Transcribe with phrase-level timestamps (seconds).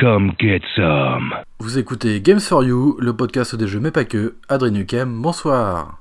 [0.00, 1.34] Come get some.
[1.58, 4.36] Vous écoutez Games for You, le podcast des jeux mais pas que.
[4.48, 5.97] Adrien Nukem, bonsoir.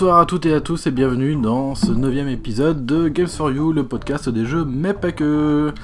[0.00, 3.50] Bonsoir à toutes et à tous et bienvenue dans ce neuvième épisode de Games for
[3.50, 5.74] You, le podcast des jeux mais pas que.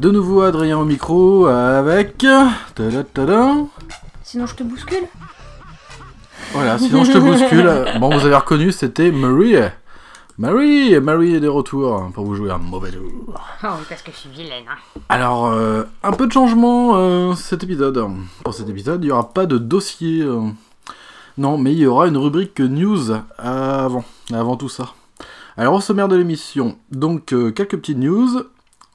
[0.00, 2.24] De nouveau Adrien au micro avec...
[2.74, 3.56] Tada-tada.
[4.22, 5.04] Sinon je te bouscule
[6.54, 7.70] Voilà, sinon je te bouscule.
[8.00, 9.56] Bon, vous avez reconnu, c'était Marie.
[10.38, 13.34] Marie, Marie est de retour pour vous jouer un mauvais tour.
[13.62, 14.64] Oh parce que je suis vilaine.
[14.70, 15.00] Hein.
[15.10, 18.06] Alors, euh, un peu de changement euh, cet épisode.
[18.42, 20.22] Pour cet épisode, il n'y aura pas de dossier.
[20.22, 20.48] euh,
[21.36, 24.94] Non, mais il y aura une rubrique news avant, avant tout ça.
[25.56, 28.44] Alors, au sommaire de l'émission, donc euh, quelques petites news.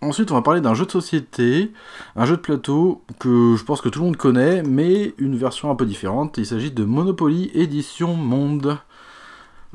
[0.02, 1.74] Ensuite, on va parler d'un jeu de société,
[2.16, 5.70] un jeu de plateau que je pense que tout le monde connaît, mais une version
[5.70, 6.38] un peu différente.
[6.38, 8.78] Il s'agit de Monopoly Édition Monde.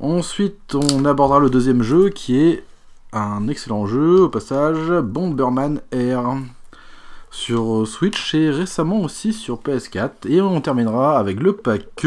[0.01, 2.65] Ensuite, on abordera le deuxième jeu qui est
[3.13, 6.37] un excellent jeu, au passage, Bomberman Air
[7.35, 10.29] sur Switch et récemment aussi sur PS4.
[10.29, 12.07] Et on terminera avec le pack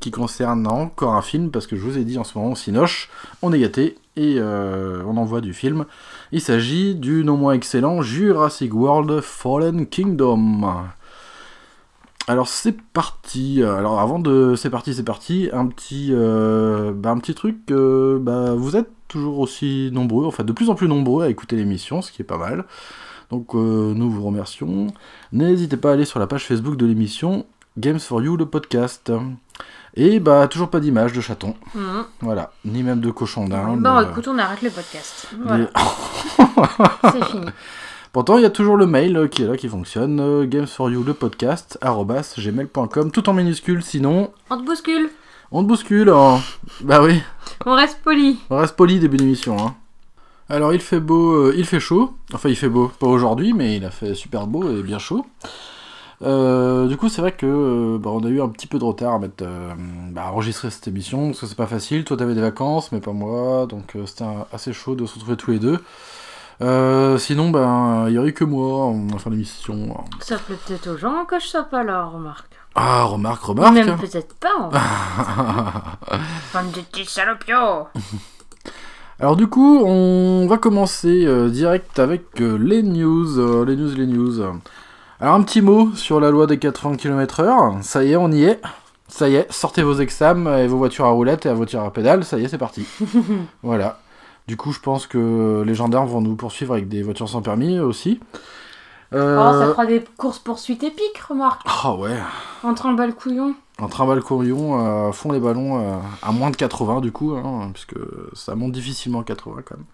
[0.00, 3.08] qui concerne encore un film, parce que je vous ai dit en ce moment, s'inoche,
[3.40, 5.86] on est gâté et euh, on envoie du film.
[6.30, 10.84] Il s'agit du non moins excellent Jurassic World Fallen Kingdom.
[12.28, 13.62] Alors c'est parti.
[13.62, 17.56] Alors avant de c'est parti, c'est parti, un petit euh, bah, truc.
[17.70, 21.56] euh, bah, vous êtes toujours aussi nombreux, enfin de plus en plus nombreux à écouter
[21.56, 22.66] l'émission, ce qui est pas mal.
[23.30, 24.86] Donc euh, nous vous remercions.
[25.32, 27.46] N'hésitez pas à aller sur la page Facebook de l'émission
[27.78, 29.12] Games for You le podcast.
[29.98, 31.54] Et bah toujours pas d'image de chaton.
[31.74, 32.04] Mhm.
[32.20, 33.80] Voilà, ni même de cochon d'Inde.
[33.80, 35.28] Bon, euh, écoute, on arrête le podcast.
[37.12, 37.46] c'est fini.
[38.12, 40.46] Pourtant, il y a toujours le mail euh, qui est là, qui fonctionne.
[40.46, 41.78] Games for You le podcast
[42.38, 43.82] gmail.com, tout en minuscule.
[43.82, 45.10] Sinon, On te bouscule.
[45.50, 46.10] on te bouscule.
[46.10, 46.40] hein.
[46.82, 47.20] Bah oui.
[47.64, 48.38] On reste poli.
[48.50, 49.56] On reste poli début d'émission.
[49.58, 49.74] Hein.
[50.48, 52.14] Alors il fait beau, euh, il fait chaud.
[52.32, 55.26] Enfin il fait beau, pas aujourd'hui, mais il a fait super beau et bien chaud.
[56.22, 58.84] Euh, du coup c'est vrai que euh, bah, on a eu un petit peu de
[58.84, 59.44] retard à mettre,
[60.12, 62.04] bah, à enregistrer cette émission parce que c'est pas facile.
[62.04, 65.50] Toi t'avais des vacances, mais pas moi, donc c'était assez chaud de se retrouver tous
[65.50, 65.82] les deux.
[66.62, 70.04] Euh, sinon ben il y aurait eu que moi en fin d'émission.
[70.20, 72.52] Ça plaît peut-être aux gens que je sois pas là, remarque.
[72.74, 73.74] Ah remarque, remarque.
[73.74, 74.54] Même peut-être pas.
[74.58, 74.78] En fait.
[76.56, 78.35] De.
[79.18, 83.94] Alors du coup, on va commencer euh, direct avec euh, les news, euh, les news,
[83.96, 84.42] les news.
[85.20, 87.80] Alors un petit mot sur la loi des 80 km/h.
[87.82, 88.60] Ça y est, on y est.
[89.08, 91.90] Ça y est, sortez vos exams et vos voitures à roulettes et à voitures à
[91.90, 92.24] pédales.
[92.24, 92.86] Ça y est, c'est parti.
[93.62, 94.00] voilà.
[94.48, 97.80] Du coup, je pense que les gendarmes vont nous poursuivre avec des voitures sans permis
[97.80, 98.20] aussi.
[99.12, 101.62] Oh, ça fera des courses poursuites épiques, remarque.
[101.64, 102.18] Ah ouais.
[102.62, 103.54] Entre un bal couillon.
[103.78, 107.70] Un trimballe courion euh, font les ballons euh, à moins de 80 du coup, hein,
[107.74, 107.96] puisque
[108.32, 109.84] ça monte difficilement à 80 quand même.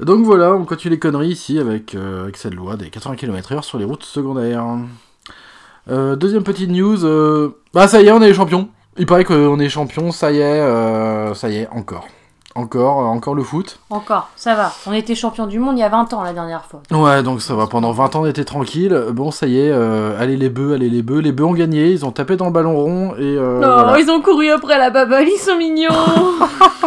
[0.00, 3.62] Donc voilà, on continue les conneries ici avec, euh, avec cette loi des 80 km/h
[3.62, 4.66] sur les routes secondaires.
[5.88, 8.68] Euh, deuxième petite news, euh, bah ça y est, on est les champions.
[8.98, 12.08] Il paraît qu'on est champions, ça y est, ça y est, encore.
[12.56, 13.78] Encore, euh, encore le foot.
[13.90, 14.72] Encore, ça va.
[14.86, 16.80] On était champion du monde il y a 20 ans la dernière fois.
[16.90, 17.66] Ouais, donc ça va.
[17.66, 18.98] Pendant 20 ans, on était tranquille.
[19.12, 21.20] Bon, ça y est, euh, allez les bœufs, allez les bœufs.
[21.20, 24.00] Les bœufs ont gagné, ils ont tapé dans le ballon rond et euh, non, voilà.
[24.00, 25.90] ils ont couru après la baballe, ils sont mignons.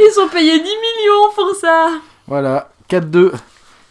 [0.00, 1.88] ils sont payés 10 millions pour ça.
[2.26, 3.32] Voilà, 4-2.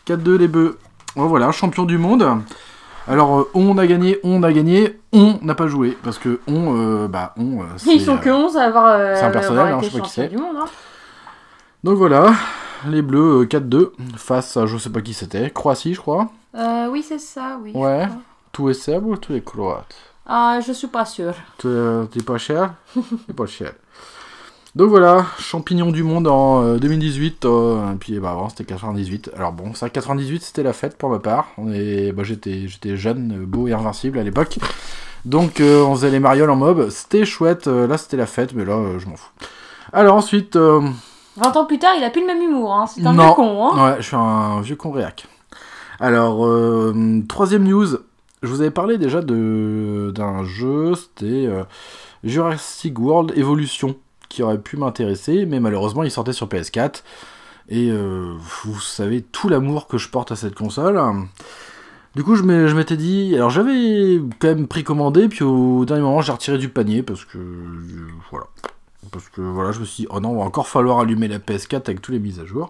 [0.07, 0.77] 4-2 les bœufs.
[1.15, 2.25] Voilà, champion du monde.
[3.07, 5.97] Alors, on a gagné, on a gagné, on n'a pas joué.
[6.03, 7.59] Parce que on, euh, bah, on.
[7.85, 10.27] Ils sont que 11 à avoir, c'est un personnel, hein, je sais pas qui c'est.
[10.27, 10.57] du monde.
[10.59, 10.65] hein.
[11.83, 12.33] Donc voilà,
[12.87, 15.49] les bleus euh, 4-2 face à je sais pas qui c'était.
[15.51, 16.29] Croatie, je crois.
[16.55, 17.71] Euh, oui, c'est ça, oui.
[17.73, 18.05] Ouais.
[18.07, 18.17] crois.
[18.51, 19.95] Tous les Serbes ou tous les Croates?
[20.25, 21.35] Ah, je suis pas sûre.
[21.57, 21.67] T'es
[22.11, 22.73] t'es pas cher?
[23.27, 23.73] T'es pas cher.
[24.75, 29.31] Donc voilà, champignons du monde en euh, 2018, euh, et puis bah, avant c'était 98.
[29.35, 31.47] Alors bon, ça 98 c'était la fête pour ma part.
[31.57, 34.59] On est, bah, j'étais, j'étais jeune, euh, beau et invincible à l'époque.
[35.25, 38.53] Donc euh, on faisait les marioles en mob, c'était chouette, euh, là c'était la fête,
[38.53, 39.31] mais là euh, je m'en fous.
[39.93, 40.81] Alors ensuite, euh,
[41.37, 42.85] 20 ans plus tard, il a plus le même humour, hein.
[42.87, 43.25] C'est un Non.
[43.27, 43.91] vieux con, hein.
[43.91, 45.27] ouais, je suis un vieux con réac.
[45.99, 46.93] Alors, euh,
[47.27, 47.85] troisième news,
[48.43, 51.63] je vous avais parlé déjà de d'un jeu, c'était euh,
[52.23, 53.95] Jurassic World Evolution,
[54.29, 57.01] qui aurait pu m'intéresser, mais malheureusement il sortait sur PS4.
[57.69, 58.33] Et euh,
[58.63, 61.01] vous savez tout l'amour que je porte à cette console.
[62.15, 63.35] Du coup, je m'étais dit.
[63.35, 67.37] Alors, j'avais quand même précommandé, puis au dernier moment, j'ai retiré du panier parce que.
[67.37, 68.45] euh, voilà.
[69.11, 71.75] Parce que voilà, je me suis dit, oh non, va encore falloir allumer la PS4
[71.85, 72.69] avec tous les mises à jour.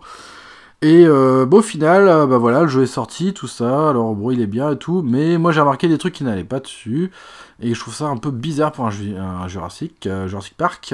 [0.83, 3.89] Et euh, bon, au final, euh, bah voilà, le jeu est sorti, tout ça.
[3.89, 6.43] Alors, bon, il est bien et tout, mais moi j'ai remarqué des trucs qui n'allaient
[6.43, 7.11] pas dessus.
[7.59, 10.93] Et je trouve ça un peu bizarre pour un, Ju- un Jurassic, euh, Jurassic Park.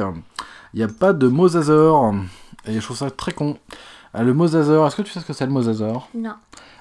[0.74, 2.14] Il n'y a pas de mosasaure.
[2.66, 3.58] Et je trouve ça très con.
[4.14, 6.36] Ah, le mosasaure, est-ce que tu sais ce que c'est le mosasaure Non.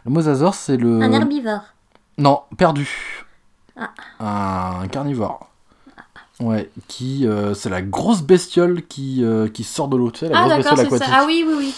[0.05, 1.01] Le mosasaure, c'est le.
[1.03, 1.63] Un herbivore.
[2.19, 2.89] Non, perdu.
[4.21, 5.49] Un carnivore.
[6.43, 10.29] Ouais, qui euh, c'est la grosse bestiole qui, euh, qui sort de l'eau, tu sais,
[10.29, 11.13] la Ah grosse d'accord, bestiole c'est ça.
[11.15, 11.75] Ah oui, oui, oui.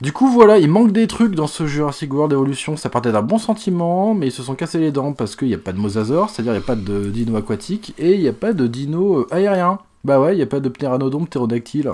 [0.00, 2.76] Du coup, voilà, il manque des trucs dans ce Jurassic World Evolution.
[2.76, 5.54] Ça partait d'un bon sentiment, mais ils se sont cassés les dents parce qu'il n'y
[5.54, 8.28] a pas de mosasaure, c'est-à-dire il n'y a pas de dino aquatique et il n'y
[8.28, 9.78] a pas de dino euh, aérien.
[10.02, 11.90] Bah ouais, il n'y a pas de ptéranodon, ptérodactyle.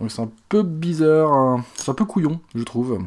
[0.00, 1.64] Donc c'est un peu bizarre, hein.
[1.74, 2.98] c'est un peu couillon, je trouve.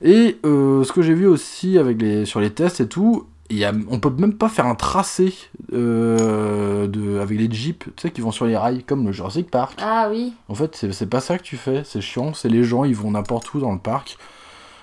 [0.00, 3.58] Et euh, ce que j'ai vu aussi avec les, sur les tests et tout, il
[3.58, 5.34] y a, on peut même pas faire un tracé
[5.72, 9.50] euh, de, avec les jeeps, tu sais, qui vont sur les rails, comme le Jurassic
[9.50, 9.78] Park.
[9.82, 10.32] Ah oui.
[10.48, 13.10] En fait, c'est pas ça que tu fais, c'est chiant, c'est les gens, ils vont
[13.10, 14.18] n'importe où dans le parc.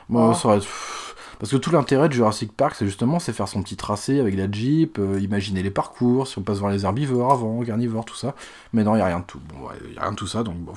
[0.10, 0.33] Moi, Oh.
[0.33, 3.62] ça aurait- pff, Parce que tout l'intérêt de Jurassic Park, c'est justement c'est faire son
[3.63, 7.33] petit tracé avec la Jeep, euh, imaginer les parcours, si on passe voir les herbivores
[7.33, 8.33] avant, carnivores, tout ça.
[8.71, 9.39] Mais non, il y a rien de tout.
[9.50, 10.74] Bon, ouais, y a rien de tout ça, donc bon.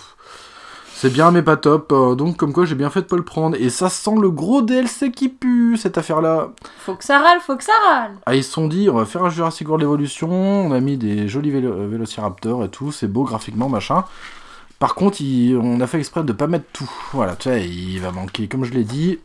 [0.98, 1.92] C'est bien, mais pas top.
[1.92, 3.54] euh, donc, comme quoi, j'ai bien fait de pas le prendre.
[3.60, 6.52] Et ça sent le gros DLC qui pue, cette affaire-là.
[6.78, 8.12] Faut que ça râle, faut que ça râle.
[8.24, 10.96] Ah, ils se sont dit, on va faire un Jurassic World Evolution, on a mis
[10.96, 14.04] des jolis vélo- euh, vélociraptors et tout, c'est beau graphiquement, machin.
[14.78, 16.90] Par contre, il- on a fait exprès de pas mettre tout.
[17.12, 19.18] Voilà, tu sais, il va manquer, comme je l'ai dit,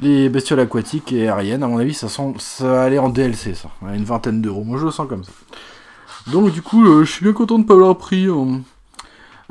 [0.00, 1.64] les bestioles aquatiques et aériennes.
[1.64, 3.70] À mon avis, ça, sent, ça va aller en DLC, ça.
[3.84, 4.62] À une vingtaine d'euros.
[4.62, 5.32] Moi, je le sens comme ça.
[6.28, 8.26] Donc, du coup, euh, je suis bien content de pas l'avoir pris.
[8.28, 8.44] euh.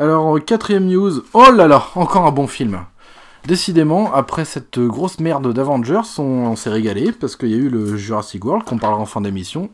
[0.02, 1.22] Alors, euh, quatrième news.
[1.34, 2.86] Oh là là, encore un bon film.
[3.46, 7.70] Décidément, après cette grosse merde d'Avengers, on, on s'est régalé parce qu'il y a eu
[7.70, 9.70] le Jurassic World qu'on parlera en fin d'émission.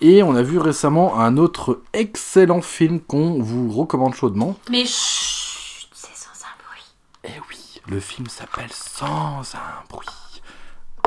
[0.00, 4.56] Et on a vu récemment un autre excellent film qu'on vous recommande chaudement.
[4.70, 6.84] Mais chut, c'est sans un bruit.
[7.24, 10.06] Eh oui, le film s'appelle Sans un bruit.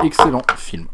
[0.04, 0.86] Excellent film.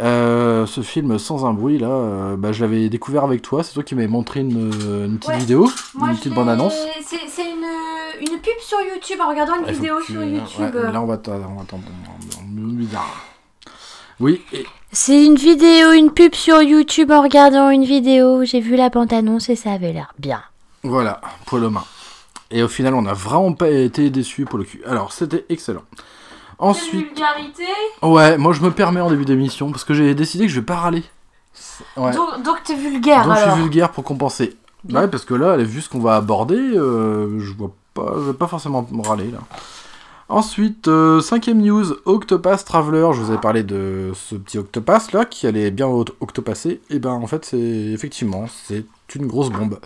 [0.00, 3.62] Euh, ce film Sans un bruit, là, euh, bah, je l'avais découvert avec toi.
[3.62, 4.70] C'est toi qui m'avais montré une,
[5.06, 5.38] une petite Ouais.
[5.38, 6.74] vidéo, Moi, une petite l'ai- bande-annonce.
[7.06, 7.64] C'est c'est une,
[8.20, 10.74] une pub sur YouTube en regardant une Ouais, vidéo tu- sur ouais, YouTube.
[10.92, 11.80] là, on va t'en- on va t'en-
[12.46, 13.24] bizarre.
[14.20, 18.44] Oui, et C'est une vidéo, une pub sur YouTube en regardant une vidéo.
[18.44, 20.40] J'ai vu la bande-annonce et ça avait l'air bien.
[20.84, 21.84] Voilà, poil aux mains.
[22.52, 24.82] Et au final, on n'a vraiment pas été déçus pour le cul.
[24.86, 25.82] Alors, c'était excellent.
[26.58, 27.64] Ensuite, vulgarité.
[28.02, 30.64] ouais, moi je me permets en début d'émission parce que j'ai décidé que je vais
[30.66, 31.02] pas râler.
[31.96, 32.12] Ouais.
[32.12, 34.56] Donc, donc t'es vulgaire Donc je suis vulgaire pour compenser.
[34.84, 35.00] Bien.
[35.00, 38.34] Ouais, parce que là, vu ce qu'on va aborder, euh, je vois pas, je vais
[38.34, 39.38] pas forcément me râler là.
[40.28, 43.08] Ensuite, euh, cinquième news, Octopass Traveler.
[43.12, 46.80] Je vous ai parlé de ce petit Octopass là qui allait bien octopasser.
[46.90, 48.84] Et ben en fait, c'est effectivement, c'est
[49.14, 49.78] une grosse bombe.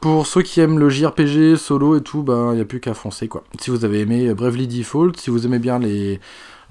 [0.00, 2.92] Pour ceux qui aiment le JRPG solo et tout, ben il y a plus qu'à
[2.92, 3.44] foncer quoi.
[3.60, 6.20] Si vous avez aimé Bravely Default, si vous aimez bien les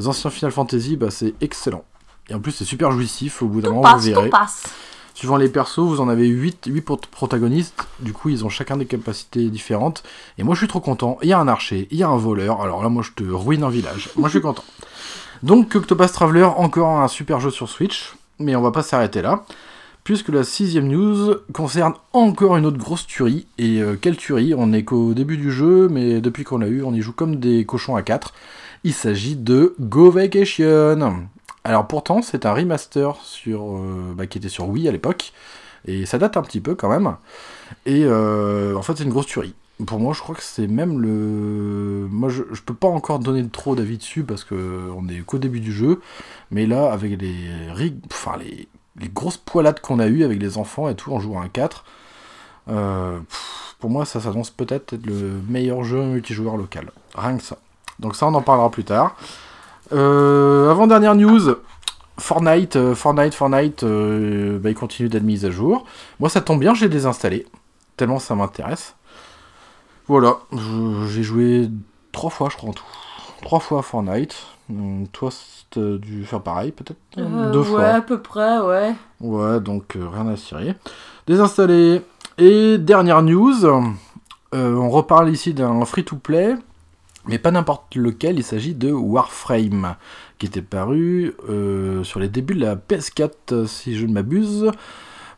[0.06, 1.84] anciens Final Fantasy, bah c'est excellent.
[2.30, 3.42] Et en plus, c'est super jouissif.
[3.42, 4.30] Au bout d'un moment, vous verrez.
[4.30, 4.64] tout passe.
[5.14, 7.88] Suivant les persos, vous en avez 8, 8 protagonistes.
[8.00, 10.04] Du coup, ils ont chacun des capacités différentes.
[10.38, 11.18] Et moi, je suis trop content.
[11.22, 12.62] Il y a un archer, il y a un voleur.
[12.62, 14.10] Alors là, moi, je te ruine un village.
[14.16, 14.64] Moi, je suis content.
[15.44, 18.14] Donc, Octopath Traveler, encore un super jeu sur Switch.
[18.40, 19.44] Mais on va pas s'arrêter là.
[20.04, 23.46] Puisque la sixième news concerne encore une autre grosse tuerie.
[23.60, 24.56] Et euh, quelle tuerie?
[24.58, 27.36] On est qu'au début du jeu, mais depuis qu'on l'a eu, on y joue comme
[27.36, 28.34] des cochons à 4.
[28.84, 31.28] Il s'agit de Go Vacation.
[31.64, 35.34] Alors pourtant, c'est un remaster sur, euh, bah, qui était sur Wii à l'époque,
[35.86, 37.16] et ça date un petit peu quand même.
[37.86, 39.54] Et euh, en fait, c'est une grosse tuerie.
[39.86, 42.08] Pour moi, je crois que c'est même le.
[42.12, 45.40] Moi, je, je peux pas encore donner trop d'avis dessus parce que on est qu'au
[45.40, 46.02] début du jeu,
[46.52, 47.96] mais là, avec les rig...
[48.12, 48.68] enfin les,
[49.00, 51.50] les grosses poilades qu'on a eues avec les enfants et tout, en jouant à un
[51.50, 51.86] 4,
[52.70, 53.20] euh,
[53.80, 56.92] pour moi, ça s'annonce peut-être être le meilleur jeu multijoueur local.
[57.16, 57.58] Rien que ça.
[58.00, 59.16] Donc ça, on en parlera plus tard.
[59.94, 61.56] Euh, avant-dernière news,
[62.18, 65.86] Fortnite, euh, Fortnite, Fortnite, euh, bah, il continue d'être mis à jour.
[66.20, 67.46] Moi, ça tombe bien, j'ai désinstallé,
[67.98, 68.96] tellement ça m'intéresse.
[70.08, 70.38] Voilà,
[71.08, 71.70] j'ai joué
[72.12, 72.84] trois fois, je crois, en tout.
[73.42, 74.36] Trois fois à Fortnite.
[75.12, 75.30] Toi,
[75.72, 77.84] t'as dû faire pareil, peut-être Euh, Deux ouais, fois.
[77.86, 78.94] à peu près, ouais.
[79.20, 80.76] Ouais, donc euh, rien à cirer.
[81.28, 82.02] Désinstallé.
[82.38, 83.82] Et dernière news, euh,
[84.54, 86.56] on reparle ici d'un free-to-play,
[87.28, 89.96] mais pas n'importe lequel, il s'agit de Warframe,
[90.40, 94.72] qui était paru euh, sur les débuts de la PS4, euh, si je ne m'abuse.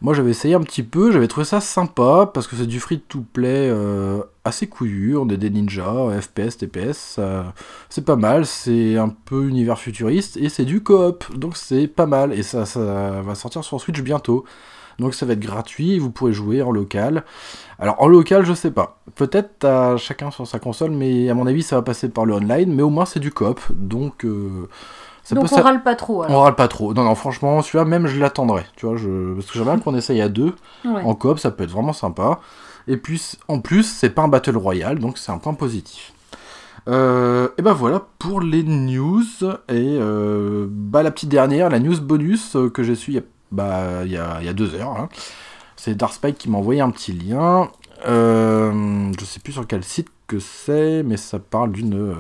[0.02, 3.70] Moi j'avais essayé un petit peu, j'avais trouvé ça sympa, parce que c'est du free-to-play
[3.70, 7.54] euh, assez couillu, on est des ninjas, FPS, TPS, ça-
[7.90, 12.06] c'est pas mal, c'est un peu univers futuriste, et c'est du coop, donc c'est pas
[12.06, 12.66] mal, et ça
[13.22, 14.44] va sortir sur Switch bientôt.
[15.00, 17.24] Donc ça va être gratuit, vous pourrez jouer en local.
[17.80, 19.00] Alors en local, je sais pas.
[19.16, 22.34] Peut-être à chacun sur sa console, mais à mon avis, ça va passer par le
[22.36, 22.74] online.
[22.74, 24.68] Mais au moins, c'est du coop, donc euh,
[25.24, 26.94] ça Donc peut on ça- râle pas trop, on râle pas trop.
[26.94, 28.64] Non, non, franchement, celui-là même, je l'attendrai.
[28.76, 29.34] Tu vois, je...
[29.34, 30.54] parce que j'aimerais qu'on essaye à deux.
[30.86, 31.02] Ouais.
[31.04, 32.40] En coop, ça peut être vraiment sympa.
[32.88, 36.14] Et puis, en plus, c'est pas un battle royale, donc c'est un point positif.
[36.90, 39.24] Euh, et ben voilà pour les news.
[39.70, 43.18] Et euh, bah, la petite dernière, la news bonus euh, que j'ai su il y
[43.20, 43.22] a,
[43.54, 44.90] bah, il y a, il y a deux heures.
[44.92, 45.10] hein.
[45.78, 47.70] C'est Darkspike qui m'a envoyé un petit lien.
[48.08, 52.16] Euh, je sais plus sur quel site que c'est, mais ça parle d'une euh,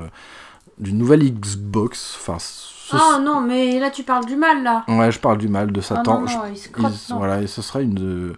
[0.80, 2.18] d'une nouvelle Xbox.
[2.20, 4.84] Enfin, ce- Ah non, mais là tu parles du mal, là.
[4.88, 6.22] ouais, je parle du mal de Satan.
[6.22, 7.18] non, Je- non, il se crotte, non.
[7.18, 8.36] voilà, et ce sera une,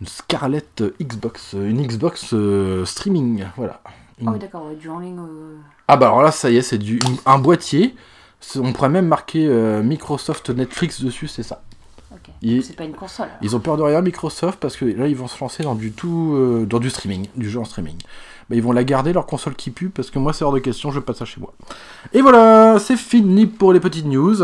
[0.00, 3.80] une Scarlett Xbox, une Xbox euh, streaming, voilà.
[4.20, 5.18] Une- Ah oui, d'accord, ouais, du en ligne.
[5.18, 5.56] euh,
[5.88, 7.94] Ah bah alors là, ça y est, c'est du un boîtier.
[8.56, 9.46] On pourrait même marquer
[9.84, 11.62] Microsoft Netflix dessus, c'est ça.
[12.42, 13.26] C'est pas une console.
[13.26, 13.38] alors.
[13.42, 15.92] Ils ont peur de rien Microsoft parce que là ils vont se lancer dans du
[15.92, 17.96] tout, euh, dans du streaming, du jeu en streaming.
[18.50, 20.58] Bah, ils vont la garder leur console qui pue parce que moi c'est hors de
[20.58, 21.52] question, je veux pas ça chez moi.
[22.12, 24.36] Et voilà, c'est fini pour les petites news.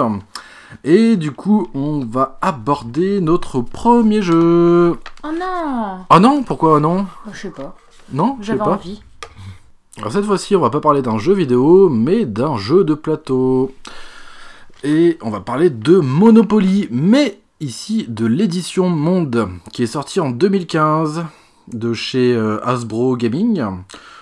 [0.84, 4.98] Et du coup, on va aborder notre premier jeu.
[5.24, 7.74] Oh non Ah non, pourquoi non Oh, Je sais pas,
[8.12, 9.02] Non, j'avais envie.
[9.96, 13.74] Alors cette fois-ci, on va pas parler d'un jeu vidéo, mais d'un jeu de plateau.
[14.84, 20.30] Et on va parler de Monopoly, mais ici de l'édition Monde, qui est sortie en
[20.30, 21.24] 2015
[21.68, 23.62] de chez euh, Hasbro Gaming.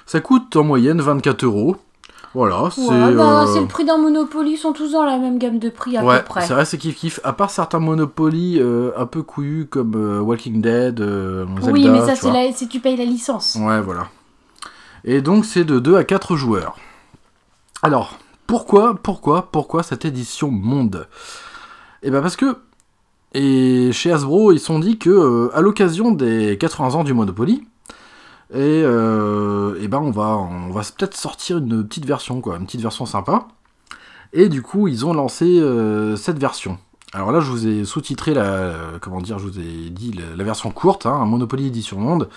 [0.06, 1.76] Ça coûte en moyenne 24 euros.
[2.34, 2.82] Voilà, c'est...
[2.82, 5.58] Ouais, bah, euh, c'est le prix d'un Monopoly, ils sont tous dans la même gamme
[5.58, 6.46] de prix à Ouais, peu près.
[6.46, 7.18] c'est vrai, c'est kiff kiff.
[7.24, 12.00] À part certains Monopoly euh, un peu couillus comme euh, Walking Dead, Zelda, oui, mais
[12.04, 12.52] ça c'est la...
[12.52, 13.56] si tu payes la licence.
[13.58, 14.08] Ouais, voilà.
[15.04, 16.76] Et donc c'est de 2 à 4 joueurs.
[17.82, 21.08] Alors, pourquoi, pourquoi, pourquoi cette édition monde?
[22.02, 22.58] Eh ben parce que,
[23.38, 27.12] et chez Hasbro, ils se sont dit que euh, à l'occasion des 80 ans du
[27.12, 27.66] Monopoly,
[28.50, 33.48] et, euh, ben on va, peut-être sortir une petite version, quoi, une petite version sympa.
[34.32, 36.78] Et du coup, ils ont lancé euh, cette version.
[37.12, 40.70] Alors là, je vous ai sous-titré la, comment dire, je vous ai dit la, version
[40.70, 42.30] courte, hein, Monopoly édition monde.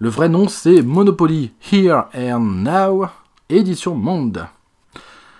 [0.00, 3.06] Le vrai nom, c'est Monopoly Here and Now,
[3.48, 4.46] édition monde.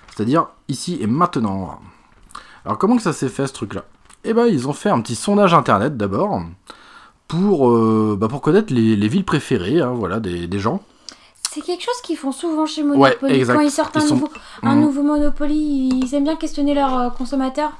[0.09, 1.81] C'est-à-dire ici et maintenant.
[2.65, 3.85] Alors comment que ça s'est fait ce truc-là?
[4.25, 6.43] Eh ben ils ont fait un petit sondage internet d'abord
[7.29, 10.83] pour, euh, bah, pour connaître les, les villes préférées, hein, voilà, des, des gens.
[11.51, 13.45] C'est quelque chose qu'ils font souvent chez Monopoly.
[13.47, 14.29] Quand ils sortent un, Ils sont- nouveau,
[14.63, 14.81] un Mhm.
[14.83, 17.73] nouveau Monopoly, ils aiment bien questionner leurs euh, consommateurs.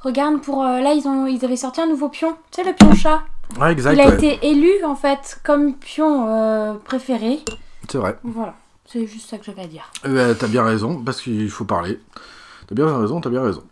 [0.00, 2.36] Regarde, pour euh, là, ils, ont, ils avaient sorti un nouveau pion.
[2.52, 3.22] Tu sais, le pion chat.
[3.60, 4.14] Ouais, exact, Il a ouais.
[4.14, 7.40] été élu, en fait, comme pion euh, préféré.
[7.88, 8.16] c'est vrai.
[8.22, 8.54] Voilà.
[8.84, 9.90] C'est juste ça que j'avais à dire.
[10.04, 11.98] Ben, t'as bien raison, parce qu'il faut parler.
[12.68, 13.62] T'as bien raison, t'as bien raison.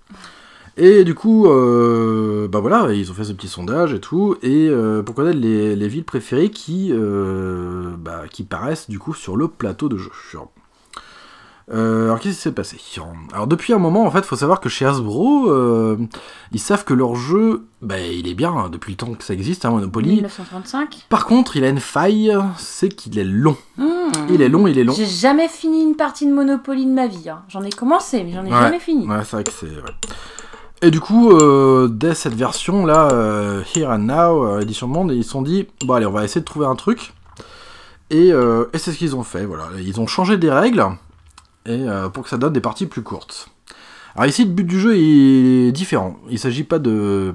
[0.76, 4.66] Et du coup, euh, bah voilà, ils ont fait ce petit sondage et tout, et
[4.68, 9.36] euh, pour connaître les, les villes préférées qui, euh, bah, qui paraissent du coup sur
[9.36, 10.10] le plateau de jeu.
[11.72, 12.76] Euh, alors qu'est-ce qui s'est passé?
[13.32, 15.96] Alors depuis un moment, en fait, faut savoir que chez Hasbro, euh,
[16.52, 19.32] ils savent que leur jeu, bah, il est bien hein, depuis le temps que ça
[19.32, 20.16] existe, hein, Monopoly.
[20.16, 21.06] 1935.
[21.08, 23.56] Par contre, il a une faille, c'est qu'il est long.
[23.78, 23.84] Mmh.
[24.30, 24.92] Il est long, il est long.
[24.92, 27.30] J'ai jamais fini une partie de Monopoly de ma vie.
[27.30, 27.42] hein.
[27.48, 28.60] J'en ai commencé, mais j'en ai Ouais.
[28.60, 29.06] jamais fini.
[29.06, 29.66] Ouais, c'est vrai que c'est.
[29.66, 29.94] ouais.
[30.84, 35.12] Et du coup, euh, dès cette version là, euh, Here and Now, euh, édition monde,
[35.12, 37.14] ils se sont dit, bon allez, on va essayer de trouver un truc.
[38.10, 39.64] Et, et c'est ce qu'ils ont fait, voilà.
[39.80, 40.84] Ils ont changé des règles
[41.66, 43.48] et, pour que ça donne des parties plus courtes.
[44.14, 46.16] Alors ici, le but du jeu est différent.
[46.28, 47.34] Il s'agit pas de,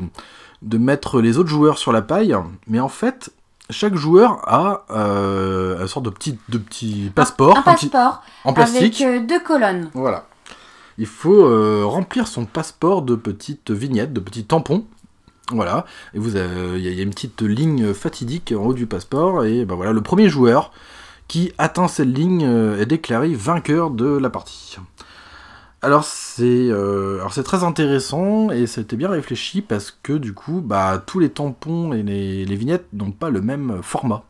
[0.61, 2.35] de mettre les autres joueurs sur la paille,
[2.67, 3.31] mais en fait,
[3.69, 9.01] chaque joueur a euh, une sorte de petit, de petit passeport Un passeport en plastique.
[9.01, 9.89] avec euh, deux colonnes.
[9.93, 10.25] Voilà.
[10.99, 14.85] Il faut euh, remplir son passeport de petites vignettes, de petits tampons.
[15.49, 15.85] Voilà.
[16.13, 19.45] Et vous il y, a- une petite ligne fatidique en haut du passeport.
[19.45, 20.71] Et ben voilà, le premier joueur
[21.29, 24.77] qui atteint cette ligne euh, est déclaré vainqueur de la partie.
[25.81, 31.19] Alors c'est euh, très intéressant et c'était bien réfléchi parce que du coup bah tous
[31.19, 34.25] les tampons et les, vignettes n'ont pas le même format.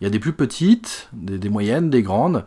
[0.00, 2.44] Il y a des plus petites, des moyennes, des grandes.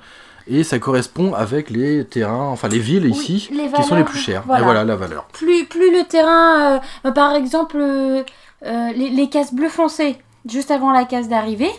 [0.48, 4.04] Et ça correspond avec les terrains, enfin les villes Oui, ici, les qui sont les
[4.04, 4.44] plus chères.
[4.46, 4.62] voilà.
[4.62, 5.26] Et voilà la valeur.
[5.26, 8.24] Plus, plus le terrain, euh, bah, par exemple, euh,
[8.66, 10.18] euh, les, les cases bleu foncé,
[10.50, 11.72] juste avant la case d'arrivée,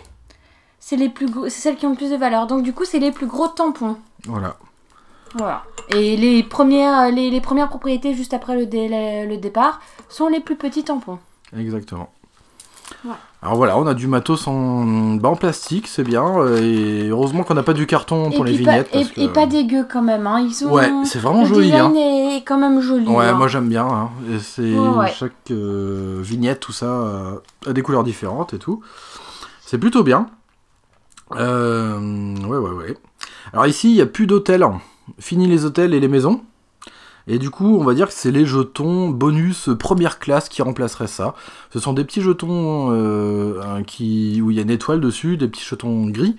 [0.78, 2.46] c'est les plus c'est celles qui ont le plus de valeur.
[2.46, 3.96] Donc du coup, c'est les plus gros tampons.
[4.26, 4.56] Voilà.
[5.34, 5.62] Voilà.
[5.88, 10.28] Et les premières, les, les premières propriétés juste après le, dé- le- le départ sont
[10.28, 11.18] les plus petits tampons.
[11.56, 12.10] Exactement.
[13.44, 16.24] Alors voilà, on a du matos en, bah, en plastique, c'est bien.
[16.38, 18.88] euh, Et heureusement qu'on n'a pas du carton pour et, les pas, vignettes.
[18.92, 20.28] et, parce que- et pas dégueu quand même.
[20.28, 20.40] Hein.
[20.46, 21.66] Ils sont, Ouais, c'est vraiment le joli.
[21.72, 22.36] design Hein.
[22.36, 23.08] est quand même joli.
[23.08, 23.32] Ouais, hein.
[23.32, 23.84] moi j'aime bien.
[23.84, 24.10] hein.
[24.32, 25.12] Et c'est Ouais, ouais.
[25.12, 27.34] chaque euh, vignette, tout ça, euh,
[27.66, 28.80] a des couleurs différentes et tout.
[29.60, 30.28] C'est plutôt bien.
[31.34, 31.98] Euh,
[32.46, 32.96] ouais, ouais, ouais.
[33.52, 34.64] Alors ici, il n'y a plus d'hôtels.
[35.18, 36.42] Fini les hôtels et les maisons.
[37.28, 41.06] Et du coup, on va dire que c'est les jetons bonus première classe qui remplaceraient
[41.06, 41.34] ça.
[41.72, 45.46] Ce sont des petits jetons euh, qui, où il y a une étoile dessus, des
[45.48, 46.36] petits jetons gris,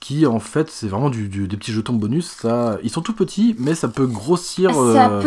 [0.00, 2.28] qui en fait, c'est vraiment du, du- des petits jetons bonus.
[2.28, 5.22] Ça, ils sont tout petits, mais ça peut grossir, Ça euh,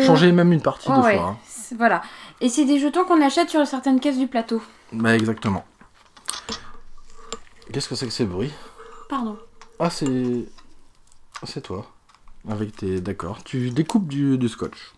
[0.00, 1.16] peut changer même une partie des ouais.
[1.18, 1.28] fois.
[1.28, 1.36] hein.
[1.78, 2.02] Voilà.
[2.40, 4.60] Et c'est des jetons qu'on achète sur certaines caisses du plateau.
[4.92, 5.64] Bah exactement.
[7.72, 8.52] Qu'est-ce que c'est que ces bruits?
[9.08, 9.36] Pardon.
[9.78, 10.46] Ah c'est...
[11.44, 11.86] C'est toi.
[12.50, 13.00] Avec tes...
[13.00, 13.42] D'accord.
[13.44, 14.92] Tu découpes du, du scotch.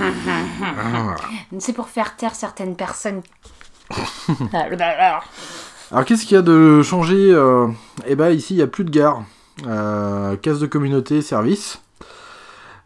[0.00, 1.16] Ah.
[1.58, 3.22] C'est pour faire taire certaines personnes.
[5.90, 7.68] Alors qu'est-ce qu'il y a de changé euh,
[8.06, 9.22] Eh ben ici il n'y a plus de gare.
[9.66, 11.80] Euh, case de communauté, service.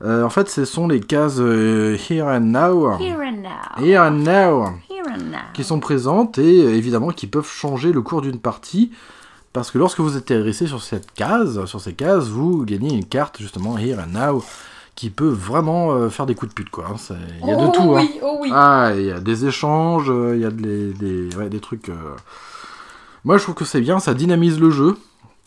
[0.04, 2.98] Euh, en fait ce sont les cases euh, Here and Now.
[2.98, 3.84] Here and now.
[3.84, 4.78] Here and Now.
[4.88, 5.38] Here and now.
[5.54, 8.92] qui sont présentes et évidemment qui peuvent changer le cours d'une partie.
[9.59, 13.38] Parce que lorsque vous atterrissez sur cette case, sur ces cases, vous gagnez une carte
[13.41, 14.45] justement Here and Now
[14.95, 16.85] qui peut vraiment euh, faire des coups de pute quoi.
[16.93, 17.15] hein.
[17.43, 17.97] Il y a de oh, tout.
[17.97, 18.03] hein.
[18.03, 18.50] Oui, oh oui.
[18.55, 21.88] Ah, il y a des échanges, euh, il y a des, ouais, des trucs.
[21.88, 22.15] euh.
[23.25, 24.97] Moi je trouve que c'est bien, ça dynamise le jeu.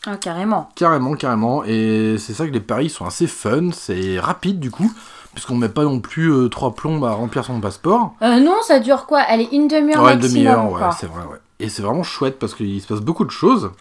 [0.06, 0.68] Ah, carrément.
[0.76, 1.64] Carrément, carrément.
[1.64, 4.92] Et c'est ça que les paris sont assez fun, c'est rapide du coup.
[5.34, 8.16] Puisqu'on met pas non plus euh, trois plombs à remplir son passeport.
[8.22, 9.22] Euh, non, ça dure quoi?
[9.30, 11.38] Elle est une demi-heure Ouais, une demi-heure, ouais, c'est vrai, ouais.
[11.62, 13.72] Et c'est vraiment chouette parce qu'il se passe beaucoup de choses.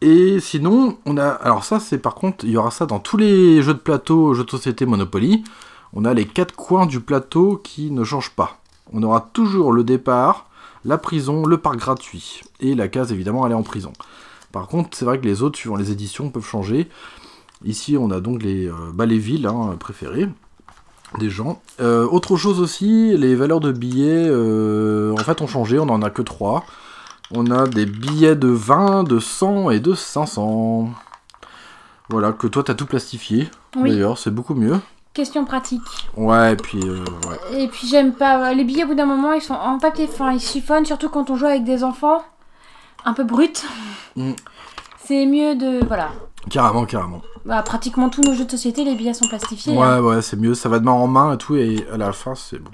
[0.00, 1.28] Et sinon, on a.
[1.28, 4.34] Alors, ça, c'est par contre, il y aura ça dans tous les jeux de plateau,
[4.34, 5.42] jeux de société Monopoly.
[5.92, 8.60] On a les quatre coins du plateau qui ne changent pas.
[8.92, 10.46] On aura toujours le départ,
[10.84, 12.42] la prison, le parc gratuit.
[12.60, 13.92] Et la case, évidemment, elle est en prison.
[14.52, 16.88] Par contre, c'est vrai que les autres, suivant les éditions, peuvent changer.
[17.64, 20.28] Ici, on a donc les, euh, bah, les villes hein, préférées
[21.18, 21.60] des gens.
[21.80, 25.78] Euh, autre chose aussi, les valeurs de billets, euh, en fait, ont changé.
[25.78, 26.64] On en a que 3.
[27.32, 30.90] On a des billets de 20, de 100 et de 500.
[32.08, 33.48] Voilà, que toi, t'as tout plastifié.
[33.76, 33.90] Oui.
[33.90, 34.80] D'ailleurs, c'est beaucoup mieux.
[35.14, 35.82] Question pratique.
[36.16, 37.62] Ouais, et puis, euh, ouais.
[37.62, 38.52] Et puis j'aime pas.
[38.54, 41.30] Les billets, au bout d'un moment, ils sont en papier fin, ils chiffonnent, surtout quand
[41.30, 42.22] on joue avec des enfants
[43.04, 43.48] un peu bruts.
[44.16, 44.32] Mm.
[45.04, 45.84] C'est mieux de.
[45.86, 46.10] Voilà.
[46.48, 47.22] Carrément, carrément.
[47.44, 49.76] Bah, pratiquement tous nos jeux de société, les billets sont plastifiés.
[49.76, 50.00] Ouais, hein.
[50.00, 50.54] ouais, c'est mieux.
[50.54, 52.70] Ça va de main en main et tout, et à la fin, c'est bon.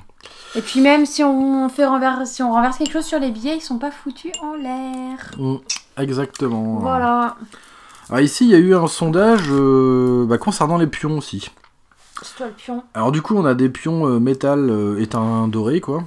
[0.55, 3.57] Et puis même si on fait renverse, si on renverse quelque chose sur les billets,
[3.57, 5.31] ils sont pas foutus en l'air.
[5.39, 5.57] Mm,
[5.99, 6.79] exactement.
[6.79, 7.37] Voilà.
[8.09, 11.51] Alors ici, il y a eu un sondage euh, bah, concernant les pions aussi.
[12.23, 12.83] C'est toi le pion.
[12.95, 16.05] Alors du coup, on a des pions euh, métal euh, éteint doré, quoi.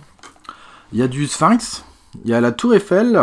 [0.91, 1.85] Il y a du Sphinx,
[2.23, 3.19] il y a la Tour Eiffel,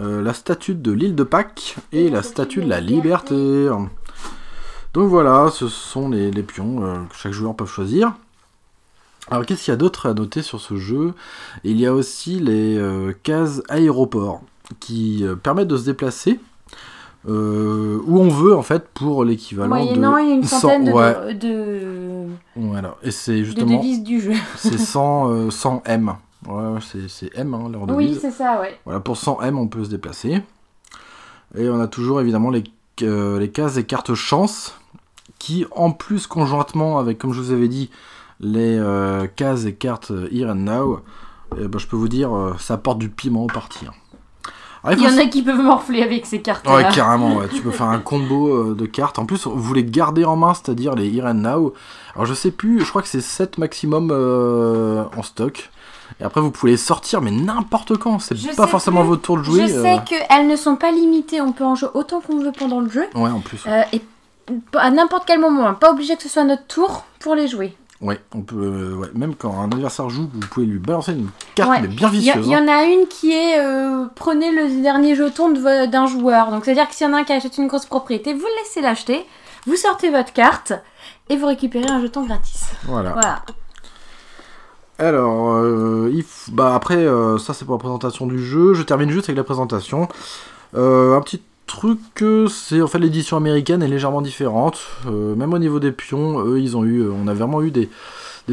[0.00, 3.68] euh, la statue de l'île de Pâques et la statue de la Liberté.
[4.94, 8.14] Donc voilà, ce sont les, les pions euh, que chaque joueur peut choisir.
[9.30, 11.14] Alors qu'est-ce qu'il y a d'autre à noter sur ce jeu?
[11.62, 14.42] Il y a aussi les euh, cases aéroports
[14.80, 16.40] qui permettent de se déplacer
[17.28, 22.26] euh, où on veut en fait pour l'équivalent de une 100 centaine de, ouais, de,
[22.56, 22.96] voilà.
[23.02, 24.32] Et c'est de justement devises du jeu.
[24.56, 26.14] c'est 100, euh, 100 M.
[26.48, 28.20] Ouais, c'est, M, hein, leur Oui, devise.
[28.20, 28.78] c'est ça, ouais.
[28.84, 30.42] voilà, pour 100 M, on peut se déplacer.
[31.56, 32.64] Et on a toujours évidemment les,
[33.02, 34.74] euh, les cases et cartes chance,
[35.38, 37.90] qui en plus, conjointement avec, comme je vous avais dit,
[38.40, 41.00] les euh, cases et cartes Here and Now,
[41.60, 43.86] eh ben, je peux vous dire, euh, ça apporte du piment au parti.
[43.86, 43.92] hein.
[44.82, 47.48] Alors, Il y faut en a qui peuvent morfler avec ces cartes Ouais, carrément, ouais.
[47.48, 49.18] tu peux faire un combo euh, de cartes.
[49.18, 51.74] En plus, vous les gardez en main, c'est-à-dire les Here and Now.
[52.14, 55.70] Alors, je sais plus, je crois que c'est 7 maximum euh, en stock.
[56.20, 58.18] Et après, vous pouvez les sortir, mais n'importe quand.
[58.18, 59.68] C'est pas forcément votre tour de jouer.
[59.68, 62.52] Je euh, sais qu'elles ne sont pas limitées, on peut en jouer autant qu'on veut
[62.52, 63.06] pendant le jeu.
[63.14, 63.62] Ouais, en plus.
[63.66, 64.02] Euh, et
[64.76, 65.74] à n'importe quel moment, hein.
[65.74, 67.76] pas obligé que ce soit notre tour pour les jouer.
[68.00, 68.56] Ouais, on peut.
[68.56, 71.82] euh, ouais, même quand un adversaire joue, vous pouvez lui balancer une carte, Ouais.
[71.82, 72.46] mais bien vicieuse.
[72.46, 72.64] il y hein.
[72.64, 76.50] en a une qui est euh, prenez le dernier jeton d'un joueur.
[76.50, 78.62] Donc c'est-à-dire que s'il y en a un qui achète une grosse propriété, vous le
[78.62, 79.26] laissez l'acheter,
[79.66, 80.72] vous sortez votre carte
[81.28, 82.70] et vous récupérez un jeton gratis.
[82.84, 83.12] Voilà.
[83.12, 83.42] Voilà.
[85.00, 86.12] Alors, euh,
[86.52, 88.74] bah après, euh, ça c'est pour la présentation du jeu.
[88.74, 90.08] Je termine juste avec la présentation.
[90.76, 92.00] Euh, un petit truc,
[92.50, 94.78] c'est en fait l'édition américaine est légèrement différente.
[95.06, 97.88] Même au niveau des pions, eux, ils ont eu, on a vraiment eu des,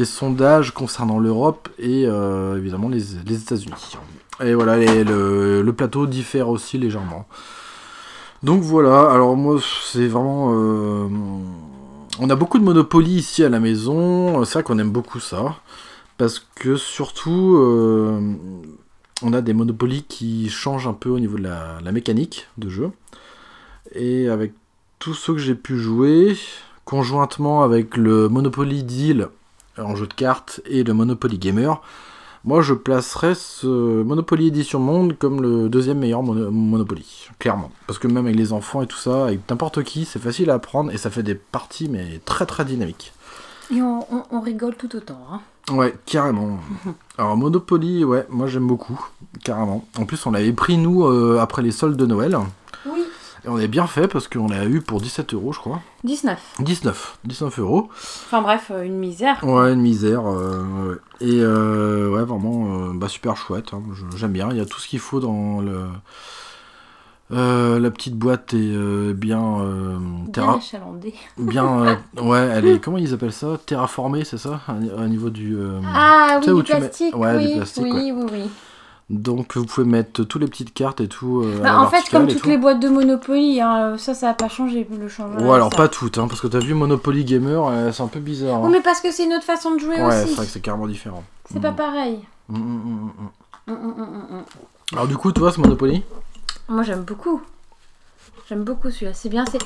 [0.04, 2.04] sondages concernant l'Europe et
[2.56, 3.98] évidemment les, les États-Unis.
[4.42, 7.26] Et voilà, le, le plateau diffère aussi légèrement.
[8.42, 10.52] Donc voilà, alors moi c'est vraiment...
[12.20, 15.56] on a beaucoup de Monopoly ici à la maison, c'est vrai qu'on aime beaucoup ça.
[16.18, 18.20] Parce que surtout, euh,
[19.22, 22.90] on a des Monopoly qui changent un peu au niveau de la, mécanique de jeu.
[23.94, 24.52] Et avec
[24.98, 26.36] tous ceux que j'ai pu jouer,
[26.84, 29.28] conjointement avec le Monopoly Deal
[29.78, 31.80] en jeu de cartes et le Monopoly Gamer,
[32.44, 37.70] moi je placerais ce Monopoly Édition Monde comme le deuxième meilleur mono- Monopoly, clairement.
[37.86, 40.54] Parce que même avec les enfants et tout ça, avec n'importe qui, c'est facile à
[40.54, 43.12] apprendre et ça fait des parties mais très très dynamiques.
[43.72, 45.20] Et on, on- on rigole tout autant.
[45.32, 45.40] Hein.
[45.70, 46.58] Ouais, carrément.
[47.18, 48.98] Alors Monopoly, ouais, moi j'aime beaucoup,
[49.44, 49.84] carrément.
[49.98, 52.38] En plus, on l'avait pris nous euh, après les soldes de Noël.
[52.86, 53.02] Oui.
[53.44, 55.80] Et on avait bien fait parce qu'on l'a eu pour 17 euros, je crois.
[56.04, 56.38] 19.
[56.60, 57.88] 19, 19 euros.
[58.26, 59.38] Enfin bref, euh, une misère.
[59.44, 60.22] Ouais, une misère.
[60.28, 61.00] euh.
[61.20, 63.74] Et ouais, vraiment, bah, super chouette.
[63.74, 63.82] hein.
[64.16, 64.48] J'aime bien.
[64.50, 65.82] Il y a tout ce qu'il faut dans le.
[67.30, 69.60] Euh, la petite boîte est euh, bien.
[69.60, 71.12] euh, Bien terra- achalandé.
[71.36, 72.78] bien euh, ouais, elle est.
[72.80, 73.58] Comment ils appellent ça?
[73.66, 74.60] Terraformée, c'est ça?
[74.96, 75.56] Au niveau du.
[75.84, 77.16] Ah oui, du mets- plastique.
[77.16, 78.12] ouais, du oui, plastique, oui, ouais.
[78.12, 78.50] oui, oui.
[79.10, 81.42] Donc vous pouvez mettre toutes les petites cartes et tout.
[81.62, 82.48] Bah, en fait, comme toutes tout.
[82.48, 85.40] les boîtes de Monopoly, hein, ça, ça n'a pas changé le changement.
[85.48, 88.60] Ouais, alors pas toutes, hein, parce que t'as vu Monopoly Gamer, c'est un peu bizarre.
[88.60, 88.70] Oui, hein.
[88.72, 90.34] mais parce que c'est une autre façon de jouer Ouais, c'est aussi.
[90.34, 91.24] vrai que c'est carrément différent.
[91.50, 92.20] C'est pas pareil.
[94.92, 96.02] Alors du coup, toi, ce Monopoly?
[96.68, 97.42] Moi, j'aime beaucoup.
[98.48, 99.14] J'aime beaucoup celui-là.
[99.14, 99.58] C'est bien, c'est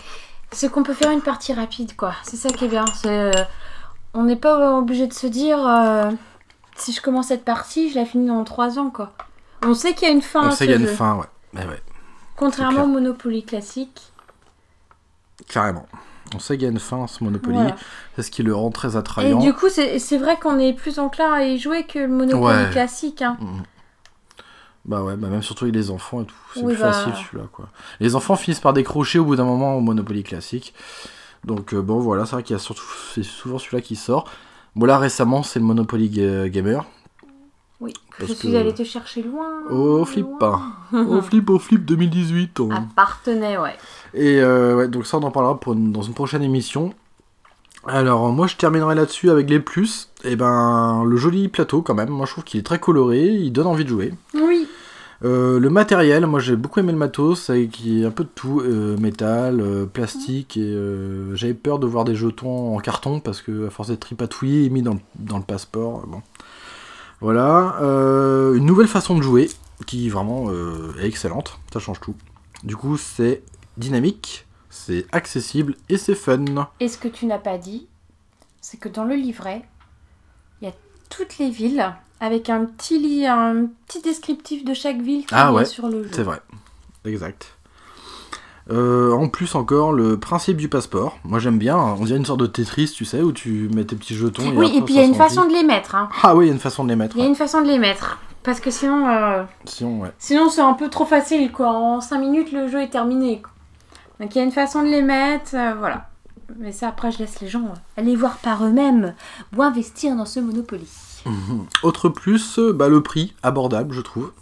[0.51, 2.15] c'est qu'on peut faire une partie rapide, quoi.
[2.25, 2.85] C'est ça qui est bien.
[2.95, 3.31] C'est euh,
[4.15, 6.11] on n'est pas obligé de se dire euh,
[6.77, 9.13] si je commence cette partie, je la finis dans 3 ans, quoi.
[9.65, 11.17] On sait qu'il y a une fin On à sait qu'il y a une fin,
[11.17, 11.27] ouais.
[11.53, 11.81] Mais ouais,
[12.37, 14.01] Contrairement au Monopoly classique.
[15.49, 15.87] carrément.
[16.35, 17.57] On sait qu'il y a une fin ce Monopoly.
[17.57, 17.77] Voilà.
[18.17, 19.39] C'est ce qui le rend très Et attrayant.
[19.39, 22.65] du coup, c'est c'est vrai qu'on est plus enclin à y jouer que le Monopoly
[22.65, 22.71] Ouais.
[22.71, 23.23] classique.
[23.23, 23.37] Hein.
[23.41, 23.63] Mm.
[24.85, 26.35] Bah ouais, bah même surtout avec les enfants et tout.
[26.55, 26.93] C'est Oui, plus bah.
[26.93, 27.69] facile celui-là, quoi.
[28.01, 30.75] Les enfants finissent par décrocher au bout d'un moment au Monopoly classique.
[31.45, 32.83] Donc euh, bon, voilà, c'est vrai qu'il y a surtout,
[33.15, 34.25] c'est souvent celui-là qui sort.
[34.75, 36.85] Bon là récemment, c'est le Monopoly Ga- Gamer.
[37.81, 39.49] Oui, Parce je suis que- allée te chercher loin.
[39.71, 40.61] Oh flip pas.
[40.93, 42.61] Oh flip, oh flip 2018.
[42.61, 42.69] hein.
[42.93, 43.75] Appartenait, ouais.
[44.15, 46.93] Et euh, ouais, donc ça on en parlera pour une- dans une prochaine émission.
[47.87, 50.09] Alors moi je terminerai là-dessus avec les plus.
[50.25, 53.53] Et ben le joli plateau quand même, moi je trouve qu'il est très coloré, il
[53.53, 54.15] donne envie de jouer.
[54.35, 54.69] Oui.
[55.25, 58.97] Euh, le matériel, moi j'ai beaucoup aimé le matos, avec un peu de tout, euh,
[58.99, 60.77] métal, euh, plastique, et
[61.35, 64.71] j'avais peur de voir des jetons en carton parce que à force d'être tripatouillé et
[64.71, 66.23] mis dans, le- dans le passeport, bon.
[67.21, 69.49] Voilà, une nouvelle façon de jouer
[69.87, 70.51] qui vraiment
[71.01, 72.15] est excellente, ça change tout.
[72.65, 73.43] Du coup c'est
[73.77, 74.45] dynamique,
[74.87, 76.45] c'est accessible et c'est fun.
[76.81, 77.87] Et ce que tu n'as pas dit,
[78.61, 79.63] c'est que dans le livret,
[80.61, 80.75] il y a
[81.11, 85.65] toutes les villes avec un petit, un petit descriptif de chaque ville qui Ah est
[85.65, 86.11] sur le jeu.
[86.13, 86.41] C'est vrai,
[87.05, 87.57] exact.
[88.71, 91.19] Euh, en plus encore le principe du passeport.
[91.25, 91.77] Moi j'aime bien.
[91.77, 94.53] On dirait une sorte de Tetris, tu sais, où tu mets tes petits jetons.
[94.57, 95.97] Oui, et puis il y a une façon de les mettre.
[95.97, 96.09] hein.
[96.23, 97.17] Ah oui, il y a une façon de les mettre.
[97.17, 97.31] Il y a ouais.
[97.31, 98.19] une façon de les mettre.
[98.45, 100.13] Parce que sinon, euh, Sinon, ouais.
[100.19, 101.51] sinon c'est un peu trop facile.
[101.53, 101.71] quoi.
[101.73, 103.41] En 5 minutes, le jeu est terminé.
[103.43, 103.51] quoi.
[104.23, 105.51] Donc il y a une façon de les mettre.
[105.55, 106.09] euh, voilà.
[106.59, 109.15] Mais ça, après, je laisse les gens euh, aller voir par eux-mêmes
[109.57, 110.87] ou investir dans ce Monopoly.
[111.27, 111.67] Mhm.
[111.83, 114.33] Autre plus, euh, bah, le prix abordable, je trouve.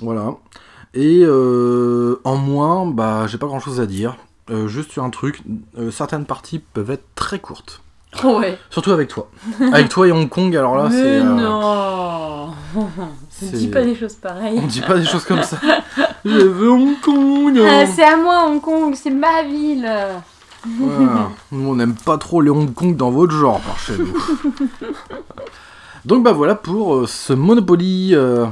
[0.00, 0.34] Voilà.
[0.94, 4.16] Et euh, en moins, bah, j'ai pas grand chose à dire.
[4.50, 5.42] Euh, juste sur un truc,
[5.78, 7.82] euh, certaines parties peuvent être très courtes.
[8.22, 8.56] Ouais.
[8.70, 9.28] Surtout avec toi.
[9.72, 10.96] avec toi et Hong Kong, alors là, c'est.
[11.20, 12.52] euh, non
[13.42, 14.60] Ne c'est- dis pas des choses pareilles.
[14.62, 15.58] On dit pas des choses comme ça.
[16.24, 17.58] Je veux Hong Kong.
[17.66, 19.88] Ah, c'est à moi Hong Kong, c'est ma ville.
[20.66, 21.30] Voilà.
[21.52, 24.12] Nous, on n'aime pas trop les Hong Kong dans votre genre, par chez nous.
[26.04, 28.46] Donc, bah voilà pour euh, ce Monopoly euh,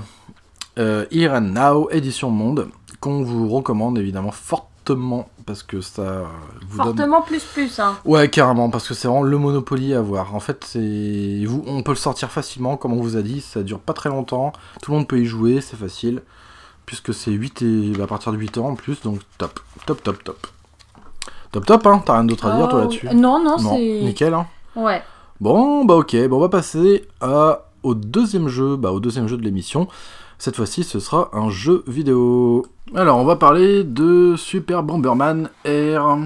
[0.78, 2.68] euh, Here and Now, édition monde,
[3.00, 6.68] qu'on vous recommande évidemment fortement, parce que ça donne...
[6.70, 7.78] Fortement plus plus.
[7.78, 7.96] Hein.
[8.04, 10.34] Ouais, carrément, parce que c'est vraiment le Monopoly à voir.
[10.34, 13.62] En fait, c'est vous, on peut le sortir facilement, comme on vous a dit, ça
[13.62, 14.52] dure pas très longtemps,
[14.82, 16.22] tout le monde peut y jouer, c'est facile,
[16.86, 20.24] puisque c'est 8 et à partir de 8 ans en plus, donc top, top, top,
[20.24, 20.46] top.
[21.52, 23.06] Top, top, hein, t'as rien d'autre à dire toi Oh, là-dessus?
[23.14, 24.00] Non, non, Non, c'est.
[24.02, 24.46] nickel, hein.
[24.74, 25.02] Ouais.
[25.40, 29.36] Bon, bah ok, bon, on va passer à, au deuxième jeu, bah au deuxième jeu
[29.36, 29.86] de l'émission.
[30.38, 32.66] Cette fois-ci, ce sera un jeu vidéo.
[32.94, 36.18] Alors, on va parler de Super Bomberman Air,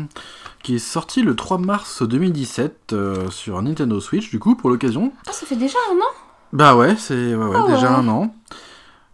[0.62, 5.12] qui est sorti le 3 mars 2017 euh, sur Nintendo Switch, du coup, pour l'occasion.
[5.28, 6.12] Ah, ça fait déjà un an?
[6.52, 7.96] Bah ouais, c'est ouais, ouais, Ah déjà ouais.
[7.98, 8.34] un an.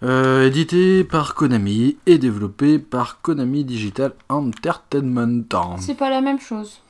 [0.02, 5.76] Euh, édité par Konami et développé par Konami Digital Entertainment.
[5.78, 6.80] C'est pas la même chose.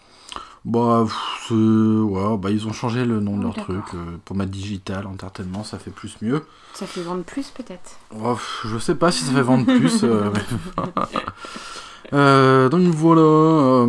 [0.64, 1.14] Bah, pff,
[1.48, 3.85] c'est- ouais, bah, ils ont changé le nom de Oh, leur truc.
[3.94, 6.46] euh, pour mettre Digital Entertainment, ça fait plus mieux.
[6.72, 7.98] Ça fait vendre plus peut-être.
[8.18, 10.03] Oh, je sais pas si ça fait vendre plus.
[10.05, 10.31] euh,
[12.12, 13.87] Euh, donc voilà.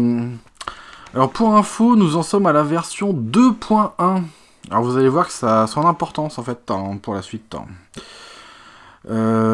[1.13, 4.23] Alors pour info, nous en sommes à la version 2.1.
[4.71, 7.55] Alors vous allez voir que ça a son importance en fait hein, pour la suite.
[7.55, 7.65] hein.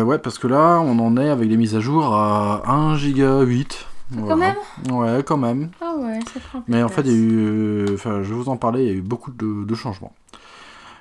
[0.04, 3.42] Ouais, parce que là, on en est avec les mises à jour à 1 giga
[3.42, 3.86] 8.
[4.16, 4.56] Quand même
[4.92, 5.72] Ouais, quand même.
[5.82, 7.38] Ah ouais, ça prend un peu Mais de en fait, il y a eu.
[7.38, 10.14] euh, Enfin, je vais vous en parler, il y a eu beaucoup de, de changements.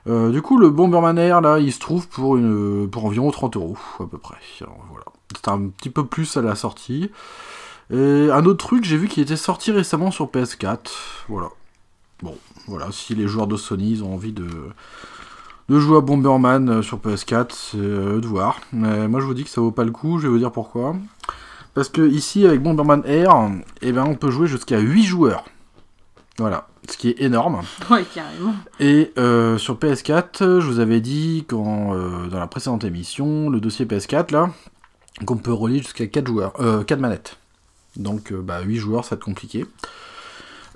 [0.07, 3.57] Euh, du coup, le Bomberman Air, là, il se trouve pour, une, pour environ 30
[3.57, 4.37] euros, à peu près.
[4.61, 5.05] Alors, voilà.
[5.35, 7.11] C'est un petit peu plus à la sortie.
[7.93, 10.79] Et un autre truc, j'ai vu qu'il était sorti récemment sur PS4.
[11.29, 11.49] Voilà.
[12.23, 14.47] Bon, voilà, si les joueurs de Sony ils ont envie de,
[15.69, 18.61] de jouer à Bomberman euh, sur PS4, c'est à eux de voir.
[18.73, 20.53] Mais moi, je vous dis que ça vaut pas le coup, je vais vous dire
[20.53, 20.95] pourquoi.
[21.75, 23.31] Parce que ici, avec Bomberman Air,
[23.83, 25.45] eh ben, on peut jouer jusqu'à 8 joueurs.
[26.39, 27.61] Voilà, ce qui est énorme.
[27.91, 28.55] Ouais, carrément.
[28.81, 33.51] Et euh, sur PS4, euh, je vous avais dit quand, euh, dans la précédente émission,
[33.51, 34.51] le dossier PS4, là,
[35.27, 37.37] qu'on peut relier jusqu'à 4 joueurs, euh, 4 manettes.
[37.97, 39.67] Donc euh, bah, 8 joueurs, ça va être compliqué.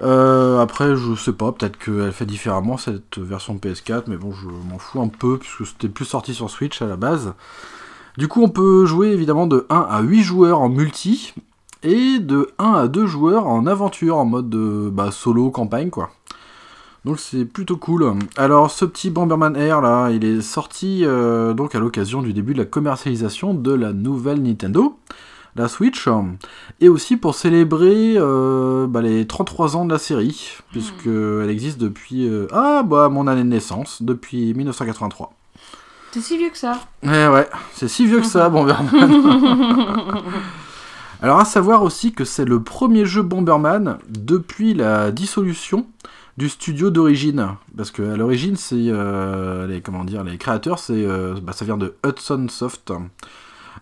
[0.01, 4.79] Après, je sais pas, peut-être qu'elle fait différemment cette version PS4, mais bon, je m'en
[4.79, 7.33] fous un peu, puisque c'était plus sorti sur Switch à la base.
[8.17, 11.35] Du coup, on peut jouer évidemment de 1 à 8 joueurs en multi,
[11.83, 16.11] et de 1 à 2 joueurs en aventure, en mode euh, bah, solo campagne, quoi.
[17.05, 18.15] Donc c'est plutôt cool.
[18.37, 22.55] Alors ce petit Bomberman Air là, il est sorti euh, donc à l'occasion du début
[22.55, 24.97] de la commercialisation de la nouvelle Nintendo,
[25.55, 26.09] la Switch,
[26.81, 31.79] et aussi pour célébrer euh, bah, les 33 ans de la série, puisque elle existe
[31.79, 35.35] depuis euh, ah bah mon année de naissance, depuis 1983.
[36.15, 36.81] C'est si vieux que ça.
[37.03, 38.89] Eh ouais, c'est si vieux que ça, Bomberman.
[41.21, 45.89] Alors à savoir aussi que c'est le premier jeu Bomberman depuis la dissolution
[46.37, 50.93] du studio d'origine, parce que à l'origine c'est euh, les comment dire les créateurs c'est
[51.05, 52.93] euh, bah, ça vient de Hudson Soft.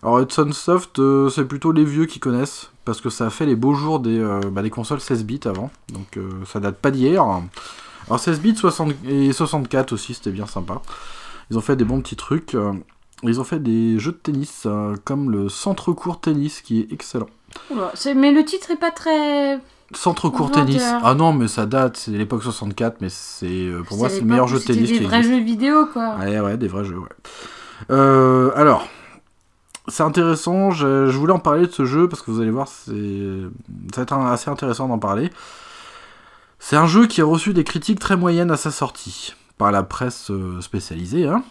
[0.01, 3.45] Alors Hudson Soft euh, c'est plutôt les vieux qui connaissent parce que ça a fait
[3.45, 6.17] les beaux jours des, bah, des consoles 16 bits avant, donc
[6.47, 7.23] ça date pas d'hier.
[8.07, 10.81] Alors 16 bits 60 et 64 aussi c'était bien sympa.
[11.51, 12.55] Ils ont fait des bons petits trucs.
[12.55, 12.73] euh,
[13.23, 16.91] ils ont fait des jeux de tennis euh, comme le centre court tennis qui est
[16.91, 17.29] excellent.
[17.69, 19.59] Oula, mais le titre est pas très.
[19.93, 20.83] Centre court tennis.
[21.03, 24.25] Ah non, mais ça date, c'est l'époque 64, mais c'est euh, pour moi c'est le
[24.25, 25.35] meilleur jeu de tennis des vrais existe.
[25.35, 26.15] jeux vidéo quoi.
[26.19, 27.09] Ouais, ouais, des vrais jeux, ouais.
[27.91, 28.87] Euh, alors,
[29.87, 32.67] c'est intéressant, je, je voulais en parler de ce jeu parce que vous allez voir,
[32.67, 32.91] c'est
[33.93, 35.29] ça va être assez intéressant d'en parler.
[36.59, 39.83] C'est un jeu qui a reçu des critiques très moyennes à sa sortie par la
[39.83, 41.27] presse euh, spécialisée.
[41.27, 41.43] hein.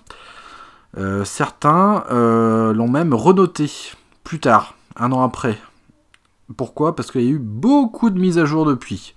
[0.98, 3.70] Euh, certains euh, l'ont même renoté
[4.24, 5.58] plus tard, un an après.
[6.56, 6.94] Pourquoi?
[6.94, 9.14] Parce qu'il y a eu beaucoup de mises à jour depuis.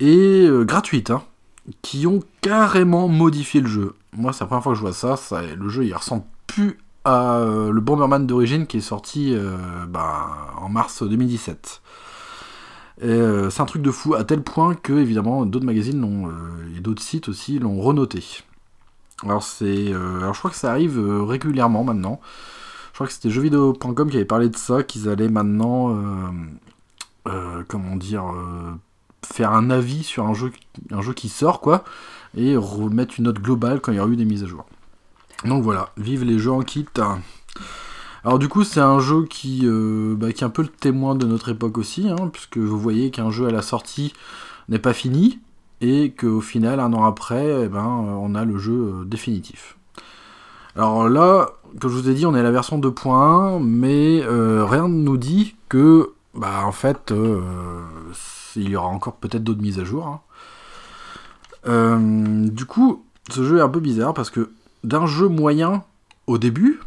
[0.00, 1.22] Et gratuites, hein
[1.80, 3.94] qui ont carrément modifié le jeu.
[4.12, 5.16] Moi, c'est la première fois que je vois ça.
[5.40, 9.34] le jeu, il ressemble plus à le Bomberman d'origine qui est sorti
[9.88, 10.26] ben,
[10.60, 11.80] en mars 2017.
[13.02, 16.76] Euh, c'est un truc de fou, à tel point que, évidemment, d'autres magazines l'ont, euh,
[16.76, 18.42] et d'autres sites aussi l'ont renoté.
[19.24, 22.20] Alors, c'est, euh, alors, je crois que ça arrive régulièrement maintenant.
[22.90, 25.98] Je crois que c'était jeuxvideo.com qui avait parlé de ça, qu'ils allaient maintenant,
[27.66, 28.24] comment dire,
[29.26, 30.52] faire un avis sur un jeu,
[30.92, 31.82] un jeu qui sort, quoi,
[32.36, 34.64] et remettre une note globale quand il y aura eu des mises à jour.
[35.44, 36.86] Donc voilà, vive les jeux en kit.
[38.24, 41.14] Alors du coup, c'est un jeu qui, euh, bah, qui est un peu le témoin
[41.14, 44.14] de notre époque aussi, hein, puisque vous voyez qu'un jeu à la sortie
[44.70, 45.40] n'est pas fini,
[45.82, 49.76] et qu'au final, un an après, eh ben, on a le jeu euh, définitif.
[50.74, 54.64] Alors là, comme je vous ai dit, on est à la version 2.1, mais euh,
[54.64, 57.12] rien ne nous dit que, bah en fait,
[58.56, 60.20] il y aura encore peut-être d'autres mises à jour.
[61.66, 61.98] hein.
[62.48, 64.50] Du coup, ce jeu est un peu bizarre parce que
[64.82, 65.84] d'un jeu moyen
[66.26, 66.80] au début,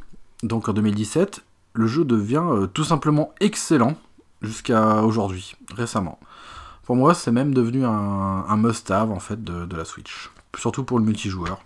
[0.43, 3.95] donc en 2017, le jeu devient euh, tout simplement excellent
[4.41, 6.19] jusqu'à aujourd'hui, récemment.
[6.83, 7.91] Pour moi, c'est même devenu un,
[8.47, 11.59] un must-have en fait de, de la Switch, surtout pour le multijoueur.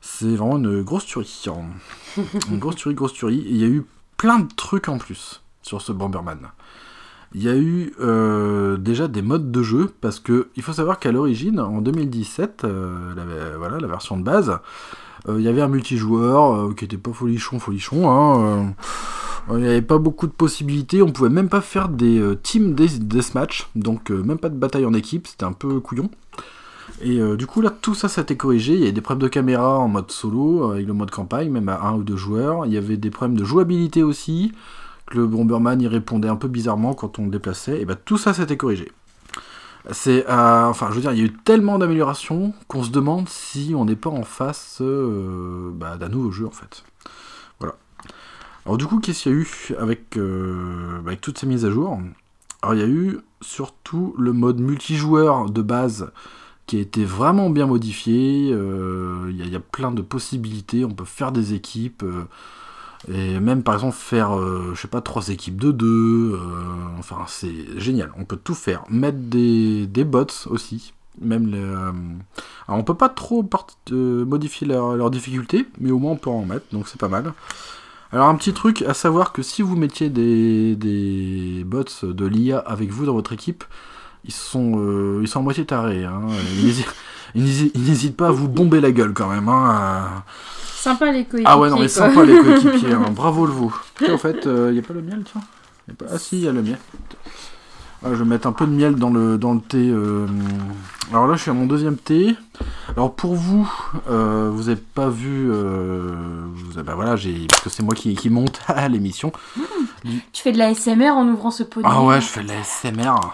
[0.00, 1.44] C'est vraiment une grosse tuerie.
[1.48, 2.22] hein.
[2.50, 3.44] une grosse tuerie, grosse tuerie.
[3.46, 3.84] Il y a eu
[4.16, 6.38] plein de trucs en plus sur ce Bomberman.
[7.34, 10.98] Il y a eu euh, déjà des modes de jeu, parce que il faut savoir
[11.00, 14.58] qu'à l'origine, en 2017, euh, la, voilà, la version de base,
[15.28, 18.10] il y avait un multijoueur euh, qui était pas folichon, folichon.
[18.10, 18.74] hein,
[19.50, 22.34] euh, il n'y avait pas beaucoup de possibilités, on pouvait même pas faire des euh,
[22.34, 26.10] team death- deathmatch, donc euh, même pas de bataille en équipe, c'était un peu couillon.
[27.02, 28.74] Et euh, du coup, là, tout ça, ça a été corrigé.
[28.74, 31.68] Il y a des problèmes de caméra en mode solo, avec le mode campagne, même
[31.68, 32.64] à un ou deux joueurs.
[32.64, 34.52] Il y avait des problèmes de jouabilité aussi,
[35.06, 37.80] que le Bomberman y répondait un peu bizarrement quand on le déplaçait.
[37.80, 38.90] Et bah, tout ça, été corrigé.
[39.92, 43.28] C'est, euh, enfin, je veux dire, il y a eu tellement d'améliorations qu'on se demande
[43.28, 46.84] si on n'est pas en face euh, bah, d'un nouveau jeu, en fait.
[47.60, 47.76] Voilà.
[48.64, 51.70] Alors, du coup, qu'est-ce qu'il y a eu avec, euh, avec toutes ces mises à
[51.70, 52.00] jour?
[52.62, 56.10] Alors, il y a eu surtout le mode multijoueur de base
[56.66, 58.48] qui a été vraiment bien modifié.
[58.48, 60.84] il y a plein de possibilités.
[60.84, 62.04] On peut faire des équipes.
[63.12, 66.32] Et même par exemple faire, euh, je sais pas, trois équipes de deux.
[66.34, 66.38] euh,
[66.98, 68.10] enfin, c'est génial.
[68.18, 68.84] On peut tout faire.
[68.90, 70.92] Mettre des, des bots aussi.
[71.20, 71.92] Même les, euh,
[72.68, 76.28] alors on peut pas trop part- modifier leur, leur difficulté, mais au moins on peut
[76.30, 77.32] en mettre, donc c'est pas mal.
[78.12, 82.58] Alors un petit truc à savoir que si vous mettiez des, des bots de l'IA
[82.58, 83.64] avec vous dans votre équipe,
[84.24, 86.04] ils sont, euh, ils sont à moitié tarés.
[86.04, 86.20] Hein.
[86.62, 86.84] Ils
[87.44, 89.48] n'hésitent- ils n'hésitent ils n'hésitent pas à vous bomber la gueule quand même.
[89.48, 90.22] Hein.
[90.74, 91.44] Sympa les coéquipiers.
[91.46, 91.88] ah ouais, non, mais quoi.
[91.88, 93.10] sympa les coéquipiers, hein.
[93.10, 93.72] bravo le veau.
[93.98, 95.42] Tiens, en fait, il n'y a pas le miel, tiens.
[95.98, 96.06] Pas...
[96.12, 96.78] Ah si, il y a le miel.
[98.04, 99.88] Ah, je vais mettre un peu de miel dans le, dans le thé.
[99.90, 100.26] euh.
[101.10, 102.36] Alors là, je suis à mon deuxième thé.
[102.96, 103.68] Alors pour vous,
[104.10, 105.50] euh, vous n'avez pas vu...
[105.50, 106.14] Euh...
[106.54, 106.82] Vous...
[106.82, 107.46] Bah voilà, j'ai...
[107.48, 109.32] parce que c'est moi qui, qui monte à l'émission.
[110.04, 112.48] Tu fais de la SMR en ouvrant ce pot de Ah ouais, je fais de
[112.48, 113.32] la SMR.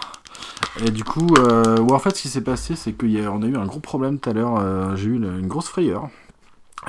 [0.85, 3.55] Et du coup, euh, ouais, en fait, ce qui s'est passé, c'est qu'on a eu
[3.55, 4.57] un gros problème tout à l'heure.
[4.59, 6.09] euh, J'ai eu une, une grosse frayeur.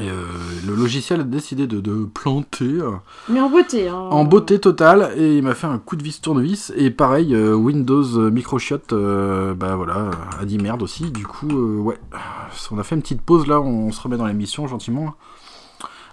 [0.00, 0.24] Et euh,
[0.66, 2.90] le logiciel a décidé de, de planter euh,
[3.28, 3.86] Mais en beauté.
[3.88, 3.94] Hein.
[4.10, 6.72] en beauté totale et il m'a fait un coup de vis tournevis.
[6.76, 8.80] Et pareil, Windows Microshot,
[9.54, 10.10] bah voilà,
[10.40, 11.12] a dit merde aussi.
[11.12, 11.98] Du coup, euh, ouais,
[12.72, 15.14] on a fait une petite pause là, on se remet dans l'émission gentiment.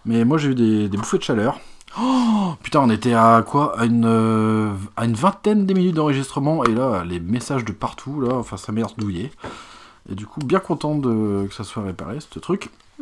[0.06, 1.60] Mais moi j'ai eu des, des bouffées de chaleur.
[2.00, 3.78] Oh, putain, on était à quoi?
[3.78, 8.22] À une, euh, à une vingtaine de minutes d'enregistrement et là, les messages de partout,
[8.22, 9.32] là, enfin ça m'a douillé.
[10.10, 12.70] Et du coup, bien content de, que ça soit réparé, ce truc.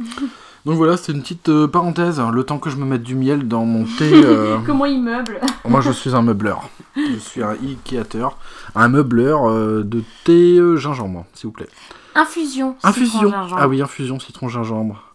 [0.65, 3.15] Donc voilà, c'était une petite euh, parenthèse, hein, le temps que je me mette du
[3.15, 4.12] miel dans mon thé.
[4.25, 6.67] euh, Comment il meuble moi, je suis un meubleur.
[6.95, 8.38] Je suis un Ikeateur.
[8.73, 11.69] Un meubleur de thé gingembre, s'il vous plaît.
[12.15, 12.75] Infusion.
[12.82, 13.19] Infusion.
[13.19, 13.62] citron, gingembre.
[13.62, 15.09] Ah oui, infusion citron gingembre.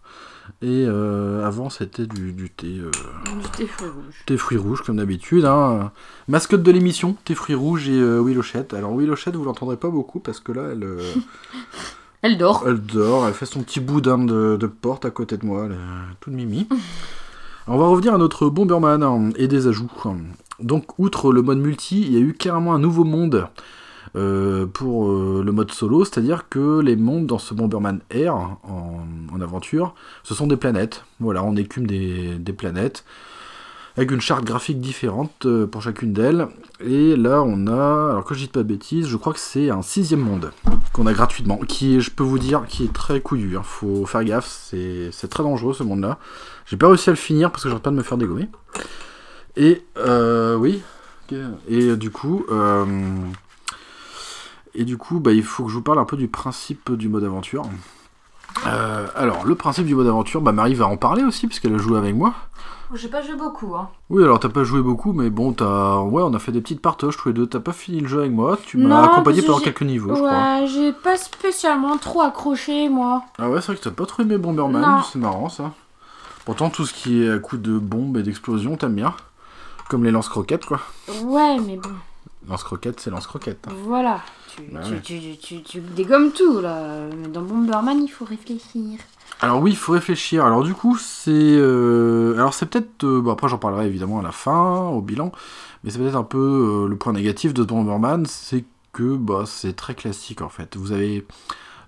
[0.62, 2.90] Et euh, avant, c'était du, du thé, euh,
[3.40, 4.22] Du thé fruits rouges.
[4.26, 5.44] thé fruits rouges, comme d'habitude.
[5.44, 5.90] Hein.
[6.28, 8.22] Mascotte de l'émission, thé fruits rouges et euh.
[8.72, 11.00] Alors, Willochette, vous l'entendrez pas beaucoup parce que là, elle, euh,
[12.22, 12.64] Elle dort.
[12.66, 15.72] elle dort, elle fait son petit boudin de, de porte à côté de moi, elle
[15.72, 16.66] est toute mimi.
[17.66, 19.90] On va revenir à notre Bomberman hein, et des ajouts.
[20.60, 23.48] Donc, outre le mode multi, il y a eu carrément un nouveau monde
[24.16, 29.04] euh, pour euh, le mode solo, c'est-à-dire que les mondes dans ce Bomberman Air en,
[29.32, 31.04] en aventure, ce sont des planètes.
[31.18, 33.04] Voilà, on écume des, planètes
[33.96, 36.46] avec une charte graphique différente euh, pour chacune d'elles.
[36.78, 39.70] Et là, on a, alors que je dis pas de bêtises, je crois que c'est
[39.70, 40.52] un sixième monde
[40.92, 43.56] qu'on a gratuitement, qui je peux vous dire, qui est très couillu.
[43.56, 43.62] Hein.
[43.64, 46.20] Faut faire gaffe, c'est très dangereux ce monde-là.
[46.66, 48.48] J'ai pas réussi à le finir parce que j'arrête pas de me faire dégommer.
[49.56, 49.82] Et
[50.56, 50.82] oui.
[51.68, 52.44] Et du coup,
[54.74, 57.08] et du coup, bah, il faut que je vous parle un peu du principe du
[57.08, 57.62] mode aventure.
[58.66, 61.78] Euh, alors, le principe du mode aventure, bah, Marie va en parler aussi puisqu'elle a
[61.78, 62.34] joué avec moi.
[62.94, 63.74] J'ai pas joué beaucoup.
[63.74, 63.88] Hein.
[64.10, 66.80] Oui, alors t'as pas joué beaucoup, mais bon, t'as, ouais, on a fait des petites
[66.80, 67.46] partages tous les deux.
[67.46, 69.64] T'as pas fini le jeu avec moi, tu Non, m'as accompagné parce que pendant j'ai-
[69.64, 70.30] quelques niveaux, je crois.
[70.30, 73.24] Ouais, j'ai pas spécialement trop accroché, moi.
[73.38, 75.02] Ah ouais, c'est vrai que t'as pas trop aimé Bomberman, Non.
[75.02, 75.72] c'est marrant ça.
[76.44, 79.14] Pourtant, tout ce qui est à coup de bombes et d'explosions, t'aimes bien.
[79.88, 80.78] Comme les lance-croquettes, quoi.
[81.24, 81.90] Ouais, mais bon,
[82.48, 83.66] Lance-croquettes, c'est lance-croquettes.
[83.68, 83.72] hein.
[83.84, 84.20] voilà.
[84.54, 85.00] Tu, Bah tu, ouais.
[85.00, 87.06] tu, tu, tu dégommes tout, là.
[87.16, 88.98] Mais dans Bomberman, il faut réfléchir.
[89.40, 90.44] Alors oui, il faut réfléchir.
[90.44, 91.30] Alors du coup, c'est...
[91.32, 93.04] euh, Alors c'est peut-être...
[93.04, 95.32] euh, Bon, après, j'en parlerai évidemment à la fin, au bilan.
[95.82, 96.38] Mais c'est peut-être un peu
[96.84, 100.76] euh, le point négatif de Bomberman, c'est que bah, c'est très classique, en fait.
[100.76, 101.26] Vous avez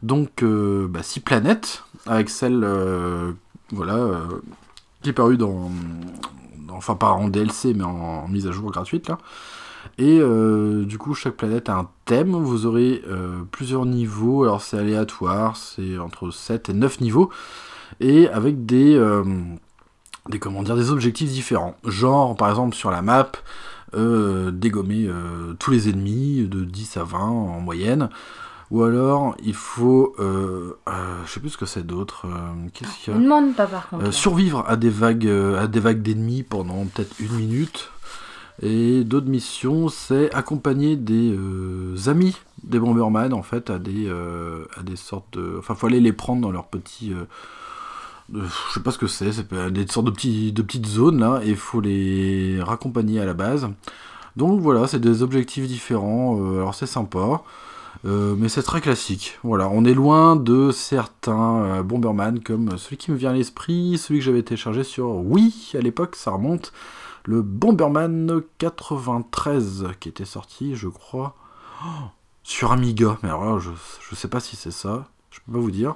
[0.02, 2.66] donc bah, six planètes, avec celle...
[3.72, 4.20] voilà...
[5.02, 5.70] qui est parue dans...
[6.66, 7.90] dans- Enfin, pas en DLC, mais en,
[8.24, 9.16] en mise à jour gratuite, là.
[9.98, 12.32] Et euh, du coup, chaque planète a un thème.
[12.32, 14.44] Vous aurez euh, plusieurs niveaux.
[14.44, 17.30] Alors, c'est aléatoire, c'est entre 7 et 9 niveaux.
[18.00, 19.24] Et avec des, euh,
[20.28, 21.76] des, comment dire, des objectifs différents.
[21.86, 23.30] Genre, par exemple, sur la map,
[24.52, 25.08] dégommer
[25.58, 28.10] tous les ennemis de 10 à 20 en moyenne.
[28.70, 30.14] Ou alors, il faut.
[30.18, 32.26] Euh, euh, je sais plus ce que c'est d'autre.
[32.26, 34.10] euh, Qu'est-ce qu'il y a Ne demande pas, par contre.
[34.12, 37.90] survivre à des vagues, à des vagues d'ennemis pendant peut-être une minute.
[38.62, 44.64] Et d'autres missions, c'est accompagner des euh, amis des Bomberman en fait à des euh,
[44.76, 47.26] à des sortes de, enfin faut aller les prendre dans leurs petits, euh,
[48.28, 51.20] de- je sais pas ce que c'est, c'est des sortes de petits de petites zones
[51.20, 53.68] là et il faut les raccompagner à la base.
[54.36, 56.38] Donc voilà, c'est des objectifs différents.
[56.40, 57.42] euh, alors c'est sympa.
[58.06, 59.38] Euh, mais c'est très classique.
[59.42, 63.98] Voilà, on est loin de certains euh, Bomberman comme celui qui me vient à l'esprit,
[63.98, 66.72] celui que j'avais téléchargé sur Wii à l'époque, ça remonte.
[67.26, 71.34] Le Bomberman 93 qui était sorti, je crois,
[71.84, 72.06] oh,
[72.44, 73.18] sur Amiga.
[73.22, 73.70] Mais alors je,
[74.08, 75.94] je sais pas si c'est ça, je peux pas vous dire.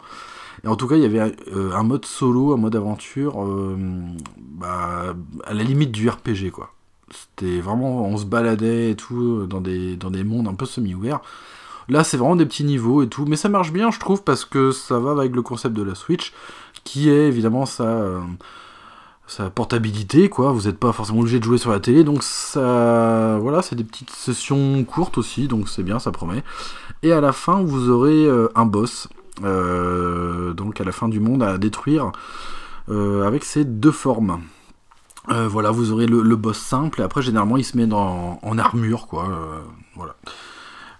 [0.64, 3.76] Et en tout cas, il y avait euh, un mode solo, un mode aventure, euh,
[4.38, 5.14] bah,
[5.44, 6.72] à la limite du RPG, quoi.
[7.10, 11.20] C'était vraiment, on se baladait et tout dans des, dans des mondes un peu semi-ouverts.
[11.88, 14.44] Là, c'est vraiment des petits niveaux et tout, mais ça marche bien, je trouve, parce
[14.44, 16.32] que ça va avec le concept de la Switch,
[16.84, 18.20] qui est évidemment sa, euh,
[19.30, 20.50] sa portabilité, quoi.
[20.50, 23.84] Vous n'êtes pas forcément obligé de jouer sur la télé, donc ça, voilà, c'est des
[23.84, 26.42] petites sessions courtes aussi, donc c'est bien, ça promet.
[27.04, 29.06] Et à la fin, vous aurez euh, un boss,
[29.44, 32.10] euh, donc à la fin du monde à détruire
[32.88, 34.40] euh, avec ces deux formes.
[35.28, 39.06] Voilà, vous aurez le, boss simple, et après, généralement, il se met dans, en armure,
[39.06, 39.28] quoi.
[39.94, 40.16] voilà.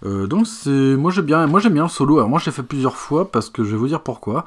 [0.05, 2.97] Donc c'est moi j'aime bien moi j'aime bien solo alors moi je l'ai fait plusieurs
[2.97, 4.47] fois parce que je vais vous dire pourquoi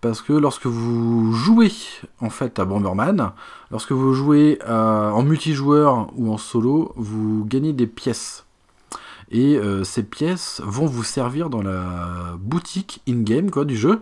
[0.00, 1.72] parce que lorsque vous jouez
[2.20, 3.32] en fait à Bomberman
[3.70, 8.44] lorsque vous jouez à- en multijoueur ou en solo vous gagnez des pièces
[9.30, 14.00] et euh, ces pièces vont vous servir dans la boutique in-game quoi du jeu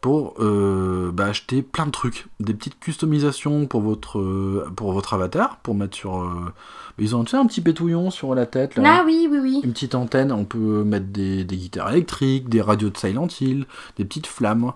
[0.00, 5.14] pour euh, bah, acheter plein de trucs, des petites customisations pour votre euh, pour votre
[5.14, 6.20] avatar, pour mettre sur.
[6.20, 6.52] euh,
[6.98, 9.60] ils ont tu sais, un petit pétouillon sur la tête là Ah oui, oui, oui.
[9.64, 13.64] une petite antenne, on peut mettre des, des guitares électriques, des radios de Silent Hill,
[13.96, 14.72] des petites flammes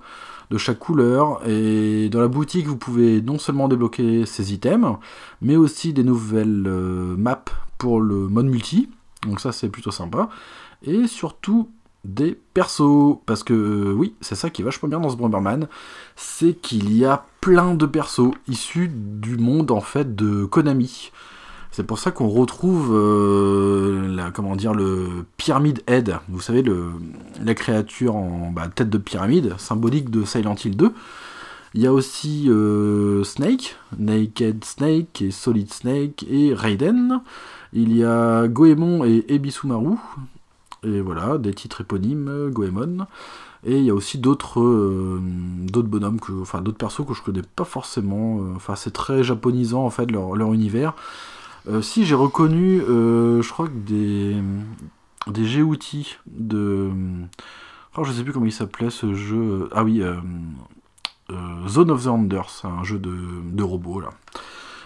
[0.51, 1.47] de chaque couleur.
[1.49, 4.97] Et dans la boutique, vous pouvez non seulement débloquer ces items,
[5.41, 7.45] mais aussi des nouvelles euh, maps
[7.79, 8.89] pour le mode multi.
[9.27, 10.29] Donc ça, c'est plutôt sympa.
[10.83, 11.69] Et surtout
[12.05, 13.19] des persos.
[13.27, 15.69] Parce que euh, oui, c'est ça qui est vachement bien dans ce Bomberman,
[16.17, 21.11] c'est qu'il y a plein de persos issus du monde en fait de Konami.
[21.79, 26.19] C'est pour ça qu'on retrouve euh, la, comment dire, le Pyramid Head.
[26.29, 26.87] Vous savez, le,
[27.41, 30.93] la créature en bah, tête de pyramide, symbolique de Silent Hill 2.
[31.75, 37.21] Il y a aussi euh, Snake, Naked Snake et Solid Snake et Raiden.
[37.73, 39.99] Il y a Goemon et Ebisumaru.
[40.83, 43.07] Et voilà, des titres éponymes, euh, Goemon.
[43.65, 45.21] Et il y a aussi d'autres euh,
[45.73, 48.41] bonhommes, que, enfin d'autres persos que je connais pas forcément.
[48.57, 50.97] Enfin, c'est très japonisant en fait leur univers.
[51.67, 54.37] Euh, si j'ai reconnu, euh, je crois que des
[55.27, 56.91] des G-outils de.
[57.97, 59.69] Oh, je sais plus comment il s'appelait ce jeu.
[59.73, 60.17] Ah oui, euh,
[61.67, 64.11] Zone of the Enders, un jeu de, de robots là.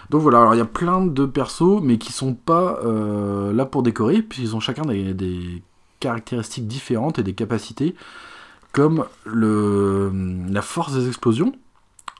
[0.09, 3.83] Donc voilà, alors il y a plein de persos, mais qui sont pas là pour
[3.83, 5.63] décorer, puisqu'ils ont chacun des,
[5.99, 7.95] caractéristiques différentes et des capacités,
[8.73, 11.53] comme la force des explosions,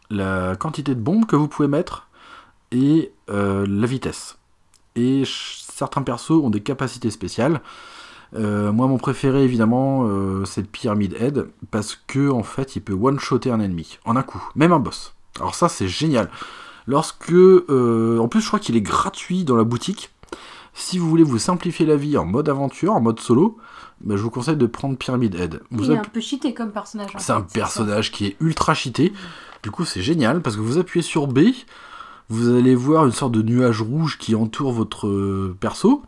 [0.10, 2.08] la quantité de bombes que vous pouvez mettre,
[2.72, 4.38] et la vitesse.
[4.96, 7.62] Et certains persos ont des capacités spéciales.
[8.36, 12.82] Euh, moi, mon préféré, évidemment, euh, c'est le Pyramid Head, parce que en fait, il
[12.82, 15.14] peut one-shotter un ennemi en un coup, même un boss.
[15.40, 16.30] Alors ça, c'est génial.
[16.88, 20.10] Lorsque, euh, en plus, je crois qu'il est gratuit dans la boutique.
[20.74, 23.58] Si vous voulez vous simplifier la vie en mode aventure, en mode solo,
[24.02, 25.62] bah, je vous conseille de prendre Pyramid Head.
[25.70, 27.16] Vous Il est app- un peu cheaté comme personnage.
[27.16, 27.54] en c'est un ça.
[27.54, 29.14] personnage qui est ultra cheaté.
[29.62, 31.40] Du coup, c'est génial parce que vous appuyez sur B,
[32.30, 36.02] vous allez voir une sorte de nuage rouge qui entoure votre euh, perso.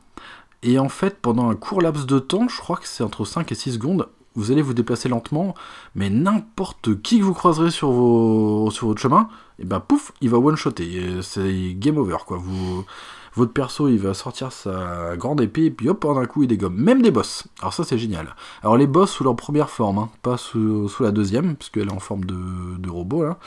[0.63, 3.51] Et en fait, pendant un court laps de temps, je crois que c'est entre 5
[3.51, 5.55] et 6 secondes, vous allez vous déplacer lentement,
[5.95, 10.37] mais n'importe qui que vous croiserez sur, vos, votre chemin, et ben pouf, il va
[10.37, 11.21] one-shotter.
[11.21, 12.37] C'est game over quoi.
[12.37, 12.83] Vous,
[13.33, 16.75] votre perso, il va sortir sa grande épée, et puis hop, d'un coup, il dégomme.
[16.75, 17.47] Même des boss.
[17.61, 18.35] Alors ça, c'est génial.
[18.61, 21.99] Alors les boss sous leur première forme, hein, pas sous, la deuxième, puisqu'elle est en
[21.99, 23.37] forme de, de robot là.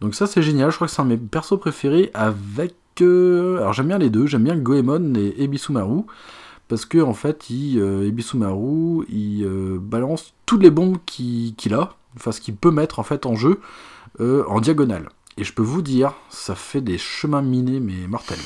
[0.00, 2.74] Donc ça c'est génial, je crois que c'est un de mes persos préférés avec...
[3.00, 6.02] euh, Alors j'aime bien les deux, j'aime bien Goemon et Ebisumaru,
[6.68, 12.32] parce que en fait, euh, Ebisumaru, il euh, balance toutes les bombes qu'il a, enfin
[12.32, 13.60] ce qu'il peut mettre en fait en jeu,
[14.18, 15.08] en diagonale.
[15.36, 18.38] Et je peux vous dire, ça fait des chemins minés mais mortels.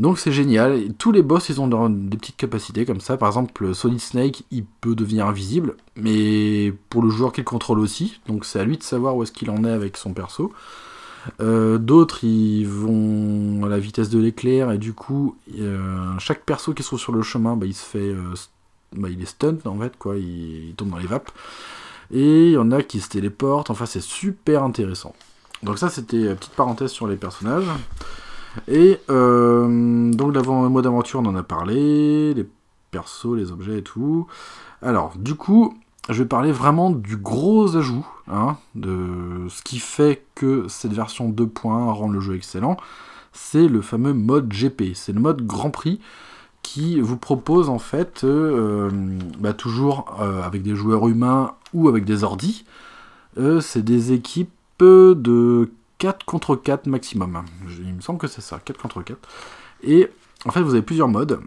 [0.00, 0.94] Donc c'est génial.
[0.96, 3.18] Tous les boss, ils ont des petites capacités comme ça.
[3.18, 7.78] Par exemple, Solid Snake, il peut devenir invisible, mais pour le joueur qui le contrôle
[7.78, 8.18] aussi.
[8.26, 10.54] Donc c'est à lui de savoir où est-ce qu'il en est avec son perso.
[11.42, 16.72] Euh, D'autres, ils vont à la vitesse de l'éclair et du coup, euh, chaque perso
[16.72, 18.34] qui se trouve sur le chemin, bah, il se fait, euh,
[18.96, 20.16] bah, il est stun en fait, quoi.
[20.16, 21.30] Il, il tombe dans les vapes.
[22.10, 23.68] Et il y en a qui se téléportent.
[23.68, 25.14] Enfin, c'est super intéressant.
[25.62, 27.66] Donc ça, c'était petite parenthèse sur les personnages.
[28.68, 32.46] Et euh, donc l'avant mode aventure, on en a parlé, les
[32.90, 34.26] persos, les objets et tout.
[34.82, 35.74] Alors, du coup,
[36.08, 41.30] je vais parler vraiment du gros ajout, hein, de ce qui fait que cette version
[41.30, 42.76] 2.1 rend le jeu excellent.
[43.32, 46.00] C'est le fameux mode GP, c'est le mode Grand Prix
[46.62, 48.90] qui vous propose en fait euh,
[49.38, 52.64] bah, toujours euh, avec des joueurs humains ou avec des ordis.
[53.60, 55.70] C'est des équipes de
[56.00, 57.44] 4 contre 4 maximum.
[57.78, 59.18] Il me semble que c'est ça, 4 contre 4.
[59.84, 60.08] Et
[60.46, 61.40] en fait, vous avez plusieurs modes.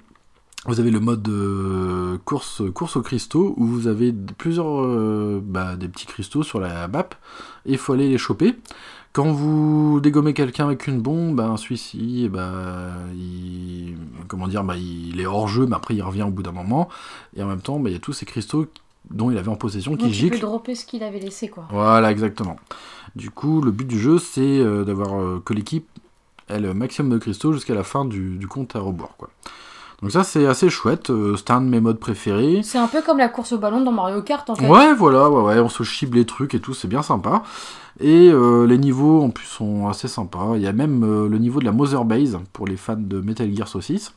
[0.66, 5.76] Vous avez le mode euh, course, course aux cristaux où vous avez plusieurs euh, bah,
[5.76, 7.10] des petits cristaux sur la map
[7.66, 8.56] et il faut aller les choper.
[9.12, 13.96] Quand vous dégommez quelqu'un avec une bombe, celui-ci, eh ben, il,
[14.28, 16.88] comment dire, bah, il est hors jeu, mais après il revient au bout d'un moment.
[17.36, 18.68] Et en même temps, bah, il y a tous ces cristaux
[19.12, 20.40] dont il avait en possession qui Donc il peut giclent.
[20.40, 21.66] dropper ce qu'il avait laissé, quoi.
[21.72, 22.56] Voilà, exactement.
[23.16, 25.88] Du coup, le but du jeu, c'est euh, d'avoir euh, que l'équipe
[26.50, 29.16] ait le maximum de cristaux jusqu'à la fin du, du compte à rebours.
[29.18, 29.30] Quoi.
[30.02, 31.10] Donc ça, c'est assez chouette.
[31.12, 32.62] euh, c'est un de mes modes préférés.
[32.64, 34.68] C'est un peu comme la course au ballon dans Mario Kart, en fait.
[34.68, 37.44] Ouais, voilà, ouais, ouais, on se chible les trucs et tout, c'est bien sympa.
[38.00, 40.54] Et euh, les niveaux, en plus, sont assez sympas.
[40.56, 43.22] Il y a même euh, le niveau de la Mother Base pour les fans de
[43.22, 44.14] Metal Gear Saucisse.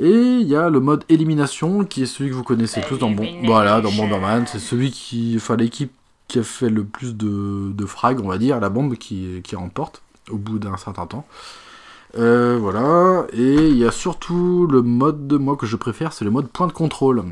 [0.00, 3.10] Et il y a le mode élimination qui est celui que vous connaissez tous dans
[3.10, 4.46] bon, voilà, dans Bomberman.
[4.46, 5.92] C'est celui qui, enfin, l'équipe
[6.26, 9.56] qui a fait le plus de, de frag, on va dire, la bombe qui, qui
[9.56, 11.26] remporte au bout d'un certain temps.
[12.18, 16.30] Euh, voilà, et il y a surtout le mode, moi que je préfère, c'est le
[16.30, 17.22] mode point de contrôle.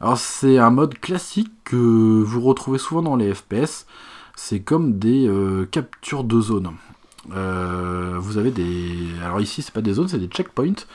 [0.00, 3.86] Alors c'est un mode classique que vous retrouvez souvent dans les FPS.
[4.36, 6.70] C'est comme des euh, captures de zone.
[7.34, 10.86] Euh, vous avez des, alors ici c'est pas des zones, c'est des checkpoints.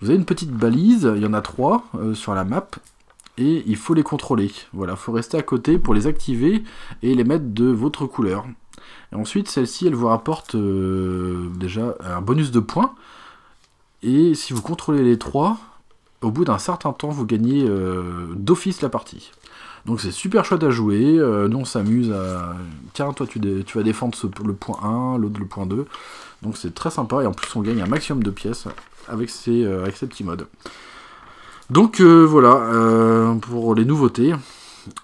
[0.00, 2.68] Vous avez une petite balise, il y en a trois euh, sur la map,
[3.38, 4.52] et il faut les contrôler.
[4.72, 6.62] Voilà, faut rester à côté pour les activer
[7.02, 8.44] et les mettre de votre couleur.
[9.12, 12.94] Et ensuite, celle-ci, elle vous rapporte euh, déjà un bonus de points.
[14.02, 15.56] Et si vous contrôlez les trois,
[16.20, 19.32] au bout d'un certain temps, vous gagnez euh, d'office la partie.
[19.86, 21.16] Donc c'est super chouette à jouer.
[21.48, 22.54] nous, on s'amuse à.
[22.92, 23.38] Tiens, toi, tu,
[23.74, 25.86] vas défendre le point 1, l'autre le point 2.
[26.42, 27.22] Donc c'est très sympa.
[27.22, 28.68] Et en plus, on gagne un maximum de pièces
[29.08, 30.46] avec ces, euh, avec ces petits modes.
[31.70, 34.34] Donc euh, voilà, euh, pour les nouveautés.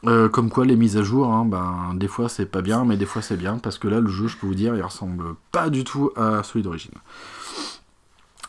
[0.05, 3.05] Comme quoi les mises à jour, hein, ben, des fois c'est pas bien, mais des
[3.05, 5.71] fois c'est bien, parce que là le jeu, je peux vous dire, il ressemble pas
[5.71, 6.95] du tout à celui d'origine.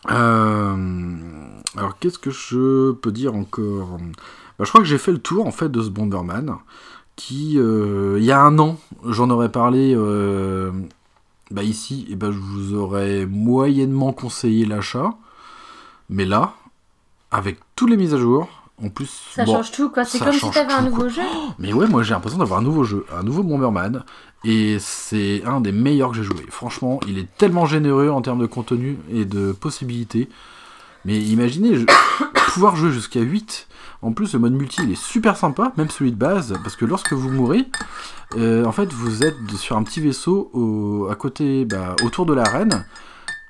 [0.05, 3.97] Alors qu'est-ce que je peux dire encore?
[4.59, 6.57] Bah, Je crois que j'ai fait le tour en fait de ce Bomberman,
[7.15, 9.95] qui il y a un an, j'en aurais parlé
[11.53, 15.13] bah, ici, et ben je vous aurais moyennement conseillé l'achat,
[16.09, 16.53] mais là,
[17.31, 18.49] avec toutes les mises à jour,
[18.83, 20.03] en plus, Ça bon, change tout, quoi.
[20.03, 21.09] C'est comme si t'avais un nouveau quoi.
[21.09, 21.21] jeu.
[21.59, 24.03] mais ouais, moi j'ai l'impression d'avoir un nouveau jeu, un nouveau Bomberman,
[24.43, 26.43] et c'est un des meilleurs que j'ai joué.
[26.49, 30.27] Franchement, il est tellement généreux en termes de contenu et de possibilités.
[31.05, 31.85] Mais imaginez, je-
[32.53, 33.67] pouvoir jouer jusqu'à 8.
[34.01, 36.83] En plus, le mode multi, il est super sympa, même celui de base, parce que
[36.85, 37.65] lorsque vous mourrez,
[38.37, 42.33] euh, en fait, vous êtes sur un petit vaisseau au- à côté, bah, autour de
[42.33, 42.85] l'arène,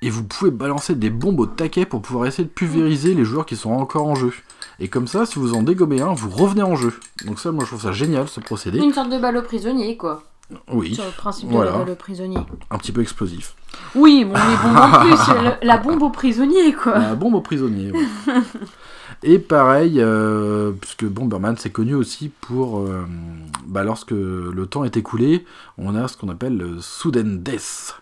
[0.04, 3.46] et vous pouvez balancer des bombes au taquet pour pouvoir essayer de pulvériser les joueurs
[3.46, 4.32] qui sont encore en jeu.
[4.80, 6.94] Et comme ça, si vous en dégommez un, vous revenez en jeu.
[7.26, 8.80] Donc ça, moi, je trouve ça génial, ce procédé.
[8.80, 10.24] Une sorte de ballot prisonnier, quoi.
[10.72, 11.72] Oui, Sur le principe Voilà.
[11.72, 12.38] de la balle au prisonnier.
[12.70, 13.56] un petit peu explosif.
[13.96, 15.34] Oui, bon, les bombes en plus.
[15.42, 17.00] le- la bombe au prisonnier, quoi.
[17.00, 17.92] La bombe aux prisonniers.
[17.92, 18.06] ouais.
[19.26, 23.06] Et pareil, euh, puisque Bomberman c'est connu aussi pour, euh,
[23.66, 25.46] bah, lorsque le temps est écoulé,
[25.78, 27.96] on a ce qu'on appelle le sudden death,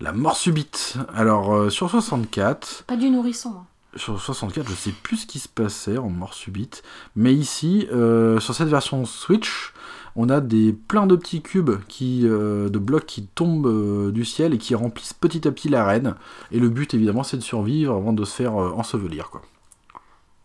[0.00, 0.96] la mort subite.
[1.14, 3.50] Alors euh, sur 64, Pas du nourrisson.
[3.50, 3.66] hein.
[3.96, 6.82] sur 64, je sais plus ce qui se passait en mort subite,
[7.16, 9.74] mais ici, sur cette version Switch,
[10.16, 14.24] on a des plein de petits cubes qui, euh, de blocs qui tombent euh, du
[14.24, 16.14] ciel et qui remplissent petit à petit l'arène.
[16.50, 19.42] Et le but, évidemment, c'est de survivre avant de se faire euh, ensevelir, quoi.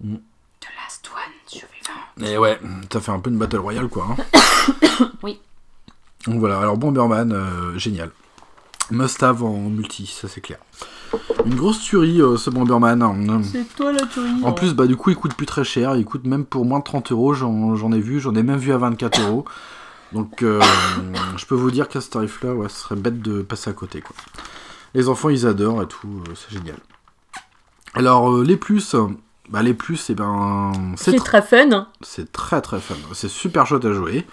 [0.01, 2.31] The Last One, survivant.
[2.33, 2.59] Et ouais,
[2.91, 4.07] ça fait un peu une battle royale, quoi.
[4.17, 5.05] hein.
[5.23, 5.39] Oui.
[6.27, 8.11] Donc voilà, alors Bomberman, euh, génial.
[8.91, 10.59] Must have en multi, ça c'est clair.
[11.45, 13.01] Une grosse tuerie, euh, ce Bomberman.
[13.01, 13.41] hein.
[13.43, 14.43] C'est toi la tuerie.
[14.43, 15.95] En plus, bah du coup, il coûte plus très cher.
[15.95, 17.33] Il coûte même pour moins de 30 euros.
[17.33, 19.45] J'en j'en ai vu, j'en ai même vu à 24 euros.
[20.11, 20.61] Donc, euh,
[21.37, 24.01] je peux vous dire qu'à ce tarif-là, ouais, ce serait bête de passer à côté.
[24.01, 24.15] Quoi.
[24.93, 26.21] Les enfants, ils adorent et tout.
[26.27, 26.77] euh, c'est génial.
[27.93, 29.07] Alors, euh, les plus, euh,
[29.51, 31.87] bah les plus, et ben, c'est c'est tr- très fun.
[32.01, 32.95] c'est très très fun.
[33.13, 34.25] C'est super chouette à jouer.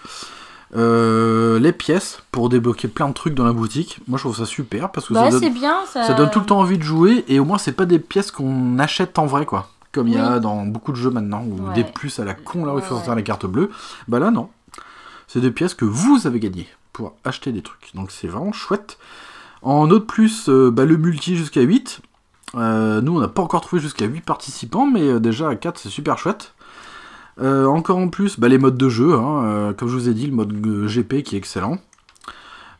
[0.77, 4.01] Euh, les pièces pour débloquer plein de trucs dans la boutique.
[4.07, 5.77] Moi, je trouve ça super parce que Bah, ça donne c'est bien.
[5.91, 6.05] Ça...
[6.05, 8.31] ça donne tout le temps envie de jouer et au moins c'est pas des pièces
[8.31, 9.71] qu'on achète en vrai quoi.
[9.93, 11.75] Comme il y a dans beaucoup de jeux maintenant ou Ouais.
[11.75, 13.16] des plus à la con là où il faut sortir ouais.
[13.16, 13.71] les cartes bleues.
[14.09, 14.51] Bah là non.
[15.27, 17.91] C'est des pièces que vous avez gagnées pour acheter des trucs.
[17.95, 18.99] Donc c'est vraiment chouette.
[19.62, 22.01] En autre plus, euh, bah, le multi jusqu'à 8.
[22.55, 25.79] Euh, nous on n'a pas encore trouvé jusqu'à 8 participants mais euh, déjà à 4
[25.79, 26.55] c'est super chouette.
[27.41, 30.27] Euh, encore en plus, bah, les modes de jeu, hein, comme je vous ai dit,
[30.27, 30.53] le mode
[30.89, 31.79] GP qui est excellent.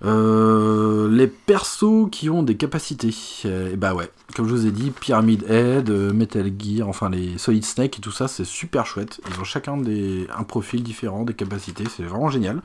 [0.03, 3.15] Les persos qui ont des capacités.
[3.45, 7.65] et bah ouais, comme je vous ai dit, Pyramid Head, Metal Gear, enfin les Solid
[7.65, 9.21] Snake et tout ça, c'est super chouette.
[9.31, 12.61] Ils ont chacun un profil différent, des capacités, c'est vraiment génial.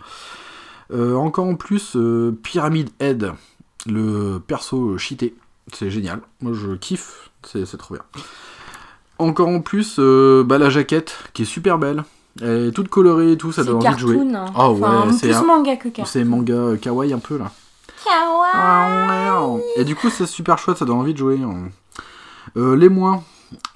[0.91, 1.95] Encore en plus,
[2.41, 3.33] Pyramid Head,
[3.85, 5.35] le perso cheaté,
[5.71, 6.21] c'est génial.
[6.41, 8.03] Moi je kiffe, c'est c'est trop bien.
[9.19, 12.03] Encore en plus, euh, bah, la jaquette qui est super belle.
[12.41, 14.15] Elle est toute colorée et tout, ça donne envie de jouer.
[14.15, 14.23] ouais,
[14.55, 16.05] Enfin, c'est plus un- manga que cartoon.
[16.05, 17.51] C'est manga euh, kawaii un peu là.
[19.77, 21.39] Et du coup, c'est super chouette, ça donne envie de jouer.
[21.43, 21.69] hein.
[22.57, 23.23] Euh, les moins,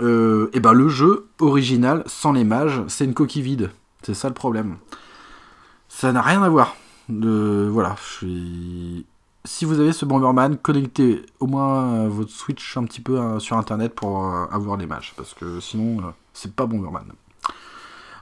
[0.02, 3.70] et ben le jeu original sans les mages, c'est une coquille vide.
[4.02, 4.78] C'est ça le problème.
[5.88, 6.76] Ça n'a rien à voir.
[7.10, 9.06] Voilà, je suis-
[9.48, 13.40] Si vous avez ce Bomberman, connectez au moins euh, votre Switch un petit peu euh,
[13.40, 15.14] sur internet pour euh, avoir les mages.
[15.16, 17.06] Parce que sinon, euh, c'est pas Bomberman.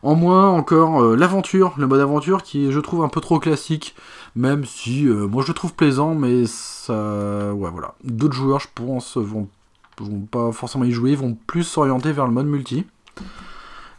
[0.04, 3.96] En moins, encore, l'aventure, le mode aventure qui est, je trouve, un peu trop classique.
[4.36, 7.52] Même si, moi, je le trouve plaisant, mais ça.
[7.56, 7.96] Ouais, voilà.
[8.04, 9.48] D'autres joueurs, je pense, vont,
[10.00, 12.86] vont pas forcément y jouer, vont plus s'orienter vers le mode multi.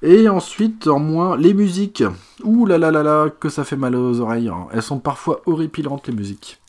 [0.03, 2.05] Et ensuite, en moins, les musiques.
[2.45, 4.49] Ouh là là là là, que ça fait mal aux oreilles.
[4.49, 4.69] hein.
[4.71, 6.61] Elles sont parfois horripilantes, les musiques.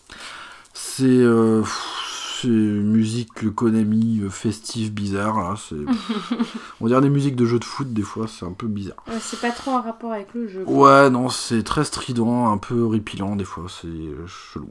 [0.97, 1.03] C'est.
[1.05, 1.63] euh,
[2.41, 5.37] c'est musique Konami euh, festive bizarre.
[5.39, 5.75] là, c'est-
[6.81, 8.97] On dirait des musiques de jeux de foot, des fois, c'est un peu bizarre.
[9.07, 10.63] Ouais, c'est pas trop en rapport avec le jeu.
[10.63, 11.03] quoi.
[11.03, 14.69] Ouais, non, c'est très strident, un peu horripilant des fois, c'est euh, chelou.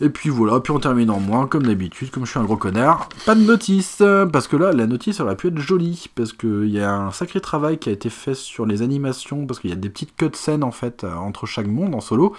[0.00, 2.56] Et puis voilà, puis on termine en moins, comme d'habitude, comme je suis un gros
[2.56, 3.08] connard.
[3.24, 4.02] Pas de notice,
[4.32, 7.40] parce que là, la notice aurait pu être jolie, parce qu'il y a un sacré
[7.40, 10.64] travail qui a été fait sur les animations, parce qu'il y a des petites cutscenes
[10.64, 12.34] en fait entre chaque monde en solo.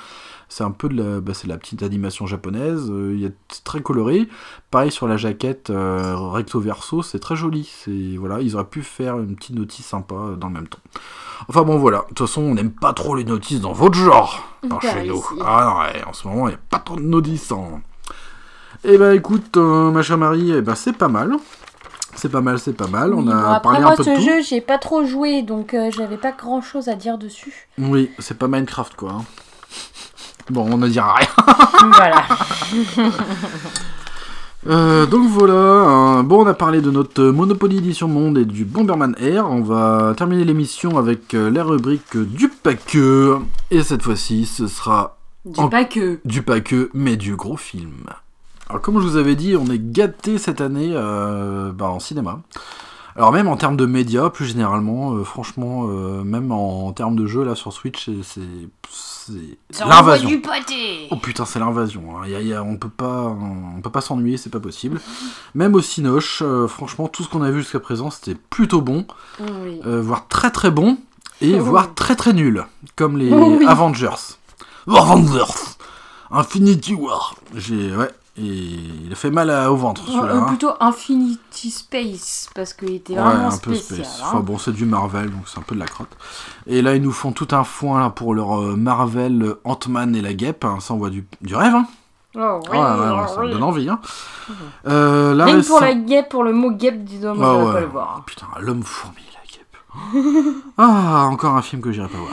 [0.49, 3.81] C'est un peu de la, bah, c'est la petite animation japonaise, euh, il c'est très
[3.81, 4.29] coloré.
[4.71, 7.69] Pareil sur la jaquette euh, recto verso, c'est très joli.
[7.83, 10.79] C'est voilà, ils auraient pu faire une petite notice sympa euh, dans le même temps.
[11.49, 14.41] Enfin bon voilà, de toute façon on n'aime pas trop les notices dans votre genre,
[14.69, 15.17] par chez nous.
[15.17, 15.41] ici.
[15.45, 17.51] Ah non, ouais, en ce moment il n'y a pas trop de notices.
[17.51, 17.81] hein.
[18.83, 21.33] Eh ben écoute, euh, ma chère Marie, eh ben, c'est pas mal.
[22.15, 23.13] C'est pas mal, c'est pas mal.
[23.13, 24.21] On a après, parlé moi, un peu de ce tout.
[24.25, 27.67] jeu, j'ai pas trop joué, donc euh, j'avais pas grand chose à dire dessus.
[27.77, 29.11] Oui, c'est pas Minecraft quoi.
[29.11, 29.25] hein.
[30.49, 31.27] Bon, on ne dira rien.
[31.93, 32.25] voilà.
[34.65, 38.65] Euh, donc voilà, euh, bon on a parlé de notre Monopoly Edition Monde et du
[38.65, 43.37] Bomberman Air, on va terminer l'émission avec euh, la rubrique du paqueux,
[43.71, 45.69] et cette fois-ci ce sera Dis En-
[46.25, 48.07] du paqueux mais du gros film.
[48.67, 52.41] Alors comme je vous avais dit, on est gâté cette année euh, bah, en cinéma.
[53.15, 57.55] Alors même en termes de médias, plus généralement, franchement, même en, termes de jeux là
[57.55, 58.41] sur Switch, c'est
[59.85, 60.29] l'invasion.
[61.11, 62.17] Oh putain, c'est l'invasion.
[62.17, 62.27] hein.
[62.27, 63.25] Y a- y a- on peut pas,
[63.77, 64.99] on peut pas s'ennuyer, c'est pas possible.
[65.55, 69.05] Même au Cinoche, euh, franchement, tout ce qu'on a vu jusqu'à présent, c'était plutôt bon,
[69.39, 69.79] Oui.
[69.85, 70.97] euh, voire très très bon,
[71.41, 71.63] et Oh.
[71.63, 72.65] voire très très nul,
[72.95, 73.65] comme les oui.
[73.67, 74.09] Avengers.
[74.87, 75.53] Avengers,
[76.31, 77.35] Infinity War.
[77.55, 78.09] J'ai, ouais,
[78.39, 78.43] et
[79.05, 80.23] il a fait mal à- au ventre celui-là.
[80.33, 80.45] Euh, hein.
[80.47, 84.05] plutôt Infinity Space, parce qu'il était Ouais, vraiment un peu spécial.
[84.05, 84.21] space.
[84.21, 84.25] hein.
[84.27, 86.15] Enfin bon, c'est du Marvel, donc c'est un peu de la crotte.
[86.67, 90.15] Et là, ils nous font tout un foin là, pour leur euh, Marvel euh, Ant-Man
[90.15, 90.65] et la guêpe.
[90.65, 90.77] hein.
[90.79, 91.87] Ça envoie du, du rêve, hein.
[92.39, 93.89] Oh, oui, Ouais, ouais, ouais, ça me donne envie.
[93.89, 93.99] Hein.
[94.87, 97.29] Euh, là, que pour la guêpe, pour le mot guêpe, Ah je vais
[97.65, 97.73] ouais.
[97.73, 98.23] pas le voir.
[98.27, 100.53] Putain, l'homme fourmi, la guêpe.
[100.77, 102.29] ah, encore un film que j'irai pas voir.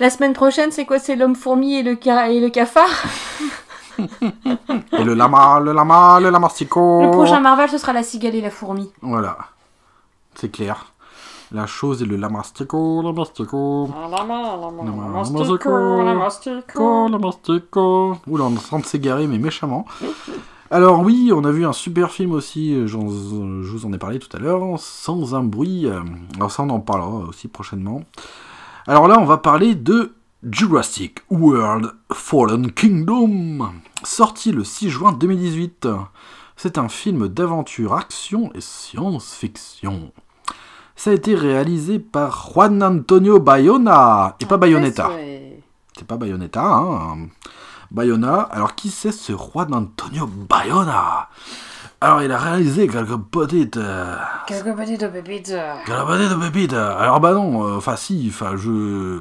[0.00, 0.98] La semaine prochaine, c'est quoi?
[0.98, 2.88] C'est l'homme fourmi et le, ca- et le cafard?
[3.98, 7.02] Et le lama, le lama, le lamastico.
[7.02, 8.90] Le prochain Marvel, ce sera la cigale et la fourmi.
[9.02, 9.36] Voilà,
[10.34, 10.92] c'est clair.
[11.52, 13.88] La chose est le lamastico, lamastico.
[16.04, 18.16] Lamastico, lamastico.
[18.26, 19.86] Oula, on est en train de s'égarer, mais méchamment.
[20.72, 23.98] Alors oui, on a vu un super film aussi, euh, j'en- je vous en ai
[23.98, 25.86] parlé tout à l'heure, Sans un bruit.
[25.86, 26.00] euh,
[26.34, 28.02] Alors ça, on en parlera aussi prochainement.
[28.88, 30.15] Alors là, on va parler de
[30.50, 33.72] Jurassic World Fallen Kingdom,
[34.04, 35.88] sorti le 6 juin 2018.
[36.56, 40.12] C'est un film d'aventure, action et science-fiction.
[40.94, 45.10] Ça a été réalisé par Juan Antonio Bayona, et pas Bayonetta.
[45.96, 47.26] C'est pas Bayonetta, hein.
[47.90, 48.40] Bayona.
[48.40, 51.28] Alors, qui c'est ce Juan Antonio Bayona?
[52.00, 53.76] Alors, il a réalisé quelques petites.
[53.76, 54.16] euh,
[54.46, 55.54] Quelques petites pépites.
[55.86, 56.72] quelques petites pépites.
[56.72, 59.20] Alors, bah non, euh, enfin, si, enfin, je.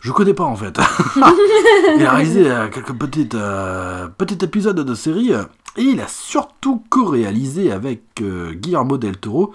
[0.00, 0.78] Je connais pas en fait.
[1.96, 5.32] il a réalisé euh, quelques petites, euh, petits épisodes de série
[5.76, 9.54] et il a surtout co-réalisé avec euh, Guillermo del Toro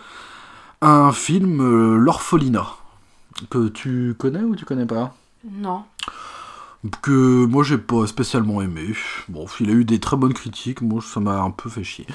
[0.81, 2.67] un film euh, L'Orphelinat
[3.49, 5.13] que tu connais ou tu connais pas?
[5.51, 5.83] Non.
[7.01, 8.93] que moi j'ai pas spécialement aimé.
[9.27, 12.05] Bon, il a eu des très bonnes critiques, moi ça m'a un peu fait chier.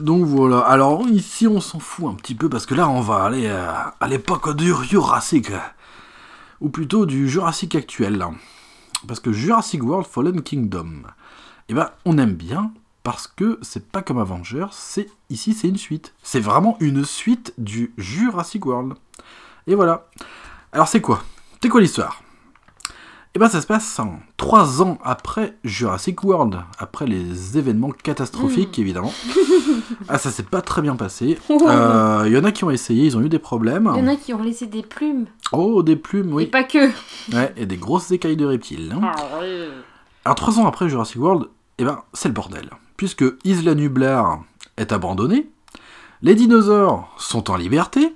[0.00, 3.24] Donc voilà, alors ici on s'en fout un petit peu parce que là on va
[3.24, 5.52] aller à, à l'époque du Jurassic.
[6.60, 8.24] Ou plutôt du Jurassic actuel.
[9.06, 11.02] Parce que Jurassic World Fallen Kingdom,
[11.68, 12.72] eh ben on aime bien
[13.04, 16.14] parce que c'est pas comme Avengers, c'est ici c'est une suite.
[16.22, 18.94] C'est vraiment une suite du Jurassic World.
[19.66, 20.08] Et voilà.
[20.72, 21.22] Alors c'est quoi?
[21.62, 22.22] C'est quoi l'histoire?
[23.34, 28.78] Eh ben ça se passe en trois ans après Jurassic World, après les événements catastrophiques
[28.78, 29.12] évidemment.
[30.08, 31.38] ah ça s'est pas très bien passé.
[31.50, 33.90] Euh, Il y en a qui ont essayé, ils ont eu des problèmes.
[33.96, 35.26] Il y en a qui ont laissé des plumes.
[35.52, 36.46] Oh des plumes, Et oui.
[36.46, 36.88] pas que.
[37.34, 38.92] Ouais, et des grosses écailles de reptiles.
[38.94, 39.00] hein.
[39.04, 39.40] Ah
[40.24, 41.48] Alors trois ans après Jurassic World,
[41.78, 42.70] eh ben c'est le bordel.
[42.96, 44.42] Puisque Isla Nublar
[44.78, 45.48] est abandonnée,
[46.22, 48.14] les dinosaures sont en liberté,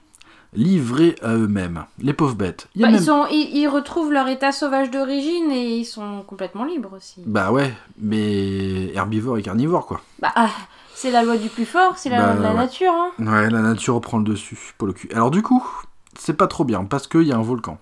[0.52, 1.84] livrés à eux-mêmes.
[2.00, 2.68] Les pauvres bêtes.
[2.74, 5.76] Il y a Bah, même- ils, sont, ils, ils retrouvent leur état sauvage d'origine et
[5.78, 7.22] ils sont complètement libres aussi.
[7.26, 10.00] Bah ouais, mais herbivores et carnivores quoi.
[10.20, 10.50] Bah, ah,
[10.94, 12.56] c'est la loi du plus fort, c'est la Bah, loi de la ouais.
[12.56, 12.92] nature.
[12.92, 13.10] Hein.
[13.18, 15.08] Ouais, la nature reprend le dessus pour le cul.
[15.14, 15.64] Alors du coup,
[16.18, 17.78] c'est pas trop bien parce qu'il y a un volcan.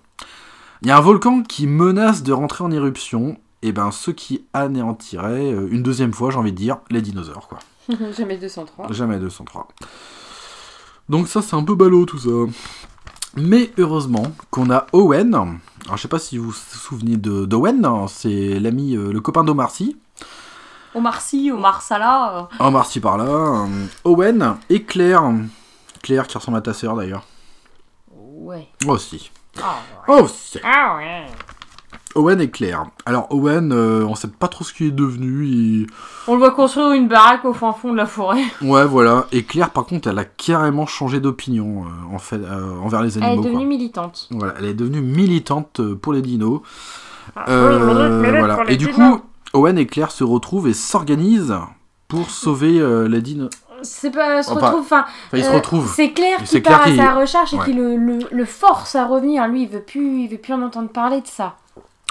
[0.83, 3.37] Il y a un volcan qui menace de rentrer en éruption.
[3.63, 7.47] Et ben, ce qui anéantirait euh, une deuxième fois, j'ai envie de dire, les dinosaures
[7.47, 7.59] quoi.
[8.17, 8.91] Jamais 203.
[8.91, 9.69] Jamais 203.
[11.11, 12.31] Donc ça, c'est un peu ballot tout ça.
[13.37, 15.35] Mais heureusement qu'on a Owen.
[15.35, 19.21] Alors je sais pas si vous vous souvenez de d'Owen, hein, c'est l'ami, euh, le
[19.21, 19.97] copain d'Omar Sy.
[20.95, 22.49] Omar Sy, Omar Salah.
[22.61, 22.65] euh.
[22.65, 23.25] Omar Sy par là.
[23.25, 23.67] euh,
[24.05, 25.23] Owen et Claire.
[26.03, 27.25] Claire qui ressemble à ta sœur d'ailleurs.
[28.13, 28.69] Ouais.
[28.87, 29.31] Aussi.
[29.63, 29.77] Ah
[30.09, 30.59] Aussi.
[30.65, 31.27] Ah ouais.
[32.17, 32.87] Owen et Claire.
[33.07, 35.47] Alors Owen, euh, on sait pas trop ce qu'il est devenu.
[35.47, 35.87] il-
[36.27, 38.43] On le voit construire une baraque au fin fond de la forêt.
[38.63, 39.27] Ouais, voilà.
[39.33, 43.17] Et Claire, par contre, elle a carrément changé d'opinion euh, en fait, euh, envers les
[43.17, 43.43] Elle est animaux.
[43.43, 43.51] quoi.
[43.53, 44.29] devenue militante.
[44.33, 46.61] Voilà, elle est devenue militante euh, pour les dinos.
[47.37, 48.55] Ah, Euh, oui, milite, milite voilà.
[48.57, 49.19] pour les Et du dinos.
[49.19, 51.55] coup, Owen et Claire se retrouvent et s'organisent
[52.09, 53.51] pour sauver euh, les dinos.
[53.83, 54.81] C'est pas se retrouve.
[54.81, 55.91] Enfin, Enfin, ils se euh, retrouvent.
[55.95, 59.07] C'est Claire qui C'est part à sa recherche et qui le, le, le force à
[59.07, 59.47] revenir.
[59.49, 61.55] Lui, il veut plus, il veut plus en entendre parler de ça.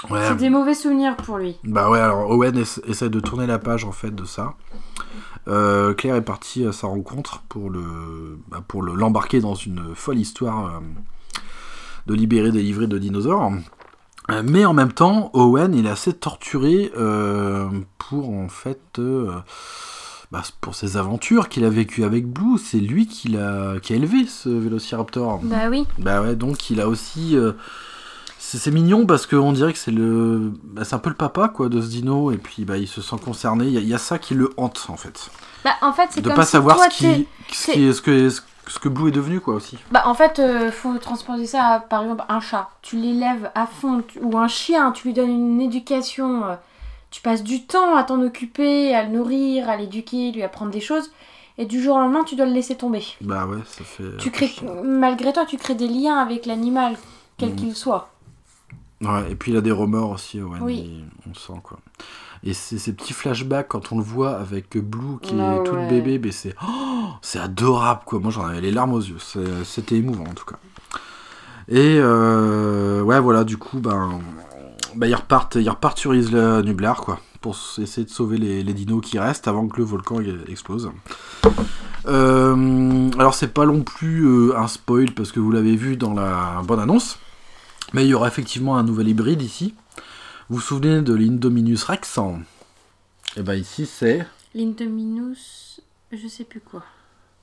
[0.08, 1.56] Ouais, C'est des mauvais souvenirs pour lui.
[1.64, 4.54] Bah ouais, alors Owen essa- essaie de tourner la page en fait de ça.
[5.48, 9.94] Euh, Claire est partie à sa rencontre pour le, bah, pour le l'embarquer dans une
[9.94, 10.80] folle histoire euh,
[12.06, 13.52] de libérer, délivrer de dinosaures.
[14.30, 16.90] Euh, Mais en même temps, Owen il est assez torturé
[17.98, 19.00] pour en fait
[20.30, 22.58] bah, pour ses aventures qu'il a vécues avec Blue.
[22.58, 25.40] C'est lui qui l'a qui a élevé ce Vélociraptor.
[25.42, 25.86] Bah oui.
[25.98, 27.36] Bah ouais, donc il a aussi.
[28.54, 30.52] Euh, c'est mignon parce qu'on dirait que c'est le.
[30.64, 33.00] bah, c'est un peu le papa quoi de ce dino et puis bah il se
[33.02, 33.66] sent concerné.
[33.66, 35.30] Il y, a- il y a ça qui le hante en fait.
[35.64, 37.84] Bah en fait, c'est De comme pas si savoir toi, ce qui, ce, c'est- qui
[37.84, 39.76] est, ce, que, ce que Blue est devenu quoi aussi.
[39.90, 42.70] Bah en fait, euh, faut transposer ça à, par exemple, un chat.
[42.82, 46.44] Tu l'élèves à fond, tu- ou un chien, tu lui donnes une éducation.
[46.44, 46.54] euh,
[47.10, 50.80] tu passes du temps à t'en occuper, à le nourrir, à l'éduquer, lui apprendre des
[50.80, 51.10] choses.
[51.58, 53.04] Et du jour au lendemain, tu dois le laisser tomber.
[53.20, 54.16] Bah ouais, ça fait.
[54.18, 54.50] Tu crées,
[54.84, 56.96] malgré toi, tu crées des liens avec l'animal,
[57.36, 57.56] quel Mhm.
[57.56, 58.08] qu'il soit.
[59.02, 60.40] Ouais, et puis il a des remords aussi.
[60.42, 61.04] Oui.
[61.26, 61.78] on le sent quoi.
[62.42, 65.74] Et c'est ces petits flashbacks quand on le voit avec Blue qui Ah est tout
[65.74, 68.18] le bébé, c'est oh, c'est adorable quoi.
[68.20, 69.18] Moi j'en avais les larmes aux yeux.
[69.64, 70.56] C'était émouvant en tout cas.
[71.68, 74.18] Et euh, ouais voilà du coup ben
[74.96, 79.00] bah, ils repartent ils repartent sur Nublar quoi pour essayer de sauver les, les dinos
[79.00, 80.90] qui restent avant que le volcan e- explose.
[82.06, 86.12] Euh, alors c'est pas non plus euh, un spoil parce que vous l'avez vu dans
[86.12, 87.18] la bonne annonce.
[87.92, 89.74] Mais il y aura effectivement un nouvel hybride ici.
[90.48, 92.18] Vous vous souvenez de l'Indominus Rex
[93.36, 94.26] Et ben ici c'est...
[94.54, 95.80] L'indominus,
[96.10, 96.82] je sais plus quoi.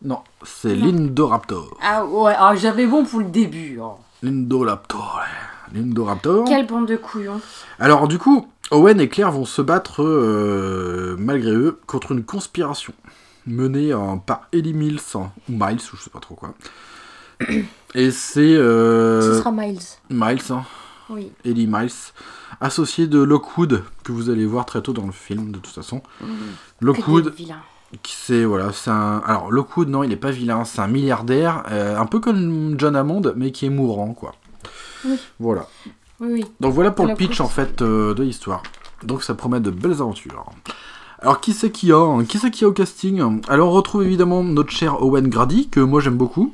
[0.03, 1.77] Non, c'est l'Indoraptor.
[1.81, 3.79] Ah ouais, ah, j'avais bon pour le début.
[3.81, 3.95] hein.
[4.21, 5.19] L'Indoraptor.
[5.21, 5.77] ouais.
[5.79, 6.45] L'Indoraptor.
[6.47, 7.41] Quelle bande de couillons.
[7.79, 12.93] Alors du coup, Owen et Claire vont se battre, euh, malgré eux, contre une conspiration
[13.45, 13.93] menée
[14.25, 16.53] par Ellie Mills, hein, ou Miles, ou je sais pas trop quoi.
[17.95, 19.79] Et c'est euh, Ce sera Miles.
[20.09, 20.63] Miles, hein,
[21.09, 21.31] Oui.
[21.45, 21.91] Ellie Miles,
[22.61, 26.01] associé de Lockwood, que vous allez voir très tôt dans le film, de toute façon.
[26.19, 26.25] Que
[26.85, 27.33] Lockwood,
[28.03, 29.21] qui c'est voilà, c'est un.
[29.25, 32.95] Alors Lockwood, non, il est pas vilain, c'est un milliardaire, euh, un peu comme John
[32.95, 34.35] Hammond, mais qui est mourant, quoi.
[35.05, 35.17] Oui.
[35.39, 35.67] Voilà.
[36.19, 36.45] Oui, oui.
[36.59, 38.63] Donc voilà pour le pitch en fait euh, de l'histoire.
[39.03, 40.45] Donc ça promet de belles aventures.
[41.19, 43.41] Alors qui c'est qu'il y a hein Qui c'est qu'il y a au casting?
[43.47, 46.53] Alors on retrouve évidemment notre cher Owen Grady, que moi j'aime beaucoup,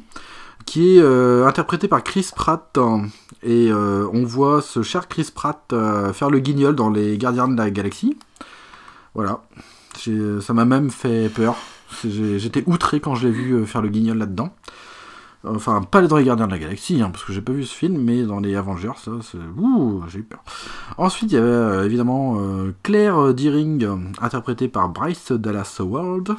[0.65, 2.77] qui est euh, interprété par Chris Pratt.
[2.77, 3.05] hein.
[3.41, 7.47] Et euh, on voit ce cher Chris Pratt euh, faire le guignol dans Les Gardiens
[7.47, 8.17] de la Galaxie.
[9.13, 9.41] Voilà.
[9.95, 11.55] Ça m'a même fait peur.
[12.03, 14.55] J'étais outré quand je l'ai vu faire le guignol là-dedans.
[15.45, 17.75] Enfin, pas dans les Gardiens de la Galaxie, hein, parce que j'ai pas vu ce
[17.75, 19.37] film, mais dans les Avengers, ça, c'est...
[19.57, 20.41] Ouh, j'ai eu peur.
[20.97, 22.39] Ensuite, il y avait évidemment
[22.81, 23.87] Claire Deering,
[24.21, 26.37] interprétée par Bryce Dallas Howard.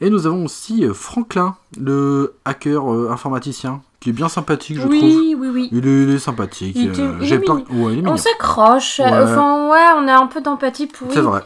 [0.00, 4.82] Et nous avons aussi euh, Franklin, le hacker euh, informaticien, qui est bien sympathique, je
[4.82, 4.92] trouve.
[4.92, 5.68] Oui, oui, oui.
[5.72, 6.76] Il est, il est sympathique.
[6.76, 7.54] Il était- il j'ai est pas...
[7.54, 7.84] mignon.
[7.86, 8.98] Ouais, il est On s'accroche.
[8.98, 9.06] Ouais.
[9.06, 11.14] Enfin, ouais, on a un peu d'empathie pour lui.
[11.14, 11.42] C'est vrai.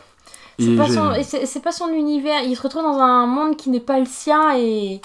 [0.77, 1.15] Pas, son-
[1.47, 2.43] c'est pas son univers.
[2.45, 5.01] Il se retrouve dans un monde qui n'est pas le sien et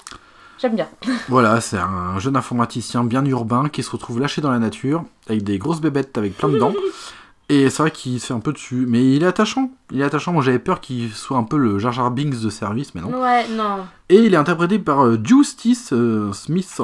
[0.60, 0.88] j'aime bien.
[1.28, 5.44] Voilà, c'est un jeune informaticien bien urbain qui se retrouve lâché dans la nature, avec
[5.44, 6.74] des grosses bébêtes avec plein de dents.
[7.48, 9.70] Et c'est vrai qu'il se fait un peu dessus, mais il est attachant.
[9.92, 10.32] Il est attachant.
[10.32, 13.20] Moi j'avais peur qu'il soit un peu le Jar Jar Binks de service, mais non.
[13.20, 13.86] Ouais, non.
[14.08, 16.80] Et il est interprété par euh, Justice euh, Smith.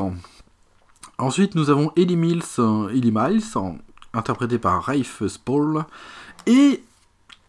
[1.19, 3.43] Ensuite, nous avons Ellie Mills, euh, Ellie Miles,
[4.15, 5.85] interprété par Rafe Spall.
[6.47, 6.83] Et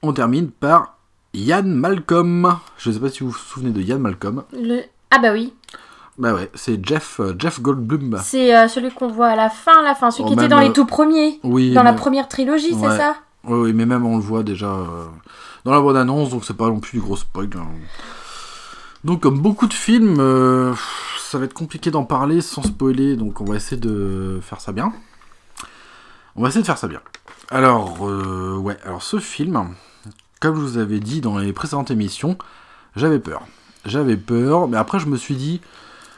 [0.01, 0.97] on termine par
[1.34, 2.57] Ian Malcolm.
[2.78, 4.43] Je ne sais pas si vous vous souvenez de Ian Malcolm.
[4.53, 4.82] Le...
[5.11, 5.53] Ah bah oui,
[6.18, 8.20] Bah ouais, c'est Jeff, euh, Jeff Goldblum.
[8.24, 10.59] c'est euh, celui qu'on voit à la fin, la fin, celui Oh, qui était dans
[10.59, 12.89] euh, les tout premiers, Oui, dans la première trilogie, Ouais.
[12.91, 13.16] c'est ça?
[13.45, 15.05] Oui, oui, mais même on le voit déjà euh,
[15.66, 17.49] dans la bonne annonce, donc c'est pas non plus du gros spoil.
[17.57, 17.66] hein.
[19.03, 20.74] Donc comme beaucoup de films, euh,
[21.20, 24.72] ça va être compliqué d'en parler sans spoiler, donc on va essayer de faire ça
[24.72, 24.93] bien.
[26.36, 27.01] On va essayer de faire ça bien.
[27.49, 29.74] Alors, euh, ouais, alors ce film,
[30.39, 32.38] comme je vous avais dit dans les précédentes émissions,
[32.95, 33.41] j'avais peur.
[33.86, 35.59] J'avais peur, mais après je me suis dit,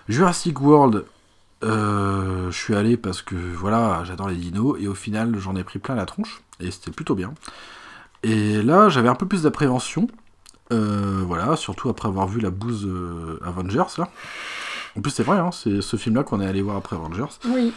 [0.08, 1.06] Jurassic World,
[1.64, 5.64] euh, je suis allé parce que voilà, j'adore les dinos, et au final j'en ai
[5.64, 7.34] pris plein la tronche, et c'était plutôt bien.
[8.24, 10.08] Et là, j'avais un peu plus d'appréhension,
[10.72, 14.10] euh, voilà, surtout après avoir vu la bouse euh, Avengers, là.
[14.98, 17.34] En plus, c'est vrai, hein, c'est ce film-là qu'on est allé voir après Avengers.
[17.46, 17.74] Oui.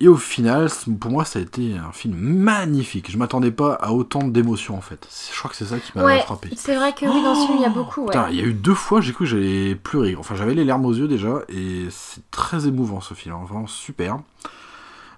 [0.00, 0.68] Et au final,
[1.00, 3.10] pour moi, ça a été un film magnifique.
[3.10, 5.08] Je m'attendais pas à autant d'émotions, en fait.
[5.32, 6.50] Je crois que c'est ça qui m'a Ouais, frappé.
[6.56, 8.02] c'est vrai que oui, dans ce film, il y a beaucoup.
[8.02, 8.06] Ouais.
[8.12, 10.14] Putain, il y a eu deux fois, j'ai cru que j'allais pleurer.
[10.14, 13.66] Enfin, j'avais les larmes aux yeux déjà, et c'est très émouvant ce film, hein, vraiment
[13.66, 14.18] super.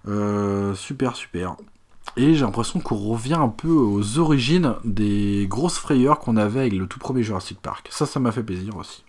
[0.09, 1.57] Euh, super, super.
[2.17, 6.73] Et j'ai l'impression qu'on revient un peu aux origines des grosses frayeurs qu'on avait avec
[6.73, 7.89] le tout premier Jurassic Park.
[7.91, 9.05] Ça, ça m'a fait plaisir aussi.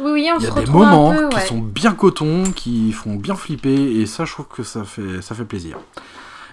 [0.00, 0.10] Oui.
[0.12, 3.34] Oui, on Il y se a des moments qui sont bien coton, qui font bien
[3.34, 5.78] flipper, et ça, je trouve que ça fait, ça fait plaisir.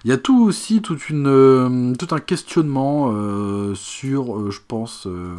[0.05, 4.59] Il y a tout aussi, toute une, euh, tout un questionnement euh, sur, euh, je
[4.67, 5.33] pense, euh,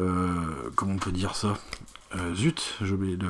[0.00, 0.34] euh,
[0.76, 1.56] comment on peut dire ça?
[2.16, 3.26] Euh, Zut, j'ai oublié de...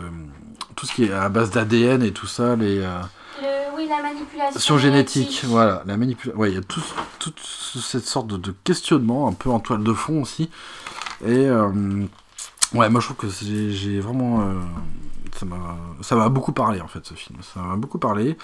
[0.76, 2.78] Tout ce qui est à base d'ADN et tout ça, les...
[2.80, 2.98] euh,
[3.40, 6.38] Le- oui, la manipulation Sur génétique, voilà, la manipulation.
[6.40, 6.82] Ouais, il y a tout,
[7.18, 10.50] toute cette sorte de, de questionnement, un peu en toile de fond aussi.
[11.24, 11.70] Et euh,
[12.72, 14.40] ouais, moi je trouve que j'ai vraiment.
[14.42, 14.54] euh,
[16.02, 17.38] ça m'a beaucoup parlé en fait ce film.
[17.42, 18.36] Ça m'a beaucoup parlé.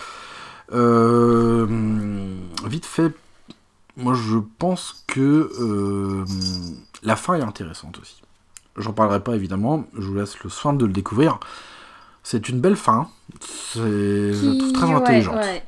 [0.72, 1.66] Euh,
[2.66, 3.12] vite fait,
[3.96, 6.24] moi je pense que euh,
[7.02, 8.20] la fin est intéressante aussi.
[8.76, 11.38] J'en parlerai pas évidemment, je vous laisse le soin de le découvrir.
[12.22, 13.08] C'est une belle fin,
[13.40, 15.34] c'est je la trouve très Qui- ouais, intelligente.
[15.36, 15.64] ouais.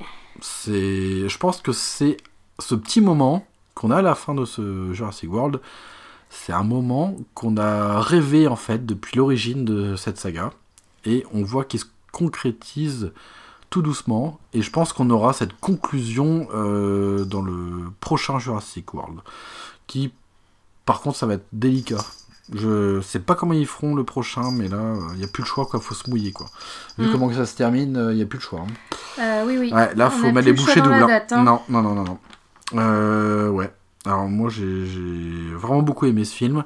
[0.66, 2.16] Je pense que c'est
[2.58, 5.60] ce petit moment qu'on a à la fin de ce Jurassic World.
[6.34, 10.50] C'est un moment qu'on a rêvé en fait depuis l'origine de cette saga,
[11.04, 13.12] et on voit qu'il se concrétise
[13.70, 14.38] tout doucement.
[14.54, 19.20] Et je pense qu'on aura cette conclusion euh, dans le prochain Jurassic World,
[19.86, 20.12] qui,
[20.86, 22.04] par contre, ça va être délicat.
[22.54, 25.48] Je sais pas comment ils feront le prochain, mais là, il n'y a plus le
[25.48, 25.80] choix, quoi.
[25.80, 26.46] Faut se mouiller, quoi.
[26.98, 27.12] Vu Mm.
[27.12, 28.60] comment ça se termine, il n'y a plus le choix.
[28.60, 29.20] hein.
[29.20, 29.72] Euh, oui, oui.
[29.72, 30.94] Ouais, là, On faut mettre les le bouchées doubles.
[31.04, 31.20] hein.
[31.30, 31.44] hein.
[31.44, 32.18] Non, non, non, non, non.
[32.74, 33.70] Euh, ouais.
[34.04, 34.84] Alors, moi, j'ai
[35.54, 36.64] vraiment beaucoup aimé ce film.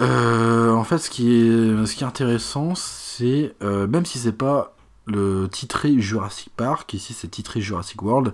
[0.00, 4.32] Euh, en fait, ce qui est, ce qui est intéressant, c'est, euh, même si c'est
[4.32, 4.74] pas
[5.06, 8.32] le titré Jurassic Park, ici c'est titré Jurassic World,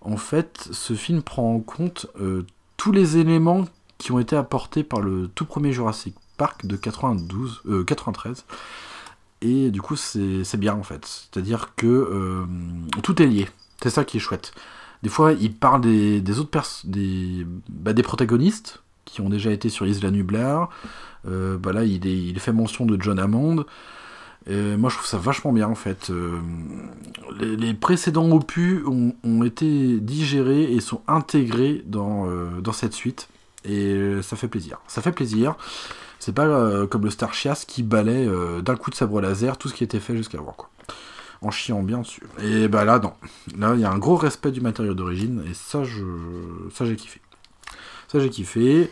[0.00, 2.46] en fait, ce film prend en compte euh,
[2.76, 3.64] tous les éléments
[3.98, 8.44] qui ont été apportés par le tout premier Jurassic Park de 92, euh, 93.
[9.40, 11.04] Et du coup, c'est c'est bien en fait.
[11.06, 12.44] C'est-à-dire que
[13.04, 13.48] tout est lié.
[13.80, 14.52] C'est ça qui est chouette.
[15.02, 19.68] Des fois, il parle des, autres pers des, bah, des protagonistes qui ont déjà été
[19.68, 20.70] sur Isla Nublar.
[21.26, 23.64] Euh, bah il fait mention de John Hammond.
[24.46, 26.10] Et moi, je trouve ça vachement bien en fait.
[26.10, 26.38] Euh,
[27.38, 28.82] les, précédents opus
[29.22, 33.28] ont, été digérés et sont intégrés dans, euh, dans cette suite.
[33.64, 34.80] Et ça fait plaisir.
[34.86, 35.56] Ça fait plaisir.
[36.18, 38.26] C'est pas comme le Star Chias qui balait
[38.62, 40.70] d'un coup de sabre laser tout ce qui était fait jusqu'avant, quoi.
[41.40, 42.22] En chiant bien dessus.
[42.42, 43.12] Et bah là, non.
[43.56, 46.02] Là, il y a un gros respect du matériau d'origine, et ça, je,
[46.74, 47.20] ça j'ai kiffé.
[48.08, 48.90] Ça, j'ai kiffé.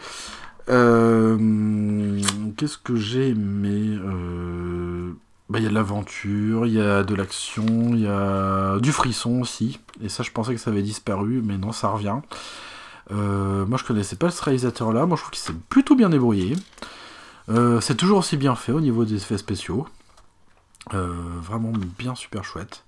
[0.68, 2.20] Euh,
[2.56, 5.12] Qu'est-ce que j'ai aimé Euh,
[5.48, 8.92] bah, il y a de l'aventure, il y a de l'action, il y a du
[8.92, 9.80] frisson aussi.
[10.02, 12.16] Et ça, je pensais que ça avait disparu, mais non, ça revient.
[13.12, 15.06] Euh, moi, je connaissais pas ce réalisateur-là.
[15.06, 16.54] Moi, je trouve qu'il s'est plutôt bien débrouillé.
[17.80, 19.86] C'est toujours aussi bien fait au niveau des effets spéciaux.
[20.94, 22.84] Euh, vraiment bien super chouette.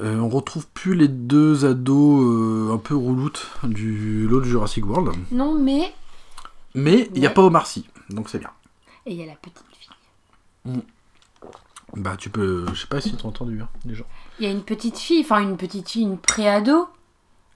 [0.00, 5.14] Euh, on retrouve plus les deux ados euh, un peu rouloutes du l'autre Jurassic World.
[5.30, 5.94] Non, mais.
[6.74, 8.50] Mais il n'y a pas Omar Sy, donc c'est bien.
[9.04, 10.82] Et il y a la petite fille.
[11.94, 12.64] Bah tu peux...
[12.72, 14.04] Je sais pas si t'as entendu hein, déjà.
[14.38, 16.88] Il y a une petite fille, enfin une petite fille, une préado,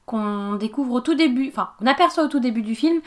[0.04, 3.00] qu'on découvre au tout début, enfin qu'on aperçoit au tout début du film,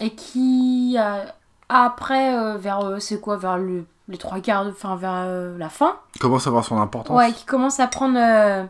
[0.00, 1.26] et qui euh,
[1.68, 5.96] après vers c'est quoi vers le, les trois quarts de fin vers euh, la fin
[6.20, 7.16] Commence à avoir son importance.
[7.16, 8.64] ouais qui commence à prendre euh,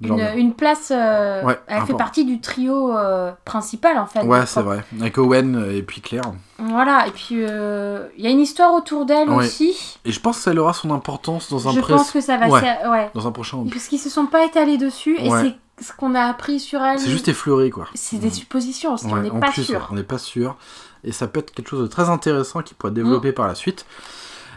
[0.00, 4.44] une, une place euh, Ouais, elle fait partie du trio euh, principal en fait Ouais,
[4.46, 4.82] c'est vrai.
[5.00, 6.32] Avec Owen et puis Claire.
[6.58, 9.44] voilà et puis il y a une histoire autour d'elle Ouais.
[9.44, 12.36] aussi Et je pense qu'elle aura son importance dans un je pré- pense que ça
[12.36, 13.10] va Ouais.
[13.14, 13.64] dans un prochain.
[13.70, 15.54] parce qu'ils se sont pas étalés dessus et c'est
[15.84, 17.86] ce qu'on a appris sur elle C'est juste effleuré, quoi.
[17.94, 20.56] c'est des suppositions parce qu'on n'est pas plus, sûr on n'est pas sûr.
[21.04, 23.54] Et ça peut être quelque chose de très intéressant qui pourrait être développé par la
[23.54, 23.84] suite.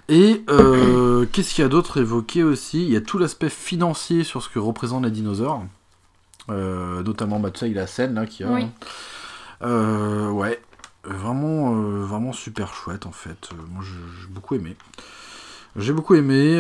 [0.10, 2.84] Et euh, qu'est-ce qu'il y a d'autre évoqué aussi?
[2.84, 5.64] Il y a tout l'aspect financier sur ce que représentent les dinosaures.
[6.50, 8.52] Euh, notamment, bah, tu sais, la scène là qu'il y a.
[8.52, 8.66] Oui.
[9.62, 10.60] Euh, ouais,
[11.04, 13.50] vraiment, vraiment super chouette en fait.
[13.72, 14.76] Moi, j'ai beaucoup aimé.
[15.76, 16.58] J'ai beaucoup aimé.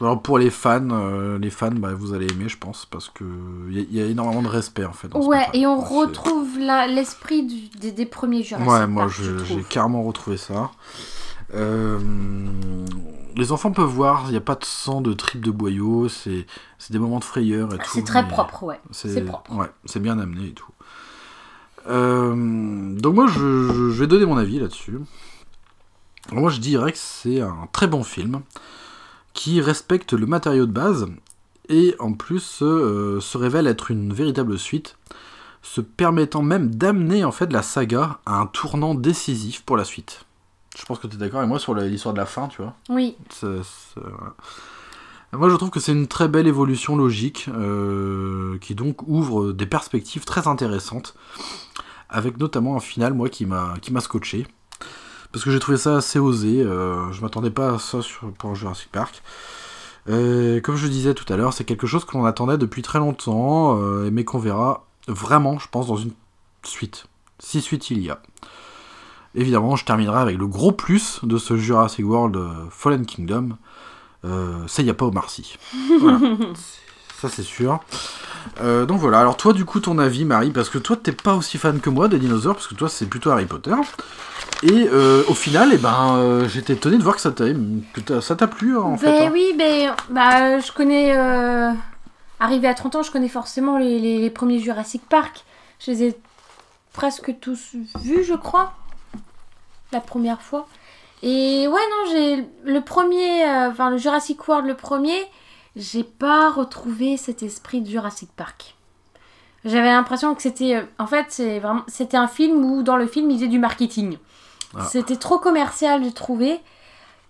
[0.00, 3.22] Alors pour les fans, les fans, bah, vous allez aimer, je pense, parce que
[3.70, 5.06] il y, a- il y a énormément de respect en fait.
[5.08, 10.36] dans Ouais, et on retrouve l'esprit des, des premiers Jurassic Ouais, moi j'ai carrément retrouvé
[10.38, 10.72] ça.
[11.54, 11.98] Euh,
[13.36, 16.46] les enfants peuvent voir, il n'y a pas de sang, de tripes de boyaux, c'est
[16.90, 17.84] des moments de frayeur et tout.
[17.94, 18.80] C'est très propre, ouais.
[18.90, 19.54] C'est C'est propre.
[19.54, 20.66] Ouais, c'est bien amené et tout.
[21.88, 23.40] Euh, donc moi je,
[23.72, 24.98] je- je vais donner mon avis là-dessus.
[26.30, 28.42] Moi je dirais que c'est un très bon film
[29.32, 31.06] qui respecte le matériau de base
[31.68, 34.96] et en plus euh, se révèle être une véritable suite,
[35.62, 40.24] se permettant même d'amener en fait la saga à un tournant décisif pour la suite.
[40.78, 42.74] Je pense que tu es d'accord avec moi sur l'histoire de la fin, tu vois.
[42.88, 43.16] Oui,
[43.96, 44.34] voilà.
[45.34, 49.64] Moi, je trouve que c'est une très belle évolution logique euh, qui donc ouvre des
[49.66, 51.14] perspectives très intéressantes,
[52.10, 54.46] avec notamment un final, moi, qui m'a qui m'a scotché.
[55.32, 56.60] Parce que j'ai trouvé ça assez osé.
[56.60, 59.22] euh, je m'attendais pas à ça sur, pour Jurassic Park.
[60.06, 63.78] Comme je disais tout à l'heure, c'est quelque chose que l'on attendait depuis très longtemps,
[63.80, 66.12] euh, mais qu'on verra vraiment, je pense, dans une
[66.64, 67.06] suite.
[67.38, 68.20] Si suite il y a.
[69.34, 73.50] Évidemment, je terminerai avec le gros plus de ce Jurassic World euh, Fallen Kingdom.
[74.24, 75.58] Euh, ça, il n'y a pas Omar Sy.
[76.00, 76.18] Voilà.
[77.20, 77.80] ça, c'est sûr.
[78.60, 81.34] Euh, donc voilà, alors toi, du coup, ton avis, Marie, parce que toi, t'es pas
[81.34, 83.74] aussi fan que moi des dinosaures, parce que toi, c'est plutôt Harry Potter.
[84.64, 88.00] Et euh, au final, eh ben, euh, j'étais étonné de voir que ça t'a que
[88.04, 89.06] t'as- ça t'a plu, en fait.
[89.06, 89.30] ben hein.
[89.32, 91.16] oui, ben bah, je connais.
[91.16, 91.72] euh,
[92.40, 95.44] Arrivé à 30 ans, je connais forcément les, les- les premiers Jurassic Park.
[95.84, 96.16] Je les ai
[96.92, 98.72] presque tous vus, je crois.
[99.92, 100.66] La première fois.
[101.22, 105.16] Et ouais, non, j'ai le premier, euh, enfin le Jurassic World, le premier,
[105.76, 108.74] j'ai pas retrouvé cet esprit de Jurassic Park.
[109.64, 113.06] J'avais l'impression que c'était, euh, en fait, c'est vraiment, c'était un film où dans le
[113.06, 114.18] film ils faisaient du marketing.
[114.76, 114.84] Ah.
[114.84, 116.58] C'était trop commercial, j'ai trouvé.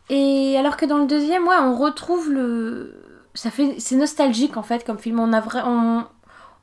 [0.08, 2.94] Et alors que dans le deuxième, ouais, on retrouve le,
[3.34, 5.20] ça fait, c'est nostalgique en fait comme film.
[5.20, 6.04] On a vrai, on,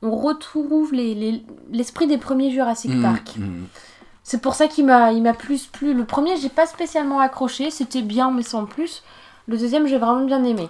[0.02, 3.36] on retrouve les- les- l'esprit des premiers Jurassic Mm, Park.
[3.36, 3.64] mm.
[4.22, 5.94] C'est pour ça qu'il m'a, il m'a plus plu.
[5.94, 9.02] Le premier, j'ai pas spécialement accroché, c'était bien mais sans plus.
[9.46, 10.68] Le deuxième, j'ai vraiment bien aimé.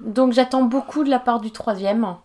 [0.00, 2.16] Donc j'attends beaucoup de la part du troisième.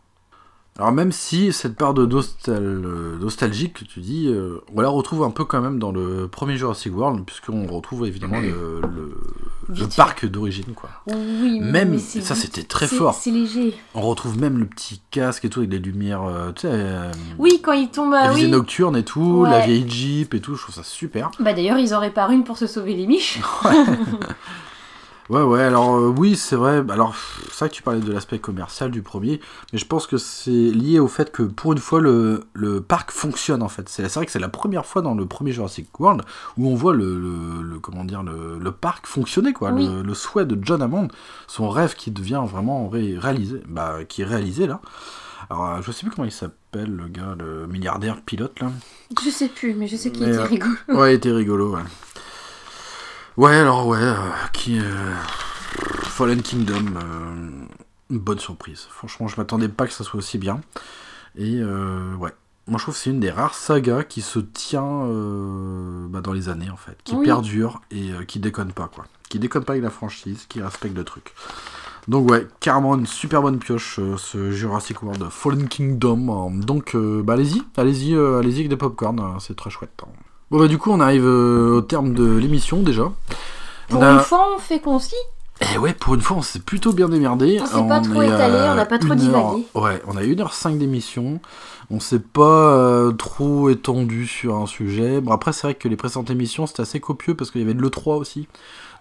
[0.77, 2.61] Alors même si cette part de nostal...
[2.61, 6.27] euh, nostalgique que tu dis, euh, on la retrouve un peu quand même dans le
[6.27, 8.81] premier Jurassic World, puisqu'on retrouve évidemment le,
[9.95, 10.89] parc d'origine, quoi.
[11.07, 13.15] Oui, Même- mais c'est ça, c'était très fort.
[13.15, 13.73] C'est léger.
[13.95, 17.73] On retrouve même le petit casque et tout avec des lumières, euh, euh, Oui, quand
[17.73, 18.51] il tombe, la visée oui.
[18.51, 21.31] nocturne et tout, la vieille Jeep et tout, je trouve ça super.
[21.39, 23.39] Bah d'ailleurs, ils en réparent une pour se sauver les miches.
[23.65, 23.71] Ouais,
[25.29, 26.83] ouais, alors euh, oui, c'est vrai.
[26.89, 27.15] Alors,
[27.51, 29.41] c'est vrai que tu parlais de l'aspect commercial du premier,
[29.73, 33.11] mais je pense que c'est lié au fait que pour une fois, le, le parc
[33.11, 33.89] fonctionne en fait.
[33.89, 36.21] C'est vrai que c'est la première fois dans le premier Jurassic World
[36.57, 39.71] où on voit le, le, le- comment dire, le, le parc fonctionner, quoi.
[39.71, 39.89] Oui.
[40.03, 41.09] Le, souhait de John Hammond,
[41.47, 44.81] son rêve qui devient vraiment ré- réalisé, bah, qui est réalisé là.
[45.49, 48.71] Alors, euh, je sais plus comment il s'appelle, le gars, le milliardaire pilote là.
[49.23, 50.75] Je sais plus, mais je sais qu'il était euh, rigolo.
[50.89, 51.81] Ouais, il était rigolo, ouais.
[53.37, 54.15] Ouais, alors, ouais, euh,
[54.53, 54.79] qui.
[54.79, 55.13] euh,
[56.03, 57.51] Fallen Kingdom, euh,
[58.09, 58.87] une bonne surprise.
[58.89, 60.61] Franchement, je m'attendais pas que ça soit aussi bien.
[61.37, 62.33] Et, euh, ouais.
[62.67, 66.33] Moi, je trouve que c'est une des rares sagas qui se tient euh, bah, dans
[66.33, 66.97] les années, en fait.
[67.03, 67.25] Qui Oui.
[67.25, 69.05] perdure et euh, qui déconne pas, quoi.
[69.29, 71.33] Qui déconne pas avec la franchise, qui respecte le truc.
[72.07, 76.49] Donc, ouais, carrément une super bonne pioche, euh, ce Jurassic World Fallen Kingdom.
[76.49, 80.01] Euh, Donc, euh, bah, allez-y, allez-y, allez-y avec des popcorn, euh, c'est très chouette.
[80.51, 83.11] Bon, bah, du coup, on arrive euh, au terme de l'émission déjà.
[83.89, 85.15] Pour a- une fois, on fait concis.
[85.73, 87.59] et ouais, pour une fois, on s'est plutôt bien démerdé.
[87.61, 89.65] On s'est pas trop étalé, on n'a pas trop heure- divagué.
[89.75, 91.39] Ouais, on a 1h05 d'émission.
[91.89, 95.21] On s'est pas euh, trop étendu sur un sujet.
[95.21, 97.73] Bon, après, c'est vrai que les précédentes émissions, c'était assez copieux parce qu'il y avait
[97.73, 98.47] de l'E3 aussi.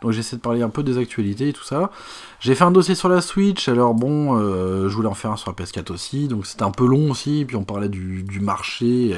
[0.03, 1.91] Donc j'essaie de parler un peu des actualités et tout ça.
[2.39, 5.37] J'ai fait un dossier sur la Switch, alors bon, euh, je voulais en faire un
[5.37, 8.41] sur la PS4 aussi, donc c'était un peu long aussi, puis on parlait du, du
[8.41, 9.09] marché.
[9.09, 9.17] et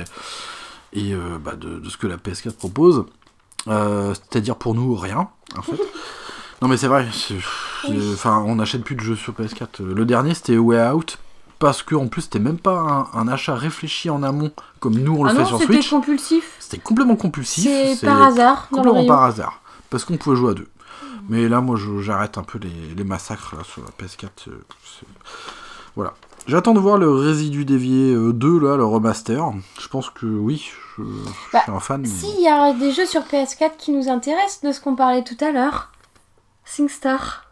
[0.96, 3.04] euh, bah, de, de ce que la PS4 propose.
[3.66, 5.78] Euh, C'est-à-dire pour nous, rien, en fait.
[6.62, 7.06] non, mais c'est vrai,
[8.14, 9.82] enfin, on n'achète plus de jeux sur PS4.
[9.84, 11.18] Le dernier, c'était Way Out,
[11.58, 15.16] parce que en plus, c'était même pas un, un achat réfléchi en amont, comme nous
[15.16, 15.90] on le Ah fait sur c'était Switch.
[15.90, 16.52] compulsif.
[16.60, 17.68] C'était complètement compulsif.
[17.98, 19.60] C'est par hasard Complètement par hasard.
[19.90, 20.68] Parce qu'on pouvait jouer à deux.
[21.28, 24.28] Mais là, moi, j'arrête un peu les, les massacres là, sur la PS4.
[24.36, 24.50] c'est-
[24.84, 25.06] c'est-
[25.96, 26.14] Voilà.
[26.48, 29.44] J'attends de voir le résidu dévié euh, 2, là, le remaster.
[29.78, 32.04] Je pense que oui, je, je Bah, suis un fan.
[32.06, 35.22] Si, il y a des jeux sur PS4 qui nous intéressent de ce qu'on parlait
[35.22, 35.90] tout à l'heure.
[36.64, 37.44] SingStar.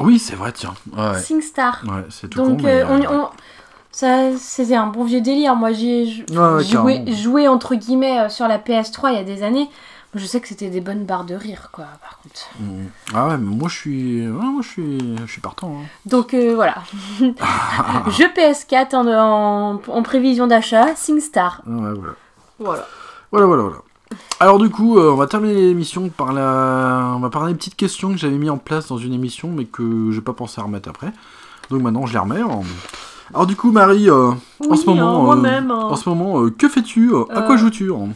[0.00, 0.74] Oui, c'est vrai, tiens.
[0.96, 1.18] Ouais.
[1.20, 1.80] SingStar.
[1.86, 3.28] Ouais, c'est tout Donc, con, mais, euh, on, euh, on-
[3.92, 5.54] ça, c'était un bon vieux délire.
[5.54, 9.68] Moi, j'ai Ouais, joué, entre guillemets euh, sur la PS3 il y a des années.
[10.14, 12.48] Je sais que c'était des bonnes barres de rire, quoi, par contre.
[12.58, 12.86] mm.
[13.14, 14.22] Ah ouais, mais moi, je suis...
[14.26, 14.98] ouais, moi, je suis...
[15.24, 15.68] je suis partant.
[15.82, 15.86] hein.
[16.06, 16.76] Donc, euh, voilà.
[17.20, 21.62] Jeu PS4 en, en- en prévision d'achat, SingStar.
[21.66, 22.14] Ouais, voilà.
[22.58, 22.86] Voilà.
[23.30, 23.76] Voilà, voilà, voilà.
[24.40, 27.12] Alors du coup, euh, on va terminer l'émission par la...
[27.14, 29.66] On va parler des petites questions que j'avais mis en place dans une émission, mais
[29.66, 31.12] que j'ai pas pensé à remettre après.
[31.70, 32.40] Donc maintenant, je les remets.
[32.40, 32.62] hein.
[33.32, 34.32] Alors du coup, Marie, euh,
[34.68, 35.70] en ce moment, euh, hein.
[35.70, 37.12] en ce moment, que fais-tu?
[37.32, 38.08] À quoi joues-tu hein?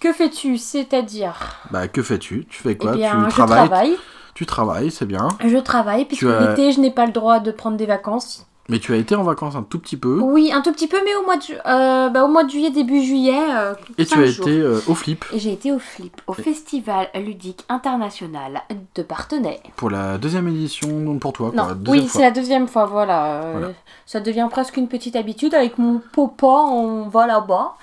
[0.00, 2.46] Que fais-tu C'est-à-dire Bah, que fais-tu?
[2.46, 3.66] Tu fais Eh quoi bien, Tu je travailles?
[3.68, 3.96] travaille.
[4.34, 5.28] Tu travailles, c'est bien.
[5.44, 8.46] Je travaille, puisque as- l'été, je n'ai pas le droit de prendre des vacances.
[8.70, 10.96] Mais tu as été en vacances un tout petit peu, Oui, un tout petit peu,
[11.04, 13.36] mais au mois de, ju- euh, bah, au mois de juillet, début juillet.
[13.52, 14.46] euh, et tu as jours.
[14.46, 18.62] été euh, au flip Et j'ai été au FLIP, au Festival ludique international
[18.94, 19.60] de Partenay.
[19.76, 21.50] pour la deuxième édition pour toi.
[21.52, 23.50] Non, quoi, oui, c'est la deuxième fois, voilà.
[23.52, 23.68] Voilà.
[24.06, 25.52] Ça devient presque une petite habitude.
[25.54, 27.74] Avec mon papa, on va là-bas.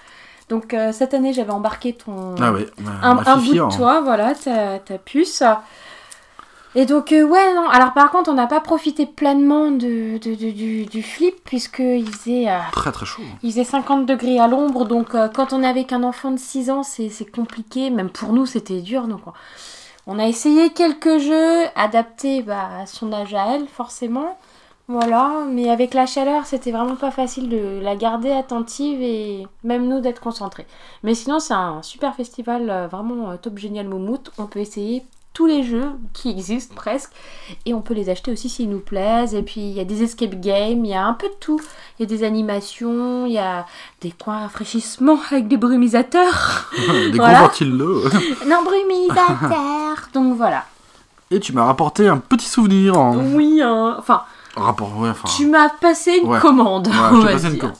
[0.49, 2.35] Donc euh, cette année, j'avais embarqué ton...
[2.41, 2.53] Ah
[3.03, 3.69] un, ma un bout de hein.
[3.75, 5.43] toi, voilà, ta, ta puce.
[6.75, 7.67] Et donc, euh, ouais, non.
[7.69, 12.07] Alors, par contre, on n'a pas profité pleinement de, de- de- du, du flip, puisqu'il
[12.11, 13.23] faisait, euh, Très très chaud.
[13.41, 14.85] il faisait 50 degrés à l'ombre.
[14.85, 17.89] Donc, euh, quand on est avec un enfant de 6 ans, c'est c'est compliqué.
[17.89, 19.07] Même pour nous, c'était dur.
[19.07, 19.21] Donc,
[20.05, 24.37] on a essayé quelques jeux adaptés bah, à son âge à elle, forcément.
[24.89, 29.85] Voilà, mais avec la chaleur, c'était vraiment pas facile de la garder attentive et même
[29.87, 30.65] nous d'être concentrés.
[31.03, 34.31] Mais sinon, c'est un super festival, euh, vraiment euh, top génial moumoute.
[34.37, 37.11] On peut essayer tous les jeux qui existent presque
[37.65, 39.35] et on peut les acheter aussi s'ils nous plaisent.
[39.35, 41.59] Et puis il y a des escape games, il y a un peu de tout.
[41.99, 43.65] Il y a des animations, il y a
[43.99, 46.71] des coins rafraîchissements avec des brumisateurs.
[47.11, 47.39] Des Voilà.
[47.39, 48.03] gros ventilos.
[48.47, 50.63] non, brumisateurs Donc voilà.
[51.29, 52.95] Et tu m'as rapporté un petit souvenir.
[52.97, 53.21] hein.
[53.35, 54.21] Oui, hein, enfin,
[54.57, 55.27] Rapport, ouais, enfin.
[55.37, 56.39] tu m'as passé une Ouais.
[56.39, 56.87] commande.
[56.87, 57.61] Ouais, on va passé une dire.
[57.61, 57.77] commande.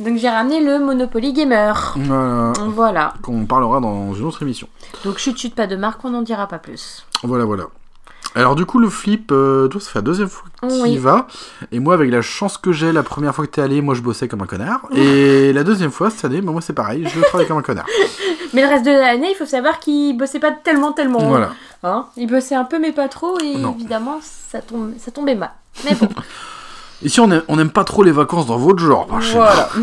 [0.00, 1.94] Donc j'ai ramené le Monopoly Gamer.
[1.96, 2.52] Voilà.
[2.68, 3.14] Voilà.
[3.22, 4.68] Qu'on parlera dans une autre émission.
[5.04, 7.06] Donc chut chut pas de marque, on n'en dira pas plus.
[7.22, 7.64] Voilà, voilà.
[8.36, 10.82] Alors du coup, le flip, euh, toi, ça fait la deuxième fois que tu y
[10.82, 10.96] Oui.
[10.98, 11.28] vas.
[11.70, 14.00] Et moi, avec la chance que j'ai, la première fois que t'es allé, moi, je
[14.02, 14.80] bossais comme un connard.
[14.92, 17.86] Et la deuxième fois, cette année, bah, moi, c'est pareil, je travaille comme un connard.
[18.52, 21.20] Mais le reste de l'année, il faut savoir qu'il bossait pas tellement tellement.
[21.28, 21.50] Voilà.
[21.84, 23.74] Hein il bossait un peu mais pas trop et Non.
[23.74, 25.50] évidemment ça, tombe, ça tombait mal.
[25.84, 26.08] Mais bon,
[27.02, 29.68] Ici, on aime, on aime pas trop les vacances dans votre genre, par voilà.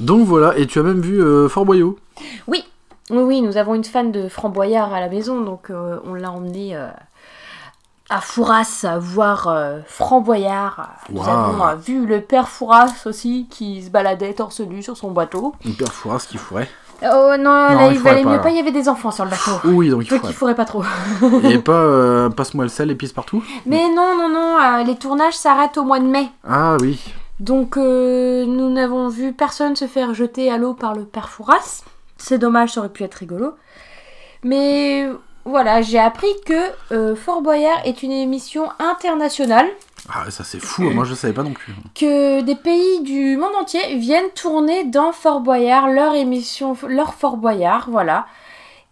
[0.00, 1.98] Donc voilà, et tu as même vu euh, Fort Boyau?
[2.46, 2.64] Oui,
[3.10, 6.76] oui, nous avons une fan de Framboyard à la maison, donc euh, on l'a emmené
[6.76, 6.88] euh,
[8.08, 10.90] à Fouras voir euh, Framboyard.
[11.10, 11.28] Nous Waouh.
[11.30, 15.54] avons euh, vu le père Fouras aussi qui se baladait torse nu sur son bateau.
[15.64, 16.68] Une père Fouras qui fourrait.
[17.02, 19.24] Oh non, là, il il valait pas, mieux pas, il y avait des enfants sur
[19.24, 19.50] le bateau.
[19.64, 20.82] Oui, donc il Donc il faudrait pas trop.
[21.44, 23.42] Et pas euh, passe-moi le sel et pisse partout.
[23.66, 26.28] Mais non, non, non, euh, les tournages s'arrêtent au mois de mai.
[26.48, 27.00] Ah oui.
[27.38, 31.82] Donc euh, nous n'avons vu personne se faire jeter à l'eau par le père Fouras.
[32.16, 33.54] C'est dommage, ça aurait pu être rigolo.
[34.42, 35.06] Mais
[35.44, 39.66] voilà, j'ai appris que euh, Fort Boyard est une émission internationale,
[40.08, 41.74] Ah, ça c'est fou, moi je savais pas non plus.
[41.94, 47.36] que des pays du monde entier viennent tourner dans Fort Boyard leur émission, leur Fort
[47.36, 48.26] Boyard, voilà.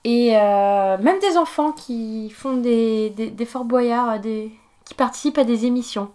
[0.05, 4.53] Et euh, même des enfants qui font des, des, des Fort Boyard, des,
[4.85, 6.11] qui participent à des émissions.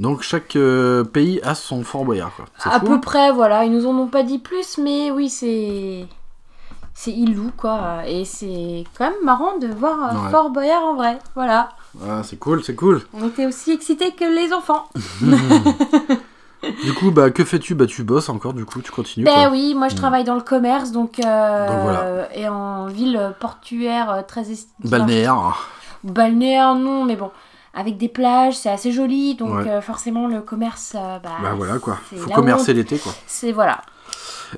[0.00, 2.46] Donc chaque euh, pays a son Fort Boyard, quoi.
[2.64, 3.64] À fou, peu hein près, voilà.
[3.64, 6.06] Ils nous en ont pas dit plus, mais oui, c'est.
[6.94, 8.02] C'est Ilou, quoi.
[8.06, 10.30] Et c'est quand même marrant de voir euh, Ouais.
[10.30, 11.18] Fort Boyard en vrai.
[11.34, 11.70] Voilà.
[12.08, 13.02] Ah, c'est cool, c'est cool.
[13.12, 14.88] On était aussi excités que les enfants.
[16.84, 17.74] Du coup, bah que fais-tu?
[17.74, 19.24] Bah tu bosses encore, du coup, tu continues.
[19.24, 19.50] Ben quoi.
[19.50, 19.98] oui, moi je Mm.
[19.98, 21.18] travaille dans le commerce, donc.
[21.18, 22.28] euh, Donc voilà.
[22.36, 25.58] Et en ville portuaire euh, très est- Balnéaire.
[26.04, 27.32] Balnéaire, non, mais bon.
[27.74, 29.68] Avec des plages, c'est assez joli, donc Ouais.
[29.70, 30.92] euh, forcément le commerce.
[30.94, 31.98] euh, bah, Bah voilà quoi.
[32.08, 33.12] c'est Faut là où commercer l'été quoi.
[33.26, 33.80] C'est voilà.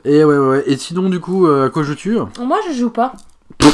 [0.05, 0.62] Et ouais, ouais, ouais.
[0.66, 2.19] Et sinon, du coup, euh, à quoi joues-tu?
[2.39, 3.15] Moi je joue pas.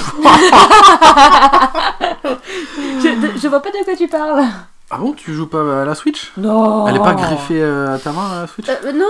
[3.01, 4.45] je, je vois pas de quoi tu parles.
[4.91, 6.33] Ah bon, tu joues pas à la Switch?
[6.37, 6.87] Non.
[6.89, 8.69] Elle est pas griffée euh, à ta main, la Switch?
[8.69, 9.07] Euh, non,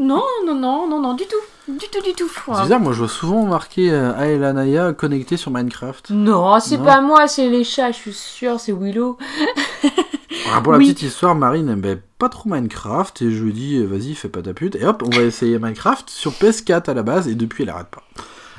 [0.00, 1.36] Non, non, non, non, non, du tout.
[1.72, 2.28] Du tout, du tout.
[2.46, 6.10] C'est bizarre, moi je vois souvent marqué euh, Aelanaya connecté sur Minecraft.
[6.10, 9.16] Non, c'est pas moi, c'est les chats, je suis sûre, c'est Willow.
[10.64, 10.86] Pour la Oui.
[10.92, 14.52] petite histoire, Marine n'aimait pas trop Minecraft et je lui dis vas-y fais pas ta
[14.54, 17.70] pute et hop on va essayer Minecraft sur PS4 à la base et depuis elle
[17.70, 18.02] arrête pas.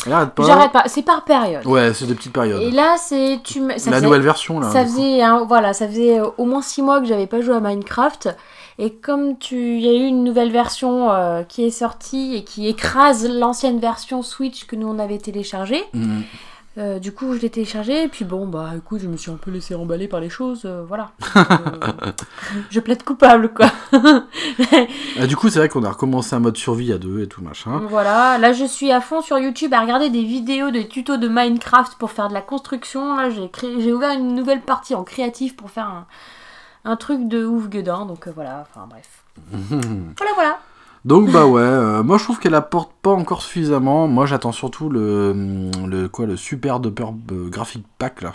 [0.06, 0.44] Pas.
[0.46, 1.66] J'arrête pas, c'est par période.
[1.66, 2.62] Ouais c'est des petites périodes.
[2.62, 3.40] Et là, c'est.
[3.44, 4.70] Tu ça la faisait- nouvelle version là.
[4.72, 7.56] Ça faisait, hein, voilà, ça faisait euh, au moins 6 mois que j'avais pas joué
[7.56, 8.30] à Minecraft.
[8.80, 12.44] Et comme tu, il y a eu une nouvelle version euh, qui est sortie et
[12.44, 16.24] qui écrase l'ancienne version Switch que nous on avait téléchargée, Mhm.
[16.78, 19.36] Euh, du coup je l'ai téléchargée et puis bon bah écoute je me suis un
[19.36, 21.12] peu laissé remballer par les choses, euh, voilà.
[22.56, 23.72] Euh, je plaide coupable quoi.
[25.20, 27.42] Ah, du coup c'est vrai qu'on a recommencé un mode survie à deux et tout
[27.42, 27.82] machin.
[27.90, 31.28] Voilà, là je suis à fond sur YouTube à regarder des vidéos de tutos de
[31.28, 33.16] Minecraft pour faire de la construction.
[33.16, 36.06] Là j'ai créé, j'ai ouvert une nouvelle partie en créatif pour faire un,
[36.86, 38.06] un truc de ouf gueudin.
[38.06, 39.24] Donc voilà, enfin bref.
[40.18, 40.60] Voilà, voilà.
[41.06, 44.08] Donc bah ouais, euh, moi je trouve qu'elle apporte pas encore suffisamment.
[44.08, 48.32] Moi j'attends surtout le, le quoi le super duper euh, graphic pack là,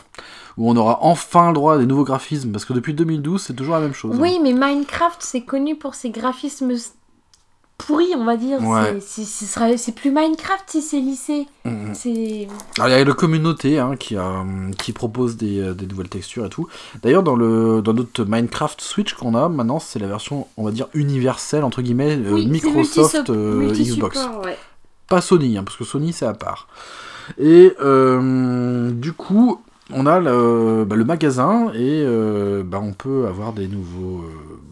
[0.59, 3.55] où on aura enfin le droit à des nouveaux graphismes parce que depuis 2012 c'est
[3.55, 4.15] toujours la même chose.
[4.15, 4.19] hein.
[4.20, 6.73] Oui, mais Minecraft c'est connu pour ses graphismes
[7.78, 8.62] pourris, on va dire.
[8.62, 8.98] Ouais.
[9.00, 11.46] C'est- plus Minecraft si c'est.
[11.94, 12.48] C'est.
[12.78, 14.44] Alors, il y a la communauté hein, qui, a,
[14.78, 16.66] qui propose des, euh, des nouvelles textures et tout.
[17.02, 20.70] D'ailleurs, dans, le, dans notre Minecraft Switch qu'on a maintenant, c'est la version, on va
[20.72, 24.18] dire, universelle, entre guillemets, euh, Oui, Microsoft euh, Xbox.
[24.44, 24.59] ouais.
[25.09, 26.68] Pas Sony, hein, parce que Sony c'est à part.
[27.38, 32.05] Et euh, du coup, on a le, bah, le magasin et
[32.64, 34.24] bah, on peut avoir des nouveaux,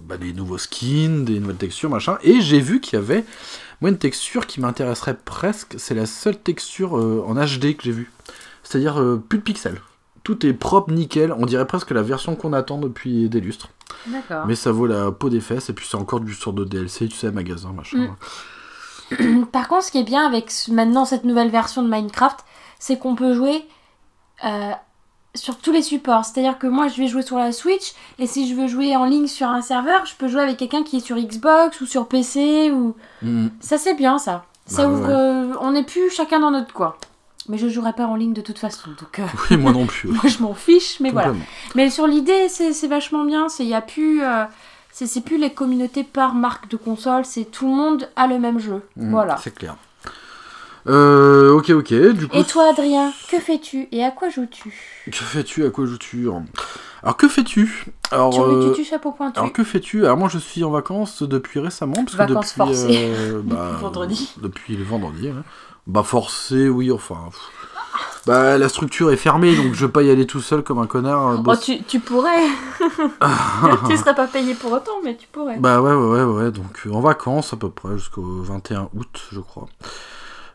[0.06, 2.18] bah, des nouveaux skins, des nouvelles textures, machin.
[2.22, 3.24] Et j'ai vu qu'il y avait,
[3.80, 5.74] moi, une texture qui m'intéresserait presque.
[5.78, 8.12] C'est la seule texture euh, en HD que j'ai vue.
[8.62, 9.80] C'est-à-dire euh, plus de pixels.
[10.22, 11.32] Tout est propre, nickel.
[11.32, 13.68] On dirait presque la version qu'on attend depuis des lustres.
[14.06, 14.46] D'accord.
[14.46, 15.70] Mais ça vaut la peau des fesses.
[15.70, 18.16] Et puis c'est encore du sur de DLC, tu sais, magasin, machin.
[19.10, 19.44] Mm.
[19.52, 22.38] Par contre, ce qui est bien avec maintenant cette nouvelle version de Minecraft,
[22.78, 23.64] c'est qu'on peut jouer
[24.44, 24.72] euh,
[25.36, 26.24] sur tous les supports.
[26.24, 29.04] C'est-à-dire que moi, je vais jouer sur la Switch, et si je veux jouer en
[29.04, 32.08] ligne sur un serveur, je peux jouer avec quelqu'un qui est sur Xbox ou sur
[32.08, 32.70] PC.
[32.72, 33.48] Ou Mm.
[33.60, 34.44] ça, c'est bien ça.
[34.66, 35.06] Ça Bah, ouvre.
[35.06, 35.12] ouais.
[35.14, 36.94] euh, on n'est plus chacun dans notre coin.
[37.48, 40.08] Mais je jouerai pas en ligne de toute façon, donc euh, Oui, moi non plus.
[40.12, 40.98] moi je m'en fiche.
[40.98, 41.32] Mais voilà.
[41.76, 43.48] Mais sur l'idée, c'est c'est vachement bien.
[43.48, 44.44] C'est y a plus, euh,
[44.90, 47.24] c'est c'est plus les communautés par marque de console.
[47.24, 48.82] C'est tout le monde a le même jeu.
[48.96, 49.36] Mm, Voilà.
[49.36, 49.76] C'est clair.
[50.88, 51.94] Euh, ok, ok.
[52.12, 54.72] Du coup, Et toi, Adrien, que fais-tu et à quoi joues-tu?
[55.06, 56.28] Que fais-tu À quoi joues-tu?
[57.02, 57.86] Alors, que fais-tu?
[58.10, 59.38] Alors, Tu euh, tu chapeau pointu.
[59.38, 60.04] alors, que fais-tu?
[60.04, 61.94] Alors, moi, je suis en vacances depuis récemment.
[61.94, 62.98] Parce que Vacances depuis, forcées.
[63.04, 64.32] euh, bah, Vendredi.
[64.38, 65.28] Depuis le vendredi.
[65.28, 65.34] ouais.
[65.86, 67.18] Bah, forcé, oui, enfin.
[67.30, 67.40] pff.
[68.26, 70.86] Bah, la structure est fermée, donc je vais pas y aller tout seul comme un
[70.86, 71.28] connard.
[71.28, 72.46] euh, Oh, tu, tu pourrais.
[73.88, 75.58] tu serais pas payé pour autant, mais tu pourrais.
[75.58, 79.22] Bah ouais, ouais, ouais, ouais, donc euh, en vacances à peu près jusqu'au 21 août,
[79.30, 79.68] je crois.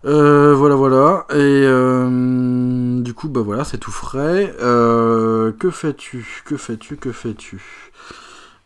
[0.06, 1.26] Euh, voilà, voilà.
[1.32, 4.54] Et euh, du coup, bah voilà, c'est tout frais.
[4.60, 6.42] Euh, que fais-tu?
[6.46, 6.98] Que fais-tu?
[6.98, 7.91] Que fais-tu?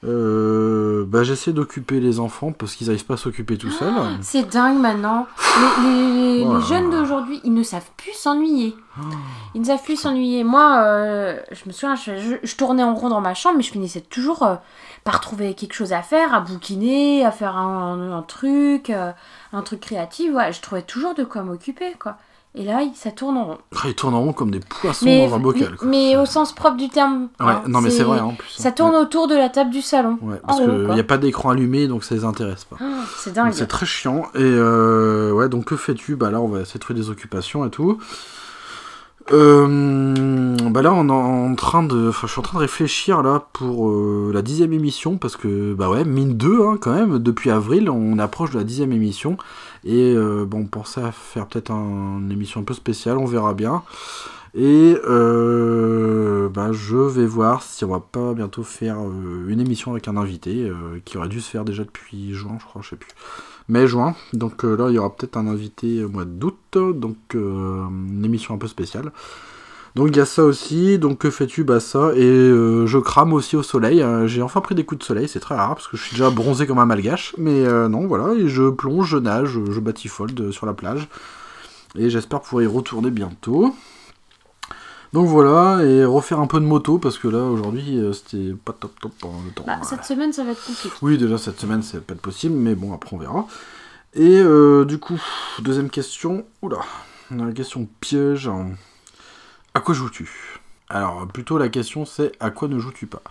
[0.04, 3.94] Euh, bah j'essaie d'occuper les enfants parce qu'ils n'arrivent pas à s'occuper tout seuls.
[4.22, 5.26] C'est dingue maintenant.
[5.82, 8.76] Les, les- les là jeunes d'aujourd'hui, ils ne savent plus s'ennuyer.
[9.56, 10.44] Ils ne savent plus s'ennuyer.
[10.44, 13.64] Moi, euh, je me souviens, je, je- je tournais en rond dans ma chambre, mais
[13.64, 14.56] je finissais toujours euh,
[15.04, 19.80] par trouver quelque chose à faire, à bouquiner, à faire un, un truc, un truc
[19.82, 20.34] créatif.
[20.34, 22.18] Ouais, je trouvais toujours de quoi m'occuper, quoi.
[22.57, 23.57] Et là, ça tourne en rond.
[23.76, 25.76] Ah, Ils tournent en rond comme des poissons Mais, dans un bocal.
[25.76, 25.88] quoi.
[25.88, 27.27] mais au sens propre du terme.
[27.41, 28.49] Ouais, hein, non mais c'est vrai hein, en plus.
[28.49, 30.18] Ça tourne autour de la table du salon.
[30.22, 32.77] Ouais, parce qu'il n'y a pas d'écran allumé donc ça les intéresse pas.
[32.80, 33.52] Ah, c'est dingue.
[33.53, 34.23] C'est très chiant.
[34.36, 36.15] Et euh, ouais, donc que fais-tu?
[36.15, 37.98] Bah là, on va essayer de trouver des occupations et tout.
[39.32, 43.23] Euh, bah là, on est en train de, enfin, je suis en train de réfléchir
[43.23, 47.18] là pour euh, la dixième émission parce que bah ouais, mine 2 hein, quand même.
[47.19, 49.38] Depuis avril, on approche de la dixième émission
[49.86, 53.26] et euh, bon, on pensait à faire peut-être un- une émission un peu spéciale, on
[53.26, 53.84] verra bien.
[54.57, 59.91] Et euh, bah, je vais voir si on va pas bientôt faire euh, une émission
[59.91, 62.90] avec un invité euh, qui aurait dû se faire déjà depuis juin, je crois, je
[62.90, 63.12] sais plus.
[63.68, 64.16] Mai, juin.
[64.34, 68.53] Donc euh, là, il y aura peut-être un invité au mois d'août, donc une émission
[68.56, 69.12] un peu spéciale.
[69.96, 71.00] Donc il y a ça aussi.
[71.00, 71.64] Donc que fais-tu?
[71.64, 72.12] Bah ça.
[72.16, 74.02] Et euh, je crame aussi au soleil.
[74.02, 76.16] Euh, J'ai enfin pris des coups de soleil, c'est très rare parce que je suis
[76.16, 77.34] déjà bronzé comme un malgache.
[77.38, 78.34] Mais euh, non, voilà.
[78.34, 81.08] Et je plonge, je nage, je batifolde sur la plage.
[81.98, 83.74] Et j'espère pouvoir y retourner bientôt.
[85.14, 89.00] Donc voilà, et refaire un peu de moto parce que là aujourd'hui c'était pas top
[89.00, 89.64] top pour le temps.
[89.66, 90.94] Bah, cette semaine, ça va être compliqué.
[91.02, 93.48] Oui, déjà cette semaine, c'est pas possible, mais bon, après on verra.
[94.14, 95.22] Et euh, du coup,
[95.60, 96.44] deuxième question.
[96.62, 96.80] Oula,
[97.32, 98.50] la question piège.
[99.76, 100.30] À quoi joues-tu?
[100.88, 103.22] Alors, plutôt la question c'est à quoi ne joues-tu pas?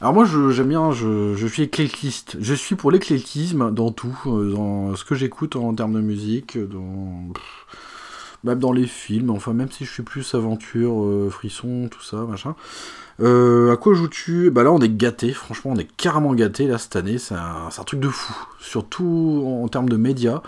[0.00, 2.36] Alors moi j'aime bien, je, suis éclectiste.
[2.40, 6.58] Je suis pour l'éclectisme dans tout, euh, dans ce que j'écoute en termes de musique,
[6.58, 7.66] dans pff,
[8.42, 9.30] même dans les films.
[9.30, 12.56] Enfin même si je suis plus aventure, euh, frisson, tout ça, machin.
[13.20, 14.50] Euh, à quoi joues-tu?
[14.50, 15.32] Bah là on est gâté.
[15.32, 17.18] Franchement on est carrément gâté là cette année.
[17.18, 18.34] C'est un, truc de fou.
[18.58, 20.42] Surtout en, termes de médias,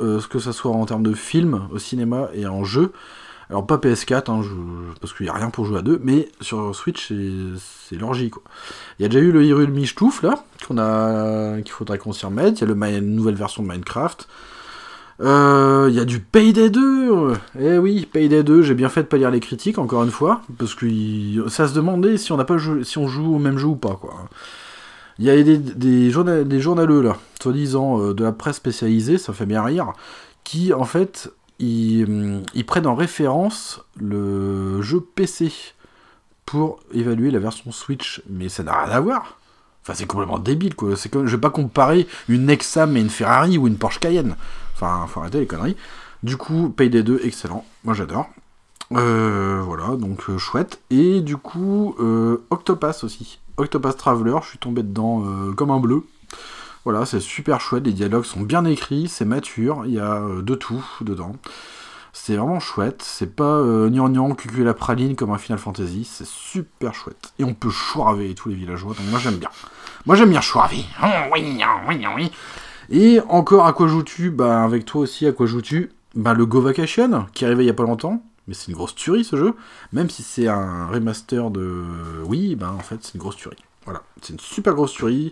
[0.00, 2.92] euh, ce que ça soit en termes de films, au cinéma et en jeu.
[3.50, 4.42] Alors pas PS4, hein,
[5.00, 7.12] parce qu'il n'y a rien pour jouer à deux, mais sur Switch
[7.58, 8.42] c'est l'orgie quoi.
[8.98, 10.44] Il y a déjà eu le Hyrule Michtouf là,
[10.78, 12.60] a, qu'il faudrait qu'on s'y remette.
[12.60, 14.28] Il y a le, nouvelle version de Minecraft.
[15.20, 17.34] Euh, Il y a du Payday 2.
[17.60, 18.62] Eh oui, Payday 2.
[18.62, 20.86] J'ai bien fait de pas lire les critiques encore une fois, parce que
[21.48, 23.96] ça se demandait si on n'a pas si on joue au même jeu ou pas
[24.00, 24.28] quoi.
[25.18, 29.46] Il y a des, des journaleux là, soi-disant euh, de la presse spécialisée, ça fait
[29.46, 29.92] bien rire,
[30.42, 35.52] qui en fait ils, hum, ils prennent en référence le jeu PC
[36.46, 39.38] pour évaluer la version Switch, mais ça n'a rien à voir.
[39.82, 40.96] Enfin, c'est complètement débile, quoi.
[40.96, 44.36] C'est comme, je vais pas comparer une Nexam et une Ferrari ou une Porsche Cayenne.
[44.74, 45.76] Enfin, faut arrêter les conneries.
[46.22, 47.66] Du coup, Payday 2, excellent.
[47.84, 48.28] Moi, j'adore.
[48.92, 50.80] Euh, voilà, donc euh, chouette.
[50.90, 52.46] Et du coup, euh,
[53.02, 53.38] aussi.
[53.56, 56.02] Octopass Traveler, je suis tombé dedans euh, comme un bleu.
[56.84, 57.86] Voilà, c'est super chouette.
[57.86, 59.84] Les dialogues sont bien écrits, c'est mature.
[59.86, 61.36] Il y a euh, de tout dedans.
[62.12, 63.02] C'est vraiment chouette.
[63.02, 66.04] C'est pas euh, gnangnan, cucu la praline comme un Final Fantasy.
[66.04, 67.32] C'est super chouette.
[67.38, 68.94] Et on peut choiraver tous les villageois.
[68.94, 69.50] Donc moi j'aime bien.
[70.04, 70.84] Moi j'aime bien choiraver.
[71.32, 71.58] Oui,
[71.88, 72.32] oui, oui.
[72.90, 76.60] Et encore, à quoi joues-tu Bah avec toi aussi, à quoi joues-tu Bah le Go
[76.60, 78.22] Vacation, qui est arrivé il y a pas longtemps.
[78.46, 79.54] Mais c'est une grosse tuerie ce jeu.
[79.92, 81.82] Même si c'est un remaster de
[82.26, 83.56] oui, bah en fait c'est une grosse tuerie.
[83.84, 85.30] Voilà, c'est une super grosse tuerie.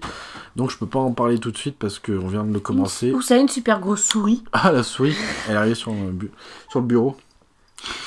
[0.56, 3.12] Donc je peux pas en parler tout de suite parce qu'on vient de le commencer.
[3.12, 4.44] Ou ça, une super grosse souris.
[4.52, 5.16] Ah, la souris,
[5.48, 6.30] elle est arrivée sur le, bu-
[6.68, 7.16] sur le bureau.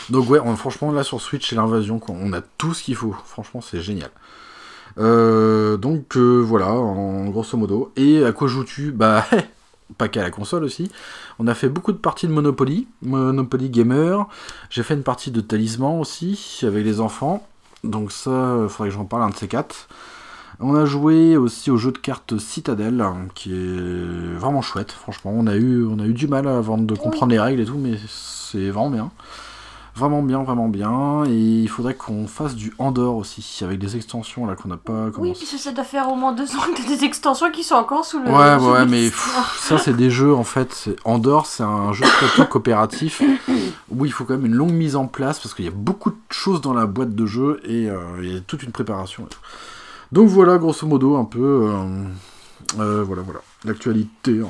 [0.09, 2.15] Donc ouais, on- franchement, là sur Switch, c'est l'invasion, quoi.
[2.17, 3.15] On a tout ce qu'il faut.
[3.25, 4.11] Franchement, c'est génial.
[4.97, 7.91] Euh, donc euh, voilà, en grosso modo.
[7.95, 8.91] Et à quoi joues-tu?
[8.91, 9.25] Bah,
[9.97, 10.91] pas qu'à la console aussi.
[11.39, 14.27] On a fait beaucoup de parties de Monopoly, Monopoly Gamer.
[14.69, 17.45] J'ai fait une partie de Talisman aussi, avec les enfants.
[17.83, 19.87] Donc ça, euh, faudrait que j'en parle un de ces quatre.
[20.59, 25.31] On a joué aussi au jeu de cartes Citadel, hein, qui est vraiment chouette, franchement.
[25.35, 27.77] On a eu, on a eu du mal avant de comprendre les règles et tout,
[27.77, 29.11] mais c'est vraiment bien.
[29.97, 31.23] Vraiment bien, vraiment bien.
[31.25, 35.05] Et il faudrait qu'on fasse du Andorre aussi, avec des extensions là qu'on n'a pas
[35.05, 35.45] Oui, commencé.
[35.45, 38.03] puisque ça doit faire au moins deux ans que t'as des extensions qui sont encore
[38.03, 38.25] sous le.
[38.29, 40.89] Ouais, ouais, mais pff, ça, c'est des jeux, en fait.
[41.05, 42.03] Andorre, c'est un jeu
[42.37, 43.21] de coopératif
[43.89, 46.09] où il faut quand même une longue mise en place parce qu'il y a beaucoup
[46.11, 49.23] de choses dans la boîte de jeu et euh, il y a toute une préparation.
[49.23, 49.39] et tout.
[50.15, 51.69] Donc voilà, grosso modo, un peu.
[51.69, 52.05] euh,
[52.79, 53.41] euh, voilà, voilà.
[53.65, 54.41] L'actualité.
[54.41, 54.49] En...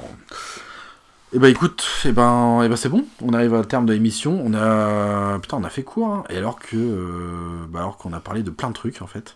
[1.34, 4.40] Eh ben écoute, eh ben, eh ben c'est bon, on arrive à terme de l'émission,
[4.46, 5.40] on a...
[5.40, 6.24] Putain, on a fait court, hein?
[6.30, 6.76] et alors que...
[6.78, 9.36] euh, bah, alors qu'on a parlé de plein de trucs, en fait.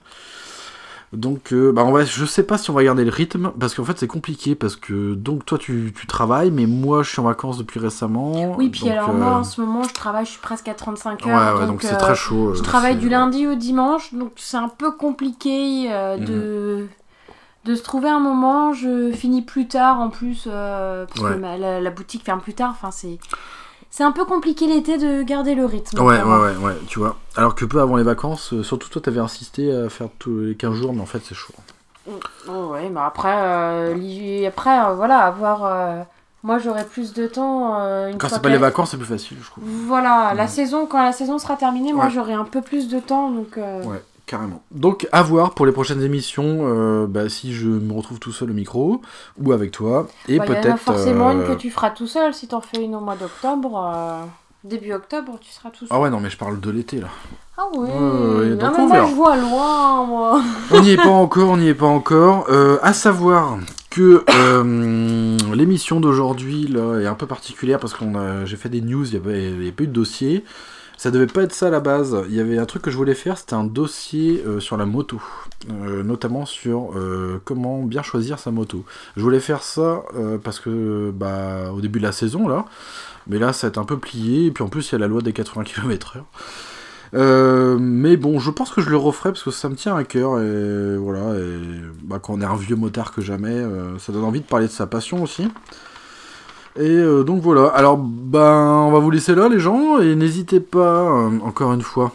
[1.12, 3.74] Donc, euh, bah on va, je sais pas si on va garder le rythme, parce
[3.74, 7.20] qu'en fait c'est compliqué, parce que donc toi tu, tu travailles, mais moi je suis
[7.20, 8.56] en vacances depuis récemment.
[8.56, 10.76] Oui, puis donc, alors euh, moi en ce moment je travaille, je suis presque à
[10.76, 11.60] 35 Ouais, heures.
[11.62, 12.54] ouais, donc c'est euh, très chaud.
[12.54, 16.88] Je euh, travaille c'est- du lundi au dimanche, donc c'est un peu compliqué euh, de,
[17.66, 18.74] de se trouver un moment.
[18.74, 21.36] Je finis plus tard en plus, euh, parce Ouais.
[21.38, 22.70] que la, la boutique ferme plus tard.
[22.70, 23.18] Enfin, c'est,
[23.92, 26.00] c'est un peu compliqué l'été de garder le rythme.
[26.00, 27.18] Ouais, ouais, ouais, ouais, tu vois.
[27.36, 30.56] Alors que peu avant les vacances, euh, surtout toi t'avais insisté à faire tous les
[30.56, 31.54] 15 jours, mais en fait c'est chaud.
[32.48, 35.66] Oh, ouais, mais après, euh, après euh, voilà, avoir.
[35.66, 36.02] euh,
[36.42, 37.80] moi j'aurai plus de temps.
[37.82, 39.64] euh, une Quand c'est pas les vacances, c'est plus facile, je trouve.
[39.88, 40.48] Voilà, la Ouais.
[40.50, 43.30] saison, quand la saison sera terminée, moi j'aurai un peu plus de temps.
[43.30, 44.64] Donc, euh, Ouais, carrément.
[44.72, 48.52] Donc, à voir pour les prochaines émissions, euh, bah, si je me retrouve tout seul
[48.52, 49.02] au micro,
[49.42, 50.78] ou avec toi, et bah, il y en a peut-être...
[50.78, 52.34] forcément une euh, que tu feras tout seul.
[52.34, 54.22] Si t'en fais une au mois d'octobre, euh,
[54.64, 55.90] début octobre, tu seras tout seul.
[55.90, 57.08] Ah ouais, non, mais je parle de l'été, là.
[57.58, 60.42] Ah ouais, Non, donc mais on moi je vois loin, moi.
[60.72, 62.46] On n'y est pas encore, on n'y est pas encore.
[62.50, 63.58] Euh, à savoir
[63.90, 68.80] que euh, l'émission d'aujourd'hui là est un peu particulière parce qu'on a, j'ai fait des
[68.80, 70.46] news, il n'y avait pas eu de dossier.
[71.00, 72.26] Ça devait pas être ça à la base.
[72.28, 74.86] Il y avait un truc que je voulais faire, c'était un dossier euh, sur la
[74.86, 75.22] moto,
[75.72, 78.84] Euh, notamment sur euh, comment bien choisir sa moto.
[79.16, 80.04] Je voulais faire ça
[80.44, 82.66] parce que bah au début de la saison là,
[83.28, 85.00] mais là ça va être un peu plié et puis en plus il y a
[85.00, 87.78] la loi des 80 km/h.
[87.80, 90.42] Mais bon, je pense que je le referai parce que ça me tient à cœur
[90.42, 91.34] et voilà.
[91.40, 91.60] Et
[92.04, 93.64] bah, quand on est un vieux motard que jamais,
[94.00, 95.48] ça donne envie de parler de sa passion aussi.
[96.80, 97.68] Et euh, donc voilà.
[97.68, 98.40] Alors, ben,
[98.88, 102.14] on va vous laisser là, les gens, et n'hésitez pas, euh, encore une fois.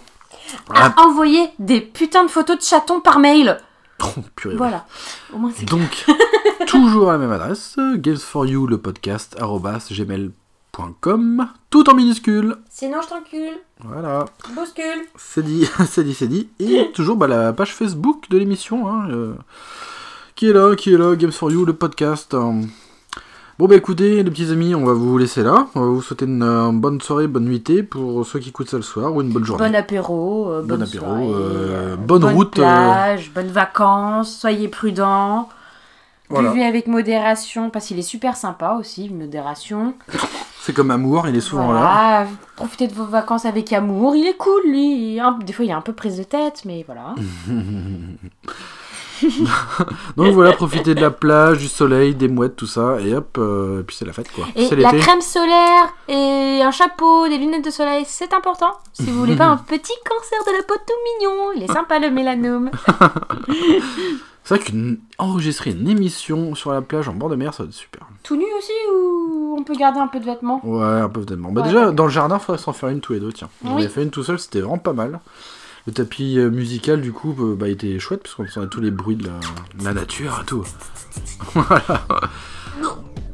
[0.75, 3.59] À envoyer des putains de photos de chatons par mail.
[4.03, 4.57] Oh, purée.
[4.57, 4.87] Voilà.
[5.33, 6.05] Au moins c'est Donc,
[6.67, 10.33] toujours à la même adresse, Games for You, le podcast, arrobas, gmail.
[11.01, 12.57] .com, tout en minuscule.
[12.69, 13.61] Sinon, je t'encule.
[13.85, 14.25] Voilà,
[14.57, 15.07] Bouscule.
[15.17, 16.49] c'est dit, c'est dit, c'est dit.
[16.59, 19.35] Et toujours bah, la page Facebook de l'émission, hein, euh,
[20.35, 22.35] qui est là, qui est là, Games for You, le podcast.
[23.57, 25.69] Bon bah écoutez, les petits amis, on va vous laisser là.
[25.77, 28.77] On va vous souhaiter une euh, bonne soirée, bonne nuitée pour ceux qui écoutent ça
[28.79, 29.69] le soir, ou une bonne journée.
[29.69, 30.51] Bon apéro.
[30.51, 32.63] euh, Bon bonne apéro, soirée, euh, bonne route, euh.
[32.63, 34.37] plage, bonnes vacances.
[34.37, 35.49] Soyez prudents.
[36.31, 36.51] Voilà.
[36.51, 39.95] Buvez avec modération, parce qu'il est super sympa aussi, modération.
[40.61, 42.27] C'est comme amour, il est souvent là.
[42.57, 44.17] profitez de vos vacances avec amour.
[44.17, 45.21] Il est cool, lui.
[45.47, 47.15] Des fois, il est un peu prise de tête, mais voilà.
[50.17, 53.81] Donc voilà, profitez de la plage, du soleil, des mouettes, tout ça, et hop, euh,
[53.81, 54.47] et puis c'est la fête quoi.
[54.57, 58.73] Et la crème solaire et un chapeau, des lunettes de soleil, c'est important.
[58.93, 61.99] Si vous voulez pas un petit cancer de la peau tout mignon, il est sympa
[61.99, 62.71] le mélanome.
[64.47, 64.65] C'est vrai
[65.19, 68.03] qu'enregistrer une émission sur la plage en bord de mer, ça va être super.
[68.23, 70.61] Tout nu aussi ou on peut garder un peu de vêtements?
[70.65, 71.51] Ouais, un peu tellement.
[71.51, 71.69] Bah Ouais.
[71.69, 73.49] déjà, dans le jardin, faudrait s'en faire une tous les deux, tiens.
[73.65, 73.85] J'en Oui.
[73.85, 75.19] ai fait une tout seul, c'était vraiment pas mal.
[75.87, 79.17] Le tapis euh, musical, du coup, euh, bah, était chouette, parce qu'on tous les bruits
[79.17, 79.39] de la,
[79.79, 80.65] de la nature et tout.
[81.55, 82.07] voilà.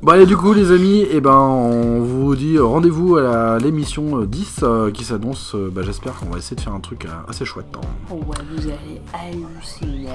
[0.02, 4.26] Bon allez, du coup, les amis, et ben, on vous dit rendez-vous à l'émission euh,
[4.26, 5.54] 10 euh, qui s'annonce.
[5.54, 7.66] euh, bah, J'espère qu'on va essayer de faire un truc euh, assez chouette.
[7.76, 7.80] hein.
[8.10, 10.08] Oh ouais, vous allez halluciner.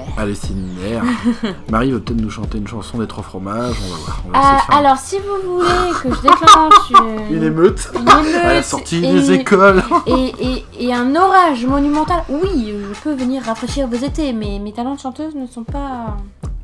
[0.82, 1.04] Mère.
[1.70, 4.22] Marie va peut-être nous chanter une chanson des trois fromages, on va voir.
[4.26, 6.90] On va essayer de faire un- alors, si vous voulez que je déclenche
[7.30, 9.84] une, Une émeute une émeute à la sortie et, des écoles.
[10.08, 14.72] et, et, et un orage monumental, oui, je peux venir rafraîchir vos étés, mais mes
[14.72, 16.16] talents de chanteuse ne sont pas.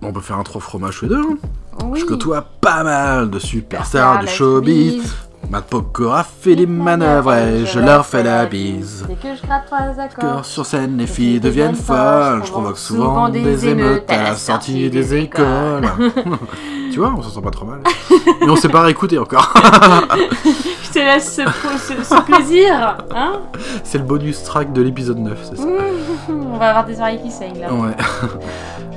[0.02, 1.20] On peut faire un trois fromages tous les deux.
[1.22, 1.36] hein.
[1.84, 2.00] Oui.
[2.00, 4.92] Je côtoie pas mal de superstars du showbiz.
[4.94, 5.14] bise.
[5.50, 9.04] Matt Pokora fait les manœuvres et je leur fais la bise.
[9.08, 10.44] Dès que je gratte trois accords.
[10.44, 12.42] Sur scène, les filles deviennent folles.
[12.44, 15.82] Je provoque souvent des émeutes à la sortie des écoles.
[16.92, 17.80] tu vois, on s'en sent pas trop mal.
[18.40, 19.52] Mais on s'est pas réécouté encore.
[20.84, 21.42] Je te laisse ce,
[21.78, 23.40] ce- ce plaisir, hein
[23.82, 25.64] C'est le bonus track de l'épisode 9, c'est ça.
[26.28, 27.72] On va avoir des oreilles qui saignent là.
[27.72, 27.96] Ouais.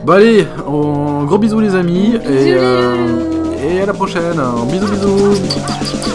[0.05, 1.23] Bon allez, on...
[1.23, 2.11] gros bisous les amis.
[2.11, 2.95] Bisous, et, euh,
[3.59, 4.39] et à la prochaine.
[4.71, 6.14] Bisous bisous.